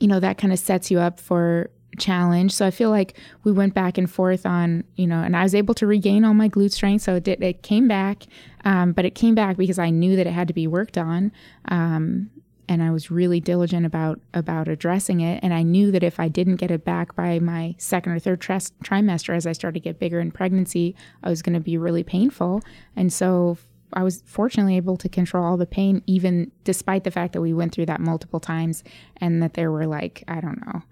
you 0.00 0.08
know, 0.08 0.20
that 0.20 0.38
kind 0.38 0.52
of 0.52 0.58
sets 0.58 0.90
you 0.90 0.98
up 0.98 1.20
for 1.20 1.70
challenge. 1.98 2.52
So 2.52 2.66
I 2.66 2.70
feel 2.70 2.90
like 2.90 3.18
we 3.44 3.52
went 3.52 3.74
back 3.74 3.98
and 3.98 4.10
forth 4.10 4.46
on, 4.46 4.84
you 4.96 5.06
know, 5.06 5.20
and 5.20 5.36
I 5.36 5.42
was 5.42 5.54
able 5.54 5.74
to 5.74 5.86
regain 5.86 6.24
all 6.24 6.34
my 6.34 6.48
glute 6.48 6.72
strength. 6.72 7.02
So 7.02 7.16
it 7.16 7.24
did, 7.24 7.42
it 7.42 7.62
came 7.62 7.88
back, 7.88 8.24
um, 8.64 8.92
but 8.92 9.04
it 9.04 9.14
came 9.14 9.34
back 9.34 9.56
because 9.56 9.78
I 9.78 9.90
knew 9.90 10.16
that 10.16 10.26
it 10.26 10.32
had 10.32 10.48
to 10.48 10.54
be 10.54 10.66
worked 10.66 10.96
on. 10.96 11.32
Um, 11.66 12.30
and 12.68 12.82
I 12.82 12.90
was 12.90 13.10
really 13.10 13.40
diligent 13.40 13.86
about 13.86 14.20
about 14.34 14.68
addressing 14.68 15.20
it. 15.20 15.40
And 15.42 15.54
I 15.54 15.62
knew 15.62 15.90
that 15.90 16.02
if 16.02 16.20
I 16.20 16.28
didn't 16.28 16.56
get 16.56 16.70
it 16.70 16.84
back 16.84 17.16
by 17.16 17.38
my 17.38 17.74
second 17.78 18.12
or 18.12 18.18
third 18.18 18.40
tri- 18.40 18.58
trimester, 18.84 19.34
as 19.34 19.46
I 19.46 19.52
started 19.52 19.80
to 19.80 19.84
get 19.84 19.98
bigger 19.98 20.20
in 20.20 20.30
pregnancy, 20.30 20.94
I 21.22 21.30
was 21.30 21.42
going 21.42 21.54
to 21.54 21.60
be 21.60 21.78
really 21.78 22.04
painful. 22.04 22.62
And 22.94 23.12
so 23.12 23.58
I 23.94 24.02
was 24.02 24.22
fortunately 24.26 24.76
able 24.76 24.98
to 24.98 25.08
control 25.08 25.44
all 25.44 25.56
the 25.56 25.66
pain, 25.66 26.02
even 26.06 26.52
despite 26.64 27.04
the 27.04 27.10
fact 27.10 27.32
that 27.32 27.40
we 27.40 27.54
went 27.54 27.72
through 27.72 27.86
that 27.86 28.00
multiple 28.00 28.40
times, 28.40 28.84
and 29.16 29.42
that 29.42 29.54
there 29.54 29.72
were 29.72 29.86
like 29.86 30.24
I 30.28 30.40
don't 30.40 30.64
know 30.66 30.82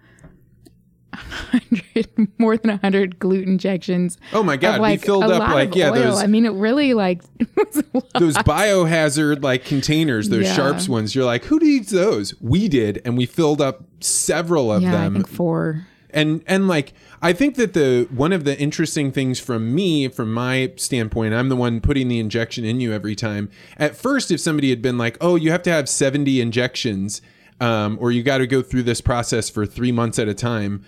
100 1.16 2.29
more 2.38 2.57
than 2.57 2.70
100 2.70 3.18
glute 3.18 3.46
injections 3.46 4.18
oh 4.33 4.42
my 4.42 4.57
god 4.57 4.81
like, 4.81 5.00
we 5.00 5.07
filled 5.07 5.24
up 5.24 5.52
like 5.52 5.74
yeah 5.74 5.90
oil. 5.90 5.94
those 5.94 6.22
i 6.22 6.26
mean 6.26 6.46
it 6.46 6.52
really 6.52 6.94
like 6.94 7.22
those 8.14 8.37
biohazard 8.38 9.42
like 9.42 9.64
containers 9.64 10.29
those 10.29 10.44
yeah. 10.44 10.55
sharps 10.55 10.88
ones 10.88 11.14
you're 11.14 11.24
like 11.24 11.44
who 11.44 11.59
needs 11.59 11.90
those 11.90 12.35
we 12.40 12.68
did 12.68 13.00
and 13.05 13.16
we 13.16 13.26
filled 13.26 13.61
up 13.61 13.83
several 14.00 14.72
of 14.72 14.83
yeah, 14.83 14.92
them 14.92 15.12
I 15.12 15.18
think 15.18 15.29
four 15.29 15.87
and 16.11 16.42
and 16.46 16.66
like 16.66 16.94
I 17.22 17.33
think 17.33 17.57
that 17.57 17.74
the 17.74 18.09
one 18.11 18.33
of 18.33 18.44
the 18.44 18.59
interesting 18.59 19.12
things 19.12 19.38
from 19.38 19.74
me, 19.74 20.09
from 20.09 20.33
my 20.33 20.72
standpoint, 20.76 21.35
I'm 21.35 21.48
the 21.48 21.57
one 21.57 21.81
putting 21.81 22.09
the 22.09 22.18
injection 22.18 22.64
in 22.64 22.81
you 22.81 22.92
every 22.92 23.14
time. 23.14 23.50
At 23.76 23.96
first, 23.96 24.31
if 24.31 24.40
somebody 24.40 24.70
had 24.70 24.81
been 24.81 24.98
like, 24.98 25.16
"Oh, 25.20 25.37
you 25.37 25.50
have 25.50 25.62
to 25.64 25.70
have 25.70 25.88
70 25.88 26.40
injections," 26.40 27.22
um, 27.61 27.98
or 28.00 28.12
you 28.12 28.22
got 28.22 28.38
to 28.38 28.46
go 28.46 28.62
through 28.62 28.85
this 28.85 29.00
process 29.00 29.50
for 29.50 29.66
three 29.66 29.92
months 29.92 30.18
at 30.18 30.29
a 30.29 30.35
time, 30.35 30.85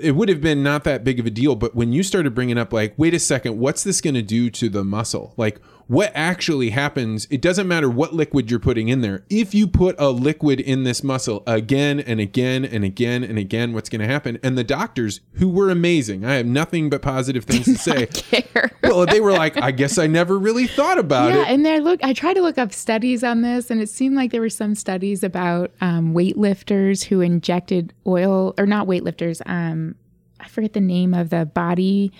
it 0.00 0.12
would 0.16 0.28
have 0.28 0.40
been 0.40 0.62
not 0.62 0.84
that 0.84 1.04
big 1.04 1.20
of 1.20 1.26
a 1.26 1.30
deal. 1.30 1.54
But 1.54 1.74
when 1.74 1.92
you 1.92 2.02
started 2.02 2.34
bringing 2.34 2.58
up, 2.58 2.72
like, 2.72 2.94
wait 2.96 3.14
a 3.14 3.18
second, 3.18 3.58
what's 3.58 3.84
this 3.84 4.00
going 4.00 4.14
to 4.14 4.22
do 4.22 4.50
to 4.50 4.68
the 4.68 4.84
muscle? 4.84 5.34
Like, 5.36 5.60
what 5.88 6.12
actually 6.14 6.70
happens, 6.70 7.26
it 7.30 7.40
doesn't 7.40 7.66
matter 7.66 7.88
what 7.88 8.12
liquid 8.12 8.50
you're 8.50 8.60
putting 8.60 8.88
in 8.88 9.00
there. 9.00 9.24
If 9.30 9.54
you 9.54 9.66
put 9.66 9.96
a 9.98 10.10
liquid 10.10 10.60
in 10.60 10.84
this 10.84 11.02
muscle 11.02 11.42
again 11.46 11.98
and 11.98 12.20
again 12.20 12.66
and 12.66 12.84
again 12.84 13.24
and 13.24 13.38
again, 13.38 13.72
what's 13.72 13.88
going 13.88 14.02
to 14.02 14.06
happen? 14.06 14.38
And 14.42 14.56
the 14.56 14.64
doctors, 14.64 15.20
who 15.34 15.48
were 15.48 15.70
amazing, 15.70 16.26
I 16.26 16.34
have 16.34 16.46
nothing 16.46 16.90
but 16.90 17.00
positive 17.00 17.44
things 17.44 17.64
to 17.64 17.74
say. 17.78 18.06
Care. 18.06 18.70
well, 18.82 19.06
they 19.06 19.20
were 19.20 19.32
like, 19.32 19.56
I 19.56 19.70
guess 19.70 19.96
I 19.96 20.06
never 20.06 20.38
really 20.38 20.66
thought 20.66 20.98
about 20.98 21.32
yeah, 21.32 21.36
it. 21.36 21.46
Yeah, 21.46 21.52
and 21.54 21.64
there, 21.64 21.80
look, 21.80 22.04
I 22.04 22.12
tried 22.12 22.34
to 22.34 22.42
look 22.42 22.58
up 22.58 22.74
studies 22.74 23.24
on 23.24 23.40
this, 23.40 23.70
and 23.70 23.80
it 23.80 23.88
seemed 23.88 24.14
like 24.14 24.30
there 24.30 24.42
were 24.42 24.50
some 24.50 24.74
studies 24.74 25.22
about 25.22 25.70
um, 25.80 26.12
weightlifters 26.12 27.04
who 27.04 27.22
injected 27.22 27.94
oil, 28.06 28.54
or 28.58 28.66
not 28.66 28.86
weightlifters. 28.86 29.40
Um, 29.46 29.94
I 30.38 30.48
forget 30.48 30.74
the 30.74 30.80
name 30.80 31.14
of 31.14 31.30
the 31.30 31.46
body 31.46 32.12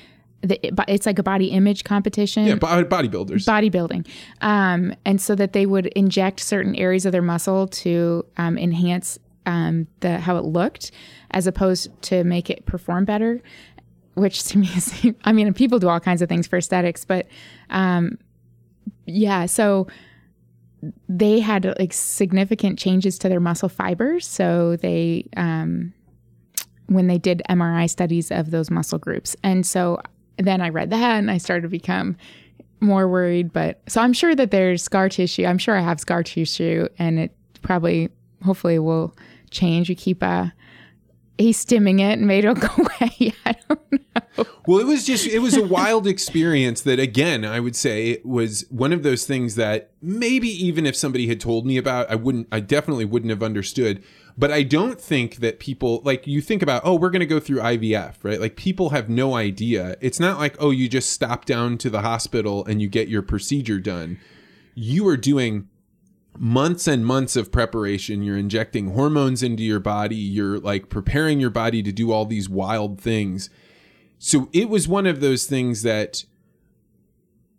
the, 0.42 0.59
it's 0.87 1.07
like 1.07 1.18
a 1.18 1.22
body 1.22 1.46
image 1.46 1.85
competition. 1.85 2.46
Yeah, 2.46 2.55
bodybuilders. 2.57 3.44
Bodybuilding. 3.44 4.07
Um, 4.40 4.94
and 5.05 5.20
so 5.20 5.35
that 5.35 5.53
they 5.53 5.66
would 5.66 5.87
inject 5.88 6.40
certain 6.40 6.77
areas 6.77 7.05
of 7.07 7.12
their 7.12 7.22
muscle 7.22 7.66
to 7.68 8.24
um, 8.37 8.57
enhance 8.57 9.18
um, 9.46 9.87
the 10.01 10.18
how 10.18 10.37
it 10.37 10.44
looked, 10.44 10.92
as 11.33 11.46
opposed 11.46 11.90
to 12.03 12.22
make 12.24 12.51
it 12.51 12.66
perform 12.66 13.05
better. 13.05 13.40
Which 14.14 14.44
to 14.44 14.59
me 14.59 14.68
is, 14.77 15.07
I 15.24 15.33
mean, 15.33 15.53
people 15.55 15.79
do 15.79 15.88
all 15.88 16.01
kinds 16.01 16.22
of 16.22 16.29
things 16.29 16.46
for 16.46 16.59
aesthetics, 16.59 17.05
but 17.05 17.27
um, 17.70 18.18
yeah. 19.07 19.46
So 19.46 19.88
they 21.09 21.40
had 21.40 21.74
like 21.81 21.92
significant 21.92 22.79
changes 22.79 23.18
to 23.18 23.29
their 23.29 23.40
muscle 23.40 23.68
fibers. 23.68 24.27
So 24.27 24.77
they 24.77 25.29
um, 25.37 25.92
when 26.87 27.07
they 27.07 27.18
did 27.18 27.42
MRI 27.51 27.90
studies 27.90 28.31
of 28.31 28.51
those 28.51 28.70
muscle 28.70 28.98
groups. 28.98 29.37
And 29.42 29.66
so 29.66 29.98
then 30.38 30.61
I 30.61 30.68
read 30.68 30.90
that 30.90 31.18
and 31.18 31.31
I 31.31 31.38
started 31.38 31.62
to 31.62 31.68
become 31.68 32.16
more 32.81 33.09
worried. 33.09 33.53
But 33.53 33.81
so 33.88 34.01
I'm 34.01 34.12
sure 34.12 34.35
that 34.35 34.51
there's 34.51 34.83
scar 34.83 35.09
tissue. 35.09 35.44
I'm 35.44 35.59
sure 35.59 35.76
I 35.76 35.80
have 35.80 36.01
scar 36.01 36.22
tissue 36.22 36.89
and 36.99 37.18
it 37.18 37.36
probably, 37.62 38.11
hopefully, 38.45 38.78
will 38.78 39.16
change. 39.51 39.89
You 39.89 39.97
keep 39.97 40.22
uh, 40.22 40.47
stimming 41.39 42.01
it 42.01 42.18
and 42.18 42.26
maybe 42.26 42.47
it'll 42.47 42.55
go 42.68 42.74
away. 42.76 43.32
I 43.47 43.55
don't 43.68 43.93
know. 43.93 44.45
Well, 44.66 44.78
it 44.78 44.86
was 44.86 45.05
just, 45.05 45.26
it 45.26 45.41
was 45.41 45.57
a 45.57 45.64
wild 45.64 46.07
experience 46.07 46.82
that, 46.82 47.01
again, 47.01 47.45
I 47.45 47.59
would 47.59 47.74
say 47.74 48.11
it 48.11 48.26
was 48.26 48.64
one 48.70 48.93
of 48.93 49.03
those 49.03 49.26
things 49.26 49.57
that 49.57 49.91
maybe 50.01 50.49
even 50.49 50.86
if 50.86 50.95
somebody 50.95 51.26
had 51.26 51.41
told 51.41 51.66
me 51.66 51.76
about, 51.76 52.11
I 52.11 52.14
wouldn't, 52.14 52.47
I 52.53 52.61
definitely 52.61 53.05
wouldn't 53.05 53.30
have 53.30 53.43
understood. 53.43 54.03
But 54.39 54.53
I 54.53 54.62
don't 54.62 55.01
think 55.01 55.36
that 55.36 55.59
people 55.59 56.01
like 56.05 56.28
you 56.28 56.41
think 56.41 56.62
about, 56.62 56.82
oh, 56.84 56.95
we're 56.95 57.11
going 57.11 57.20
to 57.20 57.26
go 57.26 57.41
through 57.41 57.59
IVF, 57.59 58.14
right? 58.22 58.41
Like 58.41 58.55
people 58.55 58.91
have 58.91 59.09
no 59.09 59.34
idea. 59.34 59.97
It's 60.01 60.20
not 60.20 60.39
like, 60.39 60.55
oh, 60.61 60.70
you 60.70 60.89
just 60.89 61.11
stop 61.11 61.45
down 61.45 61.76
to 61.78 61.91
the 61.91 62.03
hospital 62.03 62.64
and 62.64 62.80
you 62.80 62.89
get 62.89 63.09
your 63.09 63.22
procedure 63.22 63.80
done. 63.80 64.20
You 64.76 65.09
are 65.09 65.16
doing 65.16 65.68
months 66.39 66.86
and 66.86 67.05
months 67.05 67.34
of 67.34 67.51
preparation. 67.51 68.22
You're 68.22 68.39
injecting 68.39 68.93
hormones 68.93 69.43
into 69.43 69.64
your 69.64 69.80
body. 69.80 70.14
You're 70.14 70.61
like 70.61 70.89
preparing 70.89 71.41
your 71.41 71.51
body 71.51 71.82
to 71.82 71.91
do 71.91 72.12
all 72.12 72.24
these 72.24 72.49
wild 72.49 73.01
things. 73.01 73.51
So 74.20 74.49
it 74.53 74.68
was 74.68 74.86
one 74.86 75.07
of 75.07 75.20
those 75.20 75.47
things 75.47 75.82
that 75.82 76.24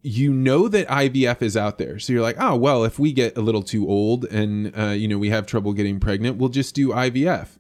you 0.02 0.34
know 0.34 0.68
that 0.68 0.88
IVF 0.88 1.42
is 1.42 1.58
out 1.58 1.78
there. 1.78 2.00
So 2.00 2.14
you're 2.14 2.22
like, 2.22 2.38
oh, 2.40 2.56
well, 2.56 2.84
if 2.84 3.00
we 3.00 3.12
get 3.12 3.38
a 3.38 3.42
little 3.42 3.64
too 3.64 3.88
old 3.88 4.26
and, 4.26 4.78
uh, 4.78 4.92
you 4.92 5.08
know, 5.08 5.18
we 5.18 5.30
have 5.30 5.46
trouble 5.46 5.74
getting 5.74 6.00
pregnant, 6.00 6.38
we'll 6.38 6.50
just 6.50 6.74
do 6.74 6.90
IVF. 6.90 7.58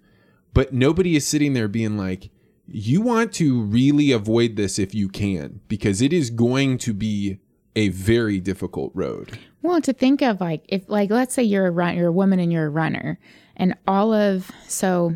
But 0.53 0.73
nobody 0.73 1.15
is 1.15 1.27
sitting 1.27 1.53
there 1.53 1.67
being 1.67 1.97
like, 1.97 2.29
you 2.65 3.01
want 3.01 3.33
to 3.33 3.61
really 3.61 4.11
avoid 4.11 4.55
this 4.55 4.79
if 4.79 4.93
you 4.93 5.09
can, 5.09 5.59
because 5.67 6.01
it 6.01 6.13
is 6.13 6.29
going 6.29 6.77
to 6.79 6.93
be 6.93 7.39
a 7.75 7.89
very 7.89 8.39
difficult 8.39 8.91
road. 8.93 9.37
Well, 9.61 9.81
to 9.81 9.93
think 9.93 10.21
of 10.21 10.41
like 10.41 10.63
if 10.67 10.87
like 10.87 11.09
let's 11.09 11.33
say 11.33 11.43
you're 11.43 11.67
a 11.67 11.71
run 11.71 11.95
you're 11.95 12.07
a 12.07 12.11
woman 12.11 12.39
and 12.39 12.51
you're 12.51 12.65
a 12.65 12.69
runner 12.69 13.19
and 13.55 13.75
all 13.87 14.13
of 14.13 14.51
so 14.67 15.13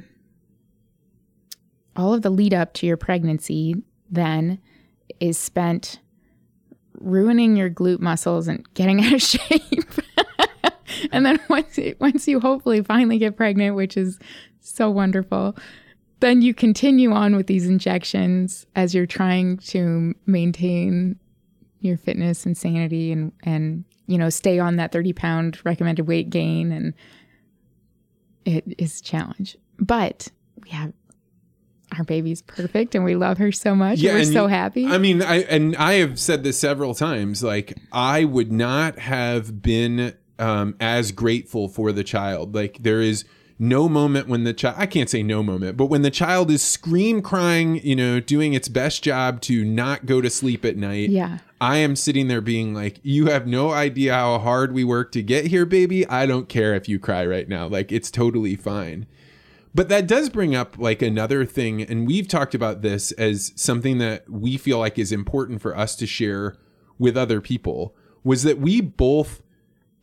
all 1.95 2.13
of 2.13 2.21
the 2.21 2.29
lead 2.29 2.53
up 2.53 2.73
to 2.75 2.85
your 2.85 2.97
pregnancy 2.97 3.75
then 4.09 4.59
is 5.19 5.37
spent 5.37 5.99
ruining 7.03 7.55
your 7.55 7.69
glute 7.69 7.99
muscles 7.99 8.47
and 8.47 8.71
getting 8.73 9.01
out 9.05 9.13
of 9.13 9.21
shape. 9.21 9.91
and 11.11 11.25
then 11.25 11.39
once 11.49 11.77
once 11.99 12.27
you 12.27 12.39
hopefully 12.39 12.81
finally 12.81 13.17
get 13.17 13.37
pregnant, 13.37 13.75
which 13.75 13.97
is 13.97 14.19
so 14.61 14.89
wonderful, 14.89 15.55
then 16.19 16.41
you 16.41 16.53
continue 16.53 17.11
on 17.11 17.35
with 17.35 17.47
these 17.47 17.67
injections 17.67 18.65
as 18.75 18.95
you're 18.95 19.05
trying 19.05 19.57
to 19.57 20.13
maintain 20.25 21.19
your 21.81 21.97
fitness 21.97 22.45
and 22.45 22.57
sanity 22.57 23.11
and 23.11 23.33
and 23.43 23.83
you 24.07 24.17
know 24.17 24.29
stay 24.29 24.57
on 24.57 24.77
that 24.77 24.91
30 24.91 25.13
pound 25.13 25.59
recommended 25.65 26.07
weight 26.07 26.29
gain 26.29 26.71
and 26.71 26.93
it 28.45 28.63
is 28.77 29.01
a 29.01 29.03
challenge 29.03 29.57
but 29.79 30.29
we 30.63 30.69
have 30.69 30.93
our 31.97 32.03
baby's 32.03 32.41
perfect 32.41 32.95
and 32.95 33.03
we 33.03 33.15
love 33.15 33.37
her 33.37 33.51
so 33.51 33.75
much 33.75 33.99
yeah, 33.99 34.13
we're 34.13 34.23
so 34.23 34.47
happy 34.47 34.85
i 34.85 34.97
mean 34.97 35.21
i 35.21 35.41
and 35.43 35.75
i 35.77 35.93
have 35.93 36.19
said 36.19 36.43
this 36.43 36.59
several 36.59 36.93
times 36.93 37.43
like 37.43 37.77
i 37.91 38.23
would 38.23 38.51
not 38.51 38.99
have 38.99 39.61
been 39.61 40.13
um, 40.39 40.75
as 40.79 41.11
grateful 41.11 41.67
for 41.67 41.91
the 41.91 42.03
child 42.03 42.55
like 42.55 42.77
there 42.81 43.01
is 43.01 43.23
no 43.59 43.87
moment 43.87 44.27
when 44.27 44.43
the 44.43 44.53
child 44.53 44.75
I 44.77 44.85
can't 44.85 45.09
say 45.09 45.23
no 45.23 45.43
moment, 45.43 45.77
but 45.77 45.85
when 45.85 46.01
the 46.01 46.11
child 46.11 46.51
is 46.51 46.61
scream 46.61 47.21
crying, 47.21 47.79
you 47.83 47.95
know, 47.95 48.19
doing 48.19 48.53
its 48.53 48.67
best 48.67 49.03
job 49.03 49.41
to 49.41 49.63
not 49.63 50.05
go 50.05 50.21
to 50.21 50.29
sleep 50.29 50.65
at 50.65 50.75
night. 50.75 51.09
Yeah. 51.09 51.39
I 51.61 51.77
am 51.77 51.95
sitting 51.95 52.27
there 52.27 52.41
being 52.41 52.73
like, 52.73 52.99
you 53.03 53.27
have 53.27 53.47
no 53.47 53.71
idea 53.71 54.13
how 54.13 54.39
hard 54.39 54.73
we 54.73 54.83
work 54.83 55.11
to 55.13 55.23
get 55.23 55.47
here, 55.47 55.65
baby. 55.65 56.07
I 56.07 56.25
don't 56.25 56.49
care 56.49 56.75
if 56.75 56.89
you 56.89 56.99
cry 56.99 57.25
right 57.25 57.47
now. 57.47 57.67
Like 57.67 57.91
it's 57.91 58.11
totally 58.11 58.55
fine. 58.55 59.07
But 59.75 59.89
that 59.89 60.07
does 60.07 60.29
bring 60.29 60.55
up 60.55 60.77
like 60.77 61.01
another 61.01 61.45
thing 61.45 61.81
and 61.81 62.05
we've 62.05 62.27
talked 62.27 62.53
about 62.53 62.81
this 62.81 63.11
as 63.13 63.51
something 63.55 63.97
that 63.97 64.29
we 64.29 64.57
feel 64.57 64.77
like 64.77 64.99
is 64.99 65.11
important 65.11 65.61
for 65.61 65.75
us 65.75 65.95
to 65.95 66.05
share 66.05 66.55
with 66.99 67.17
other 67.17 67.41
people 67.41 67.95
was 68.23 68.43
that 68.43 68.59
we 68.59 68.81
both 68.81 69.41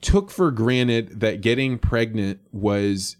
took 0.01 0.31
for 0.31 0.51
granted 0.51 1.21
that 1.21 1.41
getting 1.41 1.79
pregnant 1.79 2.41
was 2.53 3.17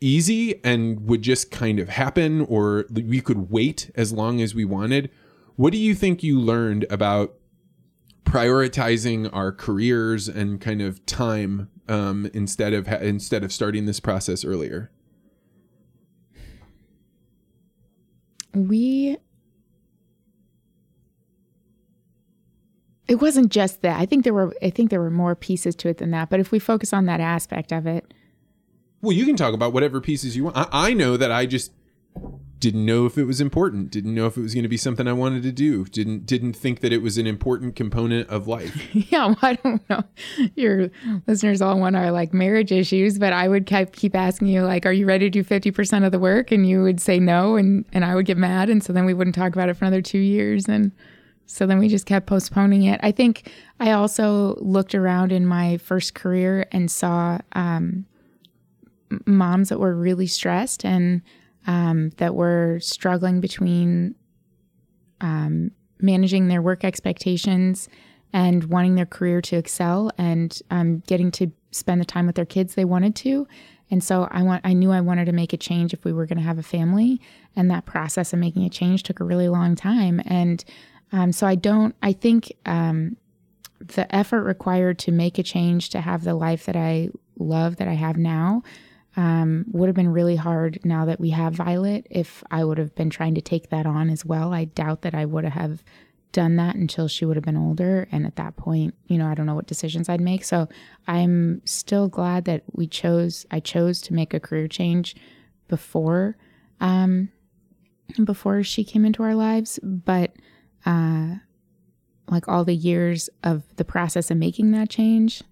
easy 0.00 0.62
and 0.64 1.08
would 1.08 1.22
just 1.22 1.50
kind 1.50 1.78
of 1.78 1.88
happen 1.88 2.42
or 2.42 2.84
we 2.90 3.20
could 3.20 3.50
wait 3.50 3.90
as 3.94 4.12
long 4.12 4.40
as 4.40 4.54
we 4.54 4.64
wanted. 4.64 5.10
What 5.56 5.72
do 5.72 5.78
you 5.78 5.94
think 5.94 6.22
you 6.22 6.38
learned 6.38 6.84
about 6.90 7.34
prioritizing 8.24 9.30
our 9.32 9.52
careers 9.52 10.28
and 10.28 10.60
kind 10.60 10.82
of 10.82 11.04
time 11.06 11.70
um, 11.88 12.28
instead 12.34 12.72
of 12.72 12.88
ha- 12.88 12.96
instead 12.96 13.44
of 13.44 13.52
starting 13.52 13.86
this 13.86 14.00
process 14.00 14.44
earlier? 14.44 14.90
We 18.54 19.18
it 23.06 23.16
wasn't 23.16 23.50
just 23.50 23.82
that. 23.82 24.00
I 24.00 24.06
think 24.06 24.24
there 24.24 24.34
were 24.34 24.54
I 24.62 24.70
think 24.70 24.90
there 24.90 25.00
were 25.00 25.10
more 25.10 25.34
pieces 25.34 25.74
to 25.76 25.88
it 25.88 25.98
than 25.98 26.10
that. 26.12 26.30
But 26.30 26.40
if 26.40 26.50
we 26.50 26.58
focus 26.58 26.92
on 26.92 27.06
that 27.06 27.20
aspect 27.20 27.72
of 27.72 27.86
it, 27.86 28.12
well, 29.02 29.12
you 29.12 29.26
can 29.26 29.36
talk 29.36 29.54
about 29.54 29.72
whatever 29.72 30.00
pieces 30.00 30.36
you 30.36 30.44
want. 30.44 30.56
I, 30.56 30.68
I 30.72 30.94
know 30.94 31.16
that 31.16 31.30
I 31.30 31.46
just 31.46 31.72
didn't 32.64 32.86
know 32.86 33.04
if 33.04 33.18
it 33.18 33.24
was 33.24 33.42
important 33.42 33.90
didn't 33.90 34.14
know 34.14 34.24
if 34.24 34.38
it 34.38 34.40
was 34.40 34.54
going 34.54 34.62
to 34.62 34.70
be 34.70 34.76
something 34.78 35.06
i 35.06 35.12
wanted 35.12 35.42
to 35.42 35.52
do 35.52 35.84
didn't 35.84 36.24
didn't 36.24 36.54
think 36.54 36.80
that 36.80 36.94
it 36.94 37.02
was 37.02 37.18
an 37.18 37.26
important 37.26 37.76
component 37.76 38.26
of 38.30 38.48
life. 38.48 38.74
Yeah 38.94 39.26
well, 39.26 39.38
i 39.42 39.52
don't 39.54 39.90
know. 39.90 40.02
Your 40.56 40.88
listeners 41.26 41.60
all 41.60 41.78
want 41.78 41.94
our 41.94 42.10
like 42.10 42.32
marriage 42.32 42.72
issues 42.72 43.18
but 43.18 43.34
i 43.34 43.48
would 43.48 43.66
keep 43.66 43.92
keep 43.92 44.16
asking 44.16 44.48
you 44.48 44.62
like 44.62 44.86
are 44.86 44.94
you 44.94 45.04
ready 45.04 45.28
to 45.28 45.42
do 45.42 45.44
50% 45.44 46.06
of 46.06 46.12
the 46.12 46.18
work? 46.18 46.50
And 46.50 46.66
you 46.66 46.82
would 46.82 47.00
say 47.00 47.18
no 47.20 47.56
and 47.56 47.84
and 47.92 48.02
i 48.02 48.14
would 48.14 48.24
get 48.24 48.38
mad 48.38 48.70
and 48.70 48.82
so 48.82 48.94
then 48.94 49.04
we 49.04 49.12
wouldn't 49.12 49.36
talk 49.36 49.52
about 49.52 49.68
it 49.68 49.74
for 49.74 49.84
another 49.84 50.00
two 50.00 50.18
years 50.18 50.66
and 50.66 50.90
so 51.44 51.66
then 51.66 51.78
we 51.78 51.88
just 51.88 52.06
kept 52.06 52.26
postponing 52.26 52.84
it. 52.84 52.98
I 53.02 53.12
think 53.12 53.52
i 53.78 53.90
also 53.90 54.54
looked 54.60 54.94
around 54.94 55.32
in 55.32 55.44
my 55.44 55.76
first 55.76 56.14
career 56.14 56.66
and 56.72 56.90
saw 56.90 57.38
um, 57.52 58.06
moms 59.26 59.68
that 59.68 59.78
were 59.78 59.94
really 59.94 60.26
stressed 60.26 60.82
and 60.82 61.20
um, 61.66 62.10
that 62.16 62.34
were 62.34 62.78
struggling 62.80 63.40
between 63.40 64.14
um, 65.20 65.70
managing 66.00 66.48
their 66.48 66.62
work 66.62 66.84
expectations 66.84 67.88
and 68.32 68.64
wanting 68.64 68.96
their 68.96 69.06
career 69.06 69.40
to 69.40 69.56
excel 69.56 70.10
and 70.18 70.60
um, 70.70 71.02
getting 71.06 71.30
to 71.30 71.52
spend 71.70 72.00
the 72.00 72.04
time 72.04 72.26
with 72.26 72.36
their 72.36 72.44
kids 72.44 72.74
they 72.74 72.84
wanted 72.84 73.14
to. 73.16 73.46
And 73.90 74.02
so 74.02 74.28
I 74.30 74.42
want 74.42 74.62
I 74.64 74.72
knew 74.72 74.90
I 74.90 75.00
wanted 75.00 75.26
to 75.26 75.32
make 75.32 75.52
a 75.52 75.56
change 75.56 75.92
if 75.92 76.04
we 76.04 76.12
were 76.12 76.26
going 76.26 76.38
to 76.38 76.44
have 76.44 76.58
a 76.58 76.62
family, 76.62 77.20
and 77.54 77.70
that 77.70 77.84
process 77.84 78.32
of 78.32 78.38
making 78.38 78.64
a 78.64 78.70
change 78.70 79.02
took 79.02 79.20
a 79.20 79.24
really 79.24 79.48
long 79.48 79.76
time. 79.76 80.20
And 80.24 80.64
um, 81.12 81.32
so 81.32 81.46
I 81.46 81.54
don't. 81.54 81.94
I 82.02 82.12
think 82.12 82.52
um, 82.66 83.16
the 83.78 84.12
effort 84.14 84.44
required 84.44 84.98
to 85.00 85.12
make 85.12 85.38
a 85.38 85.42
change 85.42 85.90
to 85.90 86.00
have 86.00 86.24
the 86.24 86.34
life 86.34 86.64
that 86.64 86.76
I 86.76 87.10
love 87.38 87.76
that 87.76 87.88
I 87.88 87.94
have 87.94 88.16
now 88.16 88.62
um, 89.16 89.64
would 89.72 89.88
have 89.88 89.96
been 89.96 90.12
really 90.12 90.36
hard 90.36 90.80
now 90.84 91.04
that 91.04 91.20
we 91.20 91.30
have 91.30 91.54
Violet. 91.54 92.06
If 92.10 92.42
I 92.50 92.64
would 92.64 92.78
have 92.78 92.94
been 92.94 93.10
trying 93.10 93.34
to 93.36 93.40
take 93.40 93.70
that 93.70 93.86
on 93.86 94.10
as 94.10 94.24
well, 94.24 94.52
I 94.52 94.64
doubt 94.64 95.02
that 95.02 95.14
I 95.14 95.24
would 95.24 95.44
have 95.44 95.84
done 96.32 96.56
that 96.56 96.74
until 96.74 97.06
she 97.06 97.24
would 97.24 97.36
have 97.36 97.44
been 97.44 97.56
older. 97.56 98.08
And 98.10 98.26
at 98.26 98.36
that 98.36 98.56
point, 98.56 98.94
you 99.06 99.16
know, 99.16 99.26
I 99.26 99.34
don't 99.34 99.46
know 99.46 99.54
what 99.54 99.68
decisions 99.68 100.08
I'd 100.08 100.20
make. 100.20 100.44
So 100.44 100.68
I'm 101.06 101.62
still 101.64 102.08
glad 102.08 102.44
that 102.46 102.64
we 102.72 102.88
chose, 102.88 103.46
I 103.52 103.60
chose 103.60 104.00
to 104.02 104.14
make 104.14 104.34
a 104.34 104.40
career 104.40 104.66
change 104.66 105.14
before, 105.68 106.36
um, 106.80 107.30
before 108.24 108.64
she 108.64 108.82
came 108.82 109.04
into 109.04 109.22
our 109.22 109.36
lives. 109.36 109.78
But, 109.82 110.34
uh, 110.84 111.36
like 112.28 112.48
all 112.48 112.64
the 112.64 112.74
years 112.74 113.30
of 113.44 113.62
the 113.76 113.84
process 113.84 114.30
of 114.30 114.36
making 114.36 114.72
that 114.72 114.88
change, 114.88 115.42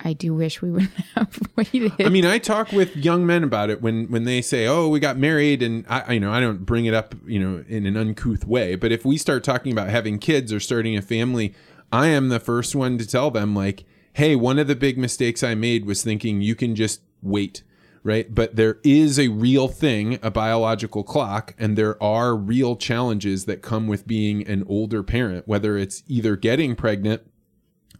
I 0.00 0.12
do 0.12 0.32
wish 0.34 0.62
we 0.62 0.70
would 0.70 0.88
have 1.16 1.38
waited. 1.56 1.92
I 2.00 2.08
mean, 2.08 2.24
I 2.24 2.38
talk 2.38 2.72
with 2.72 2.96
young 2.96 3.26
men 3.26 3.42
about 3.42 3.70
it 3.70 3.82
when 3.82 4.06
when 4.10 4.24
they 4.24 4.40
say, 4.42 4.66
"Oh, 4.66 4.88
we 4.88 5.00
got 5.00 5.16
married," 5.16 5.62
and 5.62 5.84
I, 5.88 6.14
you 6.14 6.20
know, 6.20 6.30
I 6.30 6.40
don't 6.40 6.64
bring 6.64 6.86
it 6.86 6.94
up, 6.94 7.14
you 7.26 7.38
know, 7.38 7.64
in 7.68 7.84
an 7.86 7.96
uncouth 7.96 8.44
way. 8.46 8.76
But 8.76 8.92
if 8.92 9.04
we 9.04 9.16
start 9.16 9.42
talking 9.42 9.72
about 9.72 9.88
having 9.88 10.18
kids 10.18 10.52
or 10.52 10.60
starting 10.60 10.96
a 10.96 11.02
family, 11.02 11.54
I 11.92 12.08
am 12.08 12.28
the 12.28 12.40
first 12.40 12.74
one 12.76 12.96
to 12.98 13.06
tell 13.06 13.30
them, 13.30 13.54
like, 13.54 13.84
"Hey, 14.12 14.36
one 14.36 14.58
of 14.58 14.68
the 14.68 14.76
big 14.76 14.98
mistakes 14.98 15.42
I 15.42 15.54
made 15.54 15.84
was 15.84 16.02
thinking 16.02 16.40
you 16.40 16.54
can 16.54 16.74
just 16.74 17.00
wait." 17.22 17.62
Right. 18.04 18.32
But 18.32 18.54
there 18.54 18.78
is 18.84 19.18
a 19.18 19.28
real 19.28 19.66
thing, 19.66 20.20
a 20.22 20.30
biological 20.30 21.02
clock, 21.02 21.54
and 21.58 21.76
there 21.76 22.00
are 22.02 22.36
real 22.36 22.76
challenges 22.76 23.44
that 23.46 23.60
come 23.60 23.88
with 23.88 24.06
being 24.06 24.46
an 24.46 24.64
older 24.68 25.02
parent, 25.02 25.48
whether 25.48 25.76
it's 25.76 26.04
either 26.06 26.36
getting 26.36 26.76
pregnant, 26.76 27.22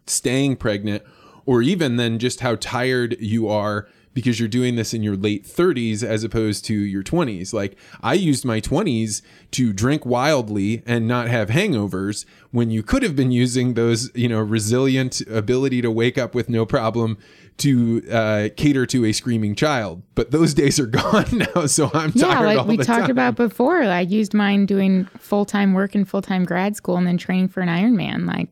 staying 0.07 0.55
pregnant, 0.55 1.03
or 1.45 1.61
even 1.61 1.97
then 1.97 2.19
just 2.19 2.39
how 2.39 2.55
tired 2.55 3.15
you 3.19 3.47
are 3.47 3.87
because 4.13 4.39
you're 4.39 4.49
doing 4.49 4.75
this 4.75 4.93
in 4.93 5.03
your 5.03 5.15
late 5.15 5.45
30s 5.45 6.03
as 6.03 6.23
opposed 6.23 6.65
to 6.65 6.73
your 6.73 7.03
20s. 7.03 7.53
Like 7.53 7.77
I 8.01 8.13
used 8.15 8.43
my 8.43 8.59
20s 8.59 9.21
to 9.51 9.71
drink 9.71 10.05
wildly 10.05 10.83
and 10.85 11.07
not 11.07 11.27
have 11.27 11.49
hangovers 11.49 12.25
when 12.51 12.71
you 12.71 12.83
could 12.83 13.03
have 13.03 13.15
been 13.15 13.31
using 13.31 13.75
those, 13.75 14.13
you 14.15 14.27
know, 14.27 14.39
resilient 14.39 15.21
ability 15.21 15.81
to 15.81 15.91
wake 15.91 16.17
up 16.17 16.35
with 16.35 16.49
no 16.49 16.65
problem 16.65 17.17
to 17.57 18.01
uh, 18.09 18.49
cater 18.55 18.85
to 18.85 19.05
a 19.05 19.11
screaming 19.11 19.53
child. 19.53 20.01
But 20.15 20.31
those 20.31 20.53
days 20.53 20.79
are 20.79 20.85
gone 20.87 21.25
now, 21.55 21.65
so 21.67 21.91
I'm 21.93 22.11
yeah, 22.15 22.25
tired 22.25 22.57
like 22.57 22.67
we 22.67 22.77
talked 22.77 23.01
time. 23.01 23.11
about 23.11 23.35
before. 23.35 23.83
I 23.83 24.01
used 24.01 24.33
mine 24.33 24.65
doing 24.65 25.05
full 25.17 25.45
time 25.45 25.73
work 25.73 25.93
and 25.93 26.07
full 26.07 26.21
time 26.21 26.45
grad 26.45 26.75
school, 26.75 26.97
and 26.97 27.05
then 27.05 27.17
training 27.17 27.49
for 27.49 27.61
an 27.61 27.69
Ironman. 27.69 28.25
Like 28.25 28.49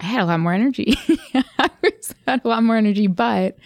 I 0.00 0.06
had 0.06 0.22
a 0.22 0.24
lot 0.24 0.40
more 0.40 0.52
energy. 0.52 0.94
I 1.34 1.70
had 2.26 2.40
a 2.44 2.48
lot 2.48 2.62
more 2.62 2.76
energy, 2.76 3.06
but 3.06 3.58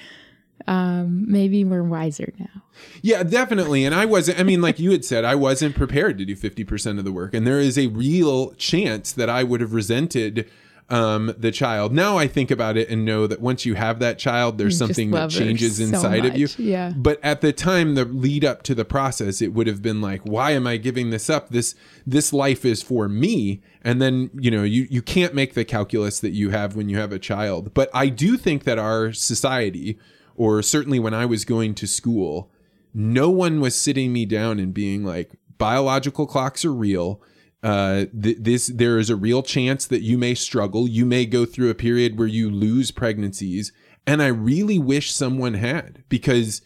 um, 0.66 1.30
maybe 1.30 1.64
we're 1.64 1.82
wiser 1.82 2.32
now. 2.38 2.62
Yeah, 3.02 3.22
definitely. 3.22 3.84
And 3.84 3.94
I 3.94 4.04
wasn't, 4.04 4.40
I 4.40 4.42
mean, 4.42 4.60
like 4.60 4.78
you 4.78 4.90
had 4.90 5.04
said, 5.04 5.24
I 5.24 5.34
wasn't 5.34 5.76
prepared 5.76 6.18
to 6.18 6.24
do 6.24 6.34
50% 6.34 6.98
of 6.98 7.04
the 7.04 7.12
work. 7.12 7.34
And 7.34 7.46
there 7.46 7.60
is 7.60 7.78
a 7.78 7.86
real 7.88 8.52
chance 8.54 9.12
that 9.12 9.30
I 9.30 9.44
would 9.44 9.60
have 9.60 9.74
resented 9.74 10.50
um, 10.90 11.34
the 11.38 11.50
child. 11.50 11.92
Now 11.92 12.18
I 12.18 12.26
think 12.26 12.50
about 12.50 12.76
it 12.76 12.88
and 12.90 13.04
know 13.04 13.26
that 13.26 13.40
once 13.40 13.64
you 13.64 13.74
have 13.74 13.98
that 14.00 14.18
child, 14.18 14.58
there's 14.58 14.76
something 14.76 15.10
that 15.12 15.30
changes 15.30 15.78
so 15.78 15.84
inside 15.84 16.24
of 16.24 16.36
you. 16.36 16.48
yeah. 16.58 16.92
But 16.94 17.18
at 17.22 17.40
the 17.40 17.52
time, 17.52 17.94
the 17.94 18.04
lead 18.04 18.44
up 18.44 18.62
to 18.64 18.74
the 18.74 18.84
process, 18.84 19.40
it 19.40 19.54
would 19.54 19.66
have 19.66 19.82
been 19.82 20.00
like, 20.00 20.22
why 20.22 20.50
am 20.50 20.66
I 20.66 20.76
giving 20.76 21.10
this 21.10 21.30
up? 21.30 21.48
This 21.48 21.74
this 22.06 22.32
life 22.32 22.64
is 22.64 22.82
for 22.82 23.08
me. 23.08 23.62
And 23.82 24.00
then 24.00 24.30
you 24.34 24.50
know 24.50 24.62
you 24.62 24.86
you 24.90 25.02
can't 25.02 25.34
make 25.34 25.54
the 25.54 25.64
calculus 25.64 26.20
that 26.20 26.30
you 26.30 26.50
have 26.50 26.76
when 26.76 26.88
you 26.88 26.98
have 26.98 27.12
a 27.12 27.18
child. 27.18 27.72
But 27.74 27.90
I 27.94 28.08
do 28.08 28.36
think 28.36 28.64
that 28.64 28.78
our 28.78 29.12
society, 29.12 29.98
or 30.36 30.62
certainly 30.62 30.98
when 30.98 31.14
I 31.14 31.24
was 31.26 31.44
going 31.44 31.74
to 31.76 31.86
school, 31.86 32.50
no 32.92 33.30
one 33.30 33.60
was 33.60 33.74
sitting 33.74 34.12
me 34.12 34.26
down 34.26 34.58
and 34.58 34.74
being 34.74 35.04
like, 35.04 35.32
biological 35.58 36.26
clocks 36.26 36.64
are 36.64 36.72
real. 36.72 37.22
Uh, 37.64 38.04
th- 38.22 38.36
this 38.40 38.66
there 38.66 38.98
is 38.98 39.08
a 39.08 39.16
real 39.16 39.42
chance 39.42 39.86
that 39.86 40.02
you 40.02 40.18
may 40.18 40.34
struggle. 40.34 40.86
You 40.86 41.06
may 41.06 41.24
go 41.24 41.46
through 41.46 41.70
a 41.70 41.74
period 41.74 42.18
where 42.18 42.28
you 42.28 42.50
lose 42.50 42.90
pregnancies, 42.90 43.72
and 44.06 44.22
I 44.22 44.26
really 44.26 44.78
wish 44.78 45.10
someone 45.10 45.54
had 45.54 46.04
because 46.10 46.60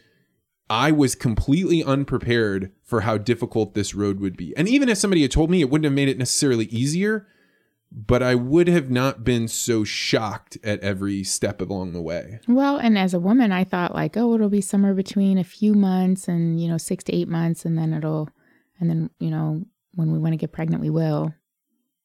I 0.68 0.90
was 0.90 1.14
completely 1.14 1.84
unprepared 1.84 2.72
for 2.82 3.02
how 3.02 3.16
difficult 3.16 3.74
this 3.74 3.94
road 3.94 4.18
would 4.18 4.36
be. 4.36 4.56
And 4.56 4.68
even 4.68 4.88
if 4.88 4.98
somebody 4.98 5.22
had 5.22 5.30
told 5.30 5.50
me, 5.50 5.60
it 5.60 5.70
wouldn't 5.70 5.84
have 5.84 5.94
made 5.94 6.08
it 6.08 6.18
necessarily 6.18 6.66
easier, 6.66 7.28
but 7.92 8.22
I 8.22 8.34
would 8.34 8.66
have 8.66 8.90
not 8.90 9.22
been 9.22 9.46
so 9.46 9.84
shocked 9.84 10.58
at 10.64 10.80
every 10.80 11.22
step 11.22 11.60
along 11.60 11.92
the 11.92 12.02
way. 12.02 12.40
Well, 12.48 12.76
and 12.76 12.98
as 12.98 13.14
a 13.14 13.20
woman, 13.20 13.52
I 13.52 13.62
thought 13.62 13.94
like, 13.94 14.16
oh, 14.16 14.34
it'll 14.34 14.48
be 14.48 14.60
somewhere 14.60 14.94
between 14.94 15.38
a 15.38 15.44
few 15.44 15.74
months 15.74 16.26
and, 16.26 16.60
you 16.60 16.68
know, 16.68 16.76
six 16.76 17.04
to 17.04 17.14
eight 17.14 17.28
months. 17.28 17.64
And 17.64 17.78
then 17.78 17.94
it'll, 17.94 18.28
and 18.80 18.90
then, 18.90 19.10
you 19.20 19.30
know, 19.30 19.64
when 19.98 20.12
we 20.12 20.18
want 20.18 20.32
to 20.32 20.36
get 20.36 20.52
pregnant, 20.52 20.80
we 20.80 20.90
will. 20.90 21.34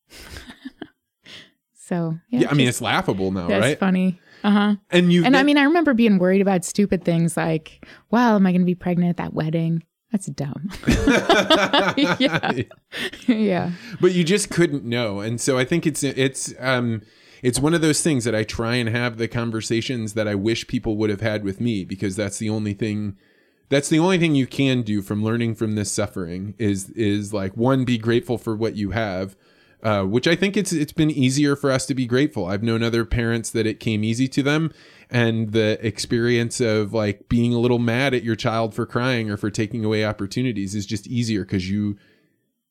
so, 1.75 2.17
yeah. 2.29 2.39
Yeah, 2.41 2.49
I 2.49 2.55
mean, 2.55 2.67
it's 2.67 2.81
laughable 2.81 3.31
now, 3.31 3.47
that's 3.47 3.61
right? 3.61 3.79
funny. 3.79 4.19
Uh 4.43 4.51
huh. 4.51 4.75
And 4.89 5.13
you 5.13 5.23
And 5.23 5.37
I 5.37 5.43
mean, 5.43 5.57
I 5.57 5.63
remember 5.63 5.93
being 5.93 6.17
worried 6.17 6.41
about 6.41 6.65
stupid 6.65 7.05
things 7.05 7.37
like, 7.37 7.85
well, 8.09 8.35
am 8.35 8.47
I 8.47 8.51
going 8.51 8.61
to 8.61 8.65
be 8.65 8.75
pregnant 8.75 9.11
at 9.11 9.17
that 9.17 9.33
wedding? 9.33 9.83
That's 10.11 10.25
dumb. 10.25 10.69
yeah. 12.19 12.51
yeah. 13.27 13.71
but 14.01 14.11
you 14.11 14.23
just 14.23 14.51
couldn't 14.51 14.83
know 14.83 15.21
and 15.21 15.41
so 15.41 15.57
i 15.57 15.65
think 15.65 15.87
it's 15.87 16.03
it's 16.03 16.53
um 16.59 17.01
it's 17.41 17.59
one 17.59 17.73
of 17.73 17.81
those 17.81 18.03
things 18.03 18.23
that 18.25 18.35
i 18.35 18.43
try 18.43 18.75
and 18.75 18.89
have 18.89 19.17
the 19.17 19.27
conversations 19.27 20.13
that 20.13 20.27
i 20.27 20.35
wish 20.35 20.67
people 20.67 20.97
would 20.97 21.09
have 21.09 21.21
had 21.21 21.43
with 21.43 21.59
me 21.59 21.83
because 21.83 22.15
that's 22.15 22.37
the 22.37 22.47
only 22.47 22.73
thing 22.75 23.17
that's 23.73 23.89
the 23.89 23.99
only 23.99 24.17
thing 24.17 24.35
you 24.35 24.47
can 24.47 24.83
do 24.83 25.01
from 25.01 25.23
learning 25.23 25.55
from 25.55 25.75
this 25.75 25.91
suffering 25.91 26.53
is 26.57 26.89
is 26.91 27.33
like 27.33 27.57
one 27.57 27.85
be 27.85 27.97
grateful 27.97 28.37
for 28.37 28.55
what 28.55 28.75
you 28.75 28.91
have 28.91 29.35
uh, 29.83 30.03
which 30.03 30.27
I 30.27 30.35
think 30.35 30.55
it's 30.55 30.71
it's 30.71 30.93
been 30.93 31.11
easier 31.11 31.57
for 31.57 31.69
us 31.69 31.85
to 31.87 31.93
be 31.93 32.05
grateful. 32.05 32.45
I've 32.45 32.63
known 32.63 32.83
other 32.83 33.03
parents 33.03 33.51
that 33.51 33.67
it 33.67 33.81
came 33.81 34.01
easy 34.01 34.29
to 34.29 34.41
them, 34.41 34.71
and 35.09 35.51
the 35.51 35.77
experience 35.85 36.61
of 36.61 36.93
like 36.93 37.27
being 37.27 37.53
a 37.53 37.59
little 37.59 37.79
mad 37.79 38.13
at 38.13 38.23
your 38.23 38.37
child 38.37 38.73
for 38.73 38.85
crying 38.85 39.29
or 39.29 39.35
for 39.35 39.49
taking 39.49 39.83
away 39.83 40.05
opportunities 40.05 40.73
is 40.73 40.85
just 40.85 41.05
easier 41.07 41.41
because 41.41 41.69
you 41.69 41.97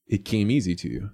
it 0.07 0.25
came 0.25 0.51
easy 0.51 0.75
to 0.77 0.89
you. 0.89 1.11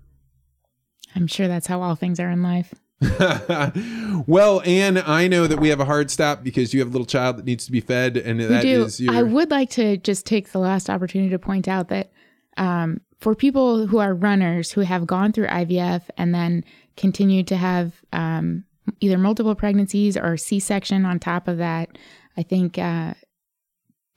I'm 1.16 1.26
sure 1.26 1.48
that's 1.48 1.66
how 1.66 1.82
all 1.82 1.96
things 1.96 2.20
are 2.20 2.30
in 2.30 2.44
life. 2.44 2.72
well, 4.26 4.60
Ann, 4.62 4.98
I 4.98 5.28
know 5.28 5.46
that 5.46 5.60
we 5.60 5.68
have 5.68 5.80
a 5.80 5.84
hard 5.84 6.10
stop 6.10 6.42
because 6.42 6.74
you 6.74 6.80
have 6.80 6.88
a 6.88 6.90
little 6.90 7.06
child 7.06 7.36
that 7.36 7.44
needs 7.44 7.64
to 7.66 7.72
be 7.72 7.80
fed, 7.80 8.16
and 8.16 8.38
We 8.38 8.46
that 8.46 8.62
do. 8.62 8.84
is 8.84 9.00
your. 9.00 9.14
I 9.14 9.22
would 9.22 9.50
like 9.50 9.70
to 9.70 9.96
just 9.98 10.26
take 10.26 10.52
the 10.52 10.58
last 10.58 10.90
opportunity 10.90 11.30
to 11.30 11.38
point 11.38 11.68
out 11.68 11.88
that 11.88 12.10
um, 12.56 13.00
for 13.20 13.34
people 13.34 13.86
who 13.86 13.98
are 13.98 14.14
runners 14.14 14.72
who 14.72 14.80
have 14.80 15.06
gone 15.06 15.32
through 15.32 15.46
IVF 15.46 16.02
and 16.16 16.34
then 16.34 16.64
continued 16.96 17.46
to 17.48 17.56
have 17.56 18.02
um, 18.12 18.64
either 19.00 19.18
multiple 19.18 19.54
pregnancies 19.54 20.16
or 20.16 20.36
C 20.36 20.58
section 20.58 21.04
on 21.04 21.18
top 21.20 21.46
of 21.46 21.58
that, 21.58 21.90
I 22.36 22.42
think 22.42 22.78
uh, 22.78 23.14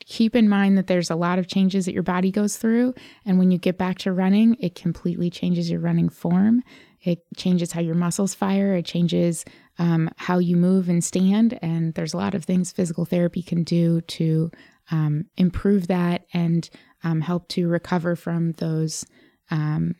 keep 0.06 0.36
in 0.36 0.50
mind 0.50 0.78
that 0.78 0.88
there's 0.88 1.10
a 1.10 1.16
lot 1.16 1.40
of 1.40 1.48
changes 1.48 1.86
that 1.86 1.94
your 1.94 2.04
body 2.04 2.32
goes 2.32 2.58
through. 2.58 2.94
And 3.26 3.38
when 3.38 3.52
you 3.52 3.58
get 3.58 3.78
back 3.78 4.00
to 4.00 4.12
running, 4.12 4.56
it 4.60 4.74
completely 4.76 5.30
changes 5.30 5.70
your 5.70 5.80
running 5.80 6.10
form. 6.10 6.64
It 7.02 7.20
changes 7.36 7.72
how 7.72 7.82
your 7.82 7.96
muscles 7.96 8.34
fire. 8.34 8.76
It 8.76 8.86
changes 8.86 9.44
um, 9.80 10.10
how 10.18 10.38
you 10.38 10.56
move 10.56 10.88
and 10.88 11.04
stand. 11.04 11.58
And 11.62 11.94
there's 11.96 12.14
a 12.14 12.18
lot 12.18 12.36
of 12.36 12.46
things 12.46 12.72
physical 12.72 13.06
therapy 13.06 13.42
can 13.42 13.64
do 13.64 14.02
to 14.02 14.52
um, 14.92 15.26
improve 15.38 15.88
that 15.88 16.26
and 16.34 16.70
um, 17.04 17.22
help 17.22 17.48
to 17.50 17.68
recover 17.68 18.16
from 18.16 18.52
those. 18.54 19.06
Um, 19.50 19.96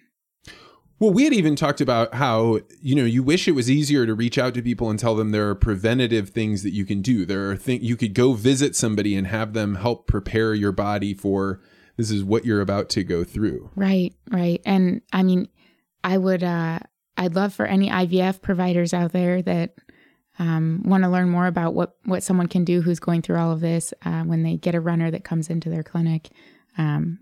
Well, 1.00 1.12
we 1.12 1.24
had 1.24 1.34
even 1.34 1.56
talked 1.56 1.82
about 1.82 2.14
how, 2.14 2.60
you 2.80 2.94
know, 2.94 3.06
you 3.06 3.24
wish 3.24 3.48
it 3.48 3.54
was 3.54 3.72
easier 3.72 4.06
to 4.06 4.14
reach 4.14 4.38
out 4.38 4.54
to 4.54 4.62
people 4.62 4.90
and 4.92 5.00
tell 5.00 5.16
them 5.16 5.32
there 5.32 5.50
are 5.50 5.56
preventative 5.56 6.30
things 6.30 6.62
that 6.62 6.74
you 6.74 6.86
can 6.86 7.02
do. 7.02 7.26
There 7.26 7.50
are 7.50 7.58
things 7.58 7.84
you 7.84 7.98
could 7.98 8.14
go 8.14 8.34
visit 8.34 8.76
somebody 8.76 9.16
and 9.16 9.26
have 9.26 9.54
them 9.54 9.76
help 9.76 10.06
prepare 10.06 10.54
your 10.54 10.72
body 10.72 11.16
for 11.16 11.60
this 11.98 12.12
is 12.12 12.24
what 12.24 12.46
you're 12.46 12.62
about 12.62 12.90
to 12.90 13.04
go 13.04 13.24
through. 13.24 13.72
right, 13.76 14.14
right. 14.30 14.62
And 14.64 15.02
I 15.12 15.24
mean, 15.24 15.48
I 16.04 16.18
would, 16.18 16.44
uh, 16.44 16.80
I'd 17.22 17.36
love 17.36 17.54
for 17.54 17.68
any 17.68 17.88
IVF 17.88 18.42
providers 18.42 18.96
out 18.96 19.12
there 19.12 19.44
that 19.44 19.76
um, 20.40 20.82
want 20.84 21.04
to 21.04 21.10
learn 21.10 21.30
more 21.30 21.46
about 21.46 21.76
what 21.76 21.96
what 22.06 22.24
someone 22.24 22.48
can 22.48 22.66
do 22.66 22.82
who's 22.82 23.00
going 23.00 23.22
through 23.22 23.38
all 23.38 23.52
of 23.52 23.60
this 23.60 23.94
uh, 24.04 24.24
when 24.24 24.42
they 24.42 24.58
get 24.58 24.74
a 24.74 24.82
runner 24.82 25.12
that 25.12 25.24
comes 25.24 25.48
into 25.48 25.70
their 25.70 25.84
clinic. 25.84 26.30
Um, 26.80 27.20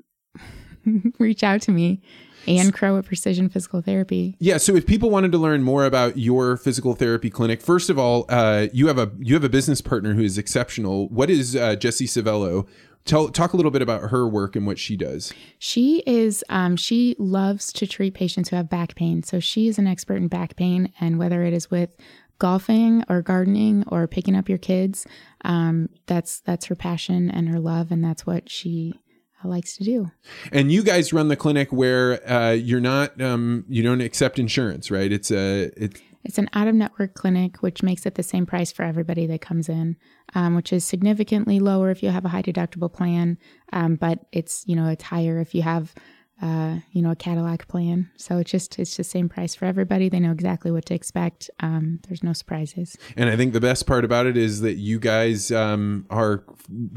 reach 1.20 1.43
out 1.43 1.62
to 1.64 1.72
me, 1.72 2.02
Ann 2.47 2.72
Crowe 2.72 2.97
at 2.97 3.06
Precision 3.06 3.50
Physical 3.50 3.82
Therapy. 3.82 4.38
Yeah, 4.39 4.56
so 4.56 4.74
if 4.78 4.88
people 4.88 5.10
wanted 5.10 5.34
to 5.34 5.38
learn 5.38 5.64
more 5.64 5.84
about 5.84 6.18
your 6.18 6.56
physical 6.56 6.95
therapy 6.95 7.30
clinic, 7.30 7.62
first 7.62 7.89
of 7.89 8.00
all, 8.00 8.26
uh, 8.30 8.68
you 8.72 8.88
have 8.88 8.97
a 8.97 9.12
you 9.20 9.34
have 9.34 9.43
a 9.43 9.50
business 9.50 9.82
partner 9.82 10.14
who 10.14 10.24
is 10.24 10.38
exceptional. 10.38 11.10
What 11.10 11.30
is 11.30 11.58
uh, 11.58 11.76
Jessie 11.76 12.08
Savello? 12.08 12.68
Tell 13.10 13.28
talk 13.30 13.53
a 13.53 13.55
little 13.57 13.72
bit 13.72 13.82
about 13.82 14.12
her 14.12 14.28
work 14.28 14.55
and 14.55 14.68
what 14.68 14.78
she 14.78 14.95
does. 14.95 15.34
She 15.57 16.03
is, 16.05 16.43
um, 16.47 16.76
she 16.76 17.16
loves 17.18 17.74
to 17.74 17.88
treat 17.88 18.14
patients 18.14 18.49
who 18.49 18.55
have 18.55 18.70
back 18.70 18.93
pain. 18.93 19.24
So 19.24 19.39
she 19.39 19.68
is 19.68 19.80
an 19.80 19.88
expert 19.88 20.18
in 20.18 20.28
back 20.28 20.55
pain, 20.55 20.93
and 21.01 21.18
whether 21.18 21.41
it 21.43 21.51
is 21.51 21.72
with 21.72 21.97
golfing 22.38 23.03
or 23.10 23.24
gardening 23.24 23.84
or 23.88 24.05
picking 24.05 24.36
up 24.36 24.47
your 24.47 24.60
kids, 24.60 25.07
um, 25.43 25.89
that's 26.05 26.41
that's 26.41 26.68
her 26.68 26.76
passion 26.76 27.32
and 27.32 27.49
her 27.49 27.60
love, 27.60 27.91
and 27.91 28.03
that's 28.03 28.28
what 28.28 28.47
she 28.47 29.01
uh, 29.43 29.47
likes 29.47 29.76
to 29.78 29.84
do. 29.84 30.12
And 30.51 30.72
you 30.72 30.84
guys 30.84 31.12
run 31.12 31.30
the 31.30 31.36
clinic 31.36 31.74
where 31.74 32.32
uh, 32.32 32.51
you're 32.51 32.80
not 32.80 33.20
um, 33.20 33.66
you 33.68 33.82
don't 33.82 34.01
accept 34.01 34.38
insurance, 34.38 34.91
right? 34.91 35.12
It's 35.12 35.32
a 35.32 35.72
it's 35.76 35.99
It's 36.24 36.38
an 36.38 36.49
out 36.53 36.67
of 36.67 36.76
network 36.76 37.13
clinic, 37.13 37.57
which 37.57 37.82
makes 37.82 38.05
it 38.05 38.15
the 38.15 38.24
same 38.24 38.45
price 38.45 38.72
for 38.72 38.84
everybody 38.84 39.26
that 39.28 39.41
comes 39.41 39.70
in, 39.70 39.95
um, 40.36 40.55
which 40.55 40.74
is 40.74 40.84
significantly 40.84 41.59
lower 41.59 41.89
if 41.89 42.03
you 42.03 42.09
have 42.09 42.26
a 42.26 42.30
high 42.30 42.41
deductible 42.41 42.91
plan, 42.91 43.38
um, 43.72 43.95
but 43.95 44.26
it's 44.32 44.63
you 44.67 44.76
know 44.76 44.88
it's 44.88 45.03
higher 45.03 45.39
if 45.39 45.55
you 45.55 45.61
have 45.61 45.93
uh, 46.41 46.78
you 46.91 47.01
know 47.01 47.11
a 47.11 47.15
Cadillac 47.15 47.67
plan. 47.67 48.09
So 48.17 48.38
it's 48.38 48.51
just 48.51 48.80
it's 48.80 48.97
the 48.97 49.03
same 49.03 49.30
price 49.30 49.55
for 49.55 49.65
everybody. 49.65 50.09
They 50.09 50.20
know 50.20 50.32
exactly 50.32 50.72
what 50.72 50.86
to 50.88 50.93
expect. 50.93 51.49
Um, 51.59 51.99
there's 52.07 52.24
no 52.24 52.34
surprises. 52.34 52.97
And 53.17 53.30
I 53.30 53.36
think 53.36 53.53
the 53.53 53.61
best 53.61 53.88
part 53.88 54.05
about 54.05 54.26
it 54.26 54.38
is 54.38 54.61
that 54.61 54.76
you 54.76 54.99
guys 54.99 55.51
um, 55.51 56.05
are 56.09 56.43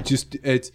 just 0.02 0.36
it's 0.36 0.70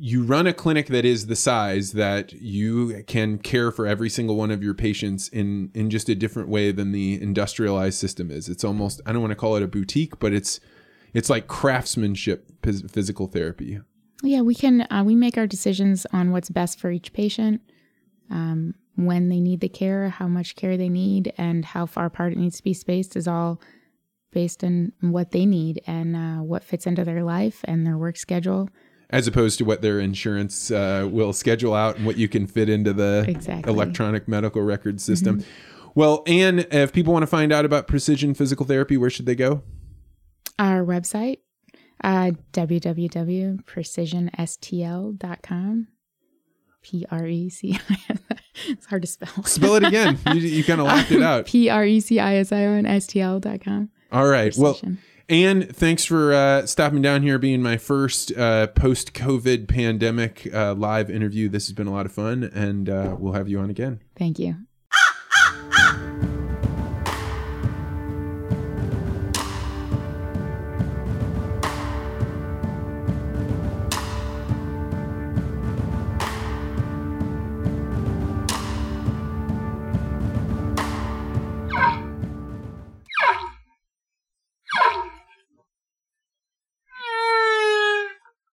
you 0.00 0.22
run 0.22 0.46
a 0.46 0.52
clinic 0.52 0.86
that 0.86 1.04
is 1.04 1.26
the 1.26 1.36
size 1.36 1.92
that 1.92 2.32
you 2.32 3.02
can 3.06 3.38
care 3.38 3.70
for 3.70 3.86
every 3.86 4.08
single 4.08 4.36
one 4.36 4.50
of 4.50 4.62
your 4.62 4.74
patients 4.74 5.28
in 5.28 5.70
in 5.74 5.90
just 5.90 6.08
a 6.08 6.14
different 6.14 6.48
way 6.48 6.72
than 6.72 6.92
the 6.92 7.20
industrialized 7.20 7.98
system 7.98 8.30
is. 8.30 8.48
It's 8.48 8.64
almost 8.64 9.00
I 9.06 9.12
don't 9.12 9.20
want 9.20 9.32
to 9.32 9.36
call 9.36 9.56
it 9.56 9.62
a 9.62 9.68
boutique, 9.68 10.18
but 10.18 10.32
it's 10.32 10.60
it's 11.14 11.30
like 11.30 11.46
craftsmanship 11.46 12.50
physical 12.62 13.26
therapy. 13.26 13.80
Yeah, 14.22 14.42
we 14.42 14.54
can 14.54 14.82
uh, 14.90 15.02
we 15.04 15.14
make 15.14 15.36
our 15.36 15.46
decisions 15.46 16.06
on 16.12 16.32
what's 16.32 16.50
best 16.50 16.80
for 16.80 16.90
each 16.90 17.12
patient, 17.12 17.60
um, 18.30 18.74
when 18.96 19.28
they 19.28 19.40
need 19.40 19.60
the 19.60 19.68
care, 19.68 20.10
how 20.10 20.26
much 20.26 20.56
care 20.56 20.76
they 20.76 20.88
need, 20.88 21.32
and 21.38 21.64
how 21.64 21.86
far 21.86 22.06
apart 22.06 22.32
it 22.32 22.38
needs 22.38 22.56
to 22.58 22.64
be 22.64 22.74
spaced 22.74 23.16
is 23.16 23.28
all 23.28 23.60
based 24.32 24.62
on 24.62 24.92
what 25.00 25.30
they 25.30 25.46
need 25.46 25.80
and 25.86 26.14
uh, 26.14 26.42
what 26.42 26.64
fits 26.64 26.86
into 26.86 27.04
their 27.04 27.22
life 27.22 27.60
and 27.64 27.86
their 27.86 27.96
work 27.96 28.16
schedule. 28.16 28.68
As 29.10 29.26
opposed 29.26 29.56
to 29.58 29.64
what 29.64 29.80
their 29.80 29.98
insurance 30.00 30.70
uh, 30.70 31.08
will 31.10 31.32
schedule 31.32 31.72
out 31.74 31.96
and 31.96 32.04
what 32.04 32.18
you 32.18 32.28
can 32.28 32.46
fit 32.46 32.68
into 32.68 32.92
the 32.92 33.24
Exactly. 33.26 33.72
electronic 33.72 34.28
medical 34.28 34.60
record 34.62 35.00
system. 35.00 35.42
Well, 35.94 36.22
Ann, 36.26 36.66
if 36.70 36.92
people 36.92 37.14
want 37.14 37.22
to 37.22 37.26
find 37.26 37.50
out 37.50 37.64
about 37.64 37.88
precision 37.88 38.34
physical 38.34 38.66
therapy, 38.66 38.96
where 38.98 39.08
should 39.08 39.24
they 39.24 39.34
go? 39.34 39.62
Our 40.58 40.84
website, 40.84 41.38
uh, 42.04 42.32
www.precisionstl.com. 44.68 45.88
P 46.80 47.04
R 47.10 47.26
E 47.26 47.48
C. 47.50 47.78
It's 48.66 48.86
hard 48.86 49.02
to 49.02 49.08
spell. 49.08 49.44
Spell 49.44 49.76
it 49.76 49.84
again. 49.84 50.18
you 50.34 50.40
you 50.40 50.64
kind 50.64 50.80
of 50.80 50.86
laughed 50.88 51.12
it 51.12 51.22
out. 51.22 51.46
P 51.52 51.68
R 51.70 51.84
E 51.84 52.00
C 52.00 52.18
I 52.18 52.34
S 52.36 52.50
I 52.50 52.64
O 52.64 52.72
N 52.72 52.86
S 52.86 53.06
T 53.06 53.20
L 53.20 53.38
dot 53.38 53.60
com. 53.60 53.88
All 54.10 54.26
right. 54.26 54.52
Well, 54.58 54.76
Ann, 55.30 55.62
thanks 55.62 56.06
for 56.06 56.32
uh, 56.32 56.64
stopping 56.64 57.02
down 57.02 57.22
here, 57.22 57.38
being 57.38 57.62
my 57.62 57.76
first 57.76 58.32
uh, 58.34 58.68
post 58.68 59.12
COVID 59.12 59.68
pandemic 59.68 60.48
uh, 60.54 60.72
live 60.72 61.10
interview. 61.10 61.50
This 61.50 61.66
has 61.66 61.74
been 61.74 61.86
a 61.86 61.92
lot 61.92 62.06
of 62.06 62.12
fun, 62.12 62.44
and 62.44 62.88
uh, 62.88 63.14
we'll 63.18 63.34
have 63.34 63.46
you 63.46 63.60
on 63.60 63.68
again. 63.68 64.00
Thank 64.16 64.38
you. 64.38 64.56